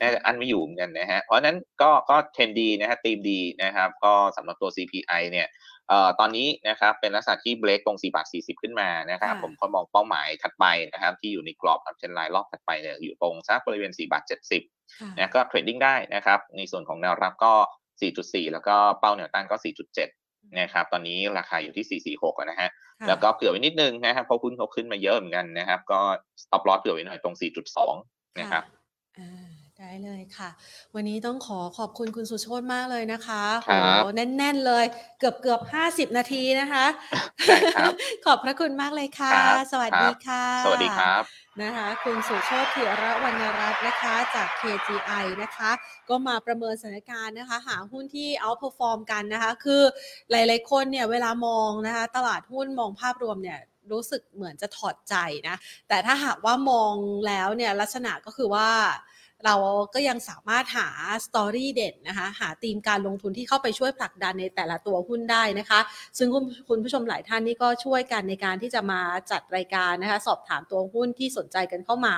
[0.00, 5.46] น่าจะอันไม่อยู่เหมือนกันนะฮะเพราะนั้นก็ก็เทรนดีนะฮะตีมดีนะครับ ก็สำหรับตัว CPI เนี่ย
[5.88, 14.22] เอ่อตอนนี้นะครับเป็นลักษณะที่เบรกตรง4บาท40 ขึ้นมานะครับผมก็มองเป้าหมายถัดไปนะครับ ที่อยู่ในกรอบครับเชนไลน์รอบถัดไปเนี่ยอยู่ตรงสักบริเวณ4บาท
[14.70, 17.54] 70นะก็เทรดดิ้งได้นะครับ ในส่วนของแนวรับก็
[18.00, 19.56] 4.4 แล้วก็เป้าแนวต้านก็
[20.06, 22.68] 4.7 นะครับ ตอนนี้ราคาอยู่ที่ 446นะฮะ
[23.08, 26.00] แล้วก็เผื่อไว้นิดนึงนะครับเพราะหุ้นเขาขึ้นมาเยอะเหมือนกันนะครับ ก็
[26.42, 27.34] stop loss เผื่อไว้หน่อยตรง
[27.86, 28.64] 4.2 นะครับ
[29.78, 30.50] ได้เลยค่ะ
[30.94, 34.84] วันนี้ต้องขอขอบคุณคุณสุโชตมากเลยนะคะโอ้แน่น ๆ เลย
[35.18, 36.84] เกือบเกือบห้าสิบนาทีนะคะ
[38.24, 39.34] ขอบพระคุณมากเลยค่ะ
[39.72, 45.70] สวัสดีค่ะ สวัสดีครับ นะคะคุณสุโชติเถระวรรณรัตน์นะคะจาก KGI นะคะ
[46.08, 49.82] ก็มาประเมินสถานการณ์นะคะ หาหุ้นที่ outperform กันนะคะ คือ
[50.30, 53.58] หลายๆคนเนี่ยเวลามองนะคะ ตลาดหุ้นมองภาพรวมเนี่ย
[53.92, 55.14] รู้สึกเหมือนจะถอดใจ
[55.48, 55.56] นะ
[55.88, 56.94] แต่ถ้าหากว่ามอง
[57.26, 58.68] แล้วเนี่ยลักษณะก็คือว่า
[59.44, 59.54] เรา
[59.94, 60.88] ก็ยังสามารถหา
[61.26, 65.80] สตอรี่เด่นนะคะหาธีมการลงทุนที่เข้าไปช่วยผลักดันในแต่ละตัวหุ้นได้นะคะ
[66.18, 66.28] ซึ่ง
[66.68, 72.14] คุณผู้ชมหลายท่านนี่ก็ช่วยกันในการที่จะมาจัดรายการนะคะ สอบถามตัวหุ้นที่สนใจกันเข้ามา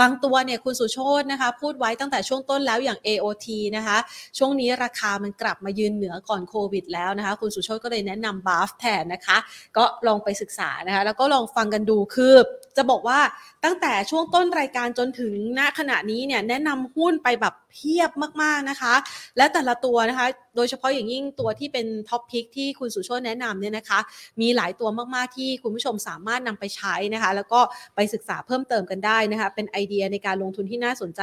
[0.00, 3.46] บางตัวเนี่ยคุณสุโชตนะคะ พูดไว้ตั้งแต่ช่วงต้นแล้วอย่าง AOT
[3.76, 3.98] นะคะ
[4.38, 9.36] ช่วงนี้ราคามันกลับมายืนเหนือก่อนโควิด แล้วนะคะ คุณสุโชตก็เลยแนะนำบาฟแทนนะคะ
[9.76, 12.34] ก็ลองไปศึกษานะคะ แล้วก็ลองฟังกันดูคือ
[12.76, 13.20] จะบอกว่า
[13.64, 18.10] ตั้งแต่ช่วงต้นรายการจนถึงณขณะนี้เนี่ยแนะนำหุ้นไปแบบเพียบ
[18.42, 18.94] มากๆนะคะ
[19.36, 24.00] และแต่ละตัวนะคะ โดยเฉพาะอย่างยิ่งตัวที่เป็น top pick ที่คุณสุโชตแนะนำเนี่ยนะคะ
[24.40, 27.60] มีหลายตัวมากๆที่คุณผู้ชมสามารถนำไปใช้นะคะ แล้วก็
[27.94, 31.20] ไปศึกษาเพิ่มเติมกันได้นะคะ เป็นไอเดียในการลงทุนที่น่าสนใจ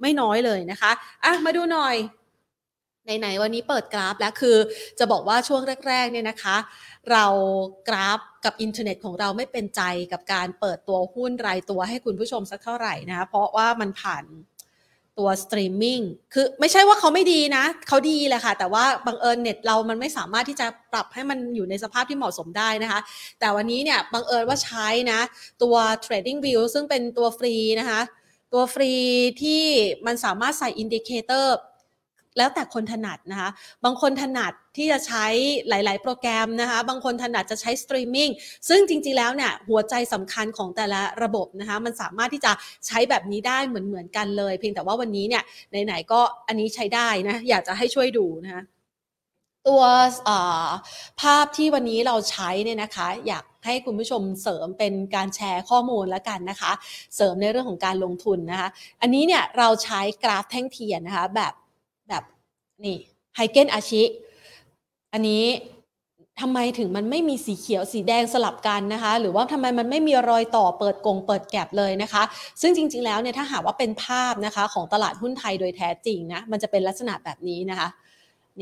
[0.00, 0.90] ไม่น้อยเลยนะคะ
[1.24, 1.96] อะมาดูหน่อย
[3.18, 4.56] ไหนๆวันนี้เปิดกราฟแล้วคือ
[4.98, 6.56] จะบอกว่าช่วงแรกๆเนี่ยนะคะ
[7.10, 7.24] เรา
[7.88, 9.82] กราฟกับอินเทอร์เน็ตของเราไม่เป็นใจ
[10.12, 14.24] กับการเปิดตัวหุ้นรายตัวให้คุณผู้ชมสักเท่าไหร่นะคะเพราะว่ามันผ่าน
[15.18, 16.00] ตัวสตรีมมิ่ง
[16.34, 23.00] คือไม่ใช่ว่าเขาไม่ดีนะ เขาดีแหละค่ะ แต่ว่าบังเอิญเน็ตเรามันไม่สามารถที่จะปรับให้มันอยู่ในสภาพที่เหมาะสมได้นะคะ
[23.40, 25.20] แต่วันนี้เนี่ยบังเอิญว่าใช้นะ
[25.62, 28.00] ตัว Trading View ซึ่งเป็นตัวฟรีนะคะ
[28.52, 28.92] ตัวฟรี
[29.42, 29.62] ที่
[30.06, 31.56] มันสามารถใส่ indicator
[32.38, 33.50] แล้วแต่คนถนัดนะคะ
[33.84, 35.26] บางคนถนัดที่จะใช้
[35.68, 38.30] หลาย ๆ โปรแกรมนะคะ บางคนถนัดจะใช้สตรีมมิ่ง
[38.68, 42.52] ซึ่งจริง ๆ แล้วเนี่ยหัวใจสำคัญของแต่ละระบบนะคะ มันสามารถที่จะ
[42.86, 45.42] ใช้แบบนี้ได้เหมือนเหมือนกันเลย เพียงแต่ว่าวันนี้เนี่ย
[45.84, 48.62] ไหน ๆ ก็อันนี้ใช้ได้นะ อยากจะให้ช่วยดูนะคะ
[49.68, 49.82] ตัว
[51.20, 56.72] ภาพที่วันนี้เราใช้เนี่ยนะคะ อยากให้คุณผู้ชมเสริมเป็นการแชร์ข้อมูลแล้วกันนะคะ
[57.16, 58.68] เสริมในเรื่องของการลงทุนนะคะ
[59.00, 61.52] อันนี้เนี่ยเราใช้กราฟแท่งเทียนนะคะแบบ
[62.08, 62.22] แบบ
[62.84, 62.96] นี่
[63.36, 64.02] ไฮเกนอาชิ
[65.12, 65.44] อันนี้
[66.40, 72.22] ทำไมถึงมันไม่มีสีเขียวสีแดงสลับกันนะคะ หรือว่าทำไมมันไม่มีรอยต่อเปิดกงเปิดแก็บเลยนะคะ
[72.60, 77.88] ซึ่งจริง ๆ แล้วเนี่ยถ้าหากว่าเป็นภาพนะคะของตลาดหุ้นไทยโดยแท้จริงนะมันจะเป็นลักษณะแบบนี้นะคะ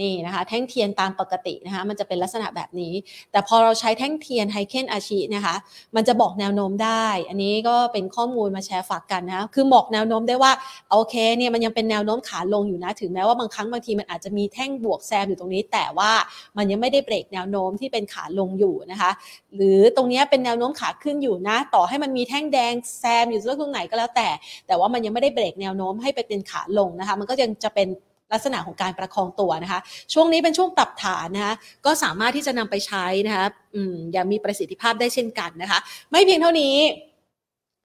[0.01, 2.93] นี่นะคะแท่งเทียนตามปกตินะคะมันจะเป็นลักษณะแบบนี้
[3.33, 5.55] แต่พอเราใช้แท่งเทียนไฮเคนอาชีนะคะ
[5.97, 10.53] มันจะบอกแนวโน้มได้ อันนี้ก็เป็นข้อมูลมาแชร์ฝากกันนะคือบอกแนวโน้มได้ว่า
[10.91, 16.11] โอเคเนี่ยมันยังเป็นแนวโน้มขาลงอยู่นะถึงแม้ว่าบางครั้งบางทีมันอาจจะมีแท่งบวกแซมอยู่ตรงนี้ แต่ว่า
[16.57, 19.11] มันยังไม่ได้เบรกแนวโน้มที่เป็นขาลงอยู่นะคะ
[19.57, 24.29] หรือตรงนี้เป็นแนวโน้มขาขึ้นอยู่นะ ต่อให้มันมีแท่งแดงแซมอยู่ตรงไหนก็แล้วแต่
[24.67, 27.89] แต่ว่ามันยังไม่ได้เบรกแนวโน้มให้ไปเป็นขาลงนะคะมันก็ยังจะเป็น
[28.33, 29.81] ลักษณะของการประคองตัวนะคะ
[30.13, 31.55] ช่วงนี้เป็นช่วงปรับฐานนะคะ
[31.87, 35.79] ก็สามารถที่จะนำไปใช้นะคะอืมอย่างมีประสิทธิภาพได้เช่นกันนะคะ
[36.11, 36.77] ไม่เพียงเท่านี้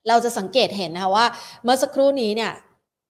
[0.07, 1.25] เราจะสังเกตเห็นนะคะว่า
[1.63, 2.51] เมื่อสักครู่นี้เนี่ย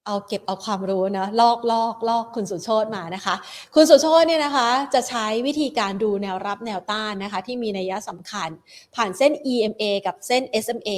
[0.06, 3.34] เอาเก็บเอาความรู้นะลอกลอกลอกคุณสุโชตมานะคะ
[3.74, 8.48] คุณสุโชตเนี่ยนะคะ จะใช้วิธีการดูแนวรับแนวต้านนะคะ ที่มีนัยสำคัญ
[8.94, 10.90] ผ่านเส้น EMA กับเส้น SMA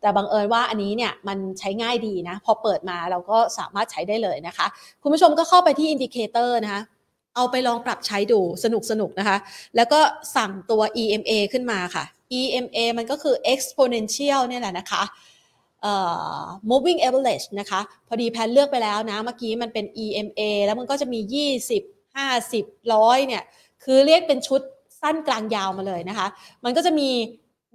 [0.00, 4.66] แต่บังเอิญว่าอันนี้เนี่ยมันใช้ง่ายดีนะ พอเปิดมาเราก็สามารถใช้ได้เลยนะคะ
[5.02, 6.82] คุณผู้ชมก็เข้าไปที่ indicator นะคะ
[7.36, 9.36] เอาไปลองปรับใช้ดูสนุกสนุกนะคะ
[9.76, 10.00] แล้วก็
[10.36, 12.04] สั่งตัว EMA ขึ้นมาค่ะ
[12.40, 15.02] EMA มันก็คือ exponential เนี่ยแหละนะคะ
[16.70, 21.20] moving average นะคะ พอดีแพนเลือกไปแล้วนะ เมื่อกี้มันเป็น EMA แล้วมันก็จะมี
[21.70, 23.42] 20 50 100 เนี่ย
[23.84, 24.60] คือเรียกเป็นชุด
[25.00, 26.26] สั้นกลางยาวมาเลยนะคะ
[26.64, 27.10] มันก็จะมี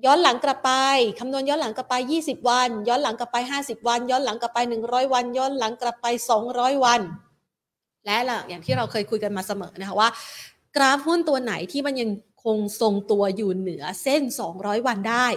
[0.06, 0.72] ย้อนหลังกลับไป
[1.20, 6.08] คำนวณย้อนหลังกลับไป 20 วัน ย้อนหลังกลับไป 50 วัน ย้อนหลังกลับไป 100 วัน ย้อนหลังกลับไป
[6.46, 7.02] 200 วัน
[8.06, 8.18] และ
[8.50, 10.10] อย่างที่เราเคยคุยกันมาเสมอนะคะว่า
[10.76, 12.10] กราฟหุ้นตัวไหนที่มันยัง
[12.44, 14.22] คงทรงตัวอยู่เหนือเส้น
[14.56, 15.28] 200 วันได้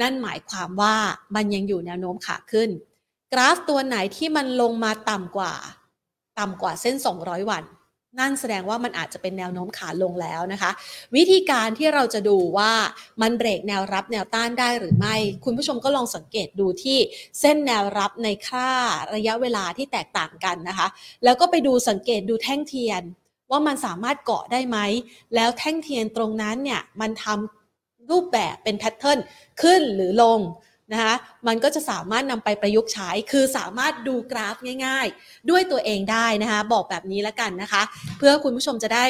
[0.00, 0.96] นั่นหมายความว่า
[1.34, 2.70] มันยังอยู่แนวโน้มขาขึ้น
[3.32, 5.54] กราฟตัวไหนที่มันลงมาต่ำกว่า
[6.38, 7.64] ต่ำกว่าเส้น 200 วัน
[8.20, 10.70] นั่นแสดงว่ามันอาจจะเป็นแนวโน้มขาลงแล้วนะคะ
[11.16, 12.72] วิธีการที่เราจะดูว่า
[13.20, 16.98] มันเบรกแนวรับแนวต้านได้หรือไม่ คุณผู้ชมก็ลองสังเกตดูที่
[17.40, 18.68] เส้นแนวรับในค่า
[19.14, 20.86] ระยะเวลาที่แตกต่างกันนะคะ
[21.24, 23.02] แล้วก็ไปดูสังเกตดูแท่งเทียน
[23.50, 24.78] ว่ามันสามารถเกาะได้ไหม
[25.34, 29.18] แล้วแท่งเทียนตรงนั้นเนี่ยมันทำรูปแบบเป็นแพทเทิร์น
[29.62, 30.40] ขึ้นหรือลง
[30.92, 31.14] นะคะ
[31.46, 37.82] มันก็จะสามารถนำไปประยุกต์ใช้ คือสามารถดูกราฟง่าย ๆ ด้วยตัวเองได้นะคะ บอกแบบนี้แล้วกันนะคะ
[38.18, 39.04] เพื่อคุณผู้ชมจะได้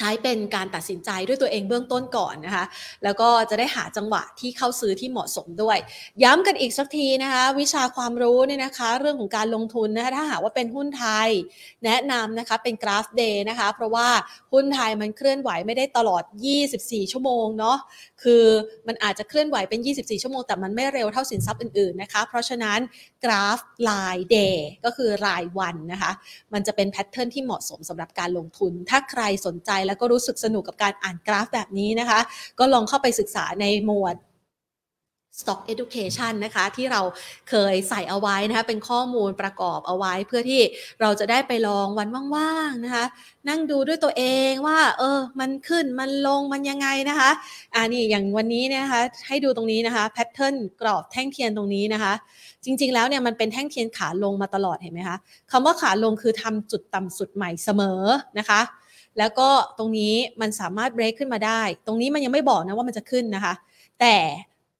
[0.00, 2.64] ใช้เป็นการตัดสินใจด้วยตัวเองเบื้องต้นก่อนนะคะ
[3.04, 5.78] แล้วก็จะได้หาจังหวะที่เข้าซื้อที่เหมาะสมด้วย
[6.22, 11.28] ย้ำกันอีกสักทีนะคะ วิชาความรู้เนี่ยนะคะ เรื่องของการลงทุนนะคะถ้าหากว่าเป็นหุ้นไทย
[11.84, 14.08] แนะนำนะคะเป็นกราฟเดย์นะคะ เพราะว่า
[14.52, 16.22] หุ้นไทยมันเคลื่อนไหวไม่ได้ตลอด
[16.66, 17.78] 24 ชั่วโมงเนาะ
[18.22, 18.44] คือ
[18.88, 22.78] มันอาจจะเคลื่อนไหวเป็น 24 ชั่วโมง แต่มันไม่เร็วเท่าสินทรัพย์อื่นๆนะคะ เพราะฉะนั้น
[23.24, 26.12] กราฟรายเดย์ก็คือรายวันนะคะ
[26.52, 32.20] มันจะเป็นแพทเทิร์นที่เหมาะสมสำหรับการลงทุน ถ้าใครสนใจแล้วก็รู้สึกสนุกกับการอ่านกราฟแบบนี้นะคะ
[32.58, 34.16] ก็ลองเข้าไปศึกษาในหมวด
[35.38, 37.00] Stock Education นะคะที่เรา
[37.50, 40.60] เคยใส่เอาไว้นะคะเป็นข้อมูลประกอบเอาไว้เพื่อที่
[41.00, 43.04] เราจะได้ไปลองวันว่างๆนะคะ
[43.48, 47.30] นั่งดูด้วยตัวเองว่าเออมันขึ้นมันลงมันยังไงนะคะ
[47.74, 52.12] อ่านี่อย่างวันนี้นะคะให้ดูตรงนี้นะคะแพทเทิร์นกรอบแท่งเทียนตรงนี้นะคะ
[52.64, 55.18] จริงๆแล้วเนี่ยมันเป็นแท่งเทียนขาลงมาตลอดเห็นไหมคะ
[55.50, 58.02] คำว่าขาลงคือทำจุดต่ำสุดใหม่เสมอ
[58.38, 58.60] นะคะ
[59.18, 63.54] แล้วก็ตรงนี้มันสามารถเบรกขึ้นมาได้ ตรงนี้มันยังไม่บอกนะว่ามันจะขึ้นนะคะ
[64.00, 64.14] แต่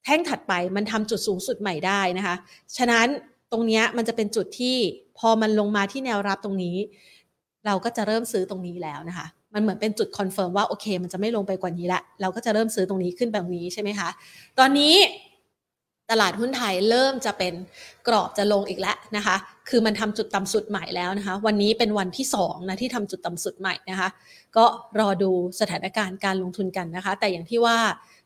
[0.03, 2.35] แท่งถัดไปมันทำจุดสูงสุดใหม่ได้นะคะ
[2.77, 3.07] ฉะนั้น
[3.51, 4.75] ตรงนี้มันจะเป็นจุดที่
[5.19, 6.77] พอมันลงมาที่แนวรับตรงนี้
[7.65, 14.09] เราก็จะเริ่มซื้อตรงนี้แล้วนะคะ มันเหมือนเป็นจุด confirm ว่าโอเค มันจะไม่ลงไปกว่านี้ละ เราก็จะเริ่มซื้อตรงนี้ขึ้นแบบนี้ใช่ไหมคะ
[14.59, 14.95] ตอนนี้
[16.11, 17.53] ตลาดหุ้นไทยเริ่มจะเป็น
[18.07, 19.35] กรอบจะลงอีกแล้วนะคะ
[19.69, 24.09] คือมันทำจุดต่ำสุดใหม่แล้วนะคะ วันนี้เป็นวันที่2นะที่ทำจุดต่ำสุดใหม่นะคะ
[24.57, 24.65] ก็
[24.99, 27.77] รอดูสถานการณ์การลงทุนกันนะคะ แต่อย่างที่ว่า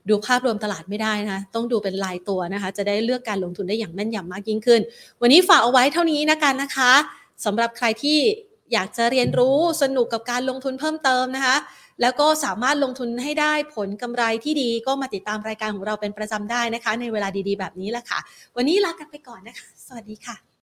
[0.09, 4.81] ดูภาพรวมตลาดไม่ได้นะคะต้องดูเป็นรายตัวนะคะ จะได้เลือกการลงทุนได้อย่างแม่นยำมากยิ่งขึ้น
[5.21, 6.91] วันนี้ฝากเอาไว้เท่านี้นะกันนะคะ
[7.45, 8.19] สำหรับใครที่
[8.73, 11.57] อยากจะเรียนรู้สนุกกับการลงทุนเพิ่มเติมนะคะ
[12.01, 18.19] แล้วก็สามารถลงทุนให้ได้ผลกำไรที่ดีก็มาติดตามรายการของเราเป็นประจำได้นะคะ ในเวลาดีๆ แบบนี้แหละค่ะ
[18.55, 20.44] วันนี้ลากันไปก่อนนะคะ สวัสดีค่ะ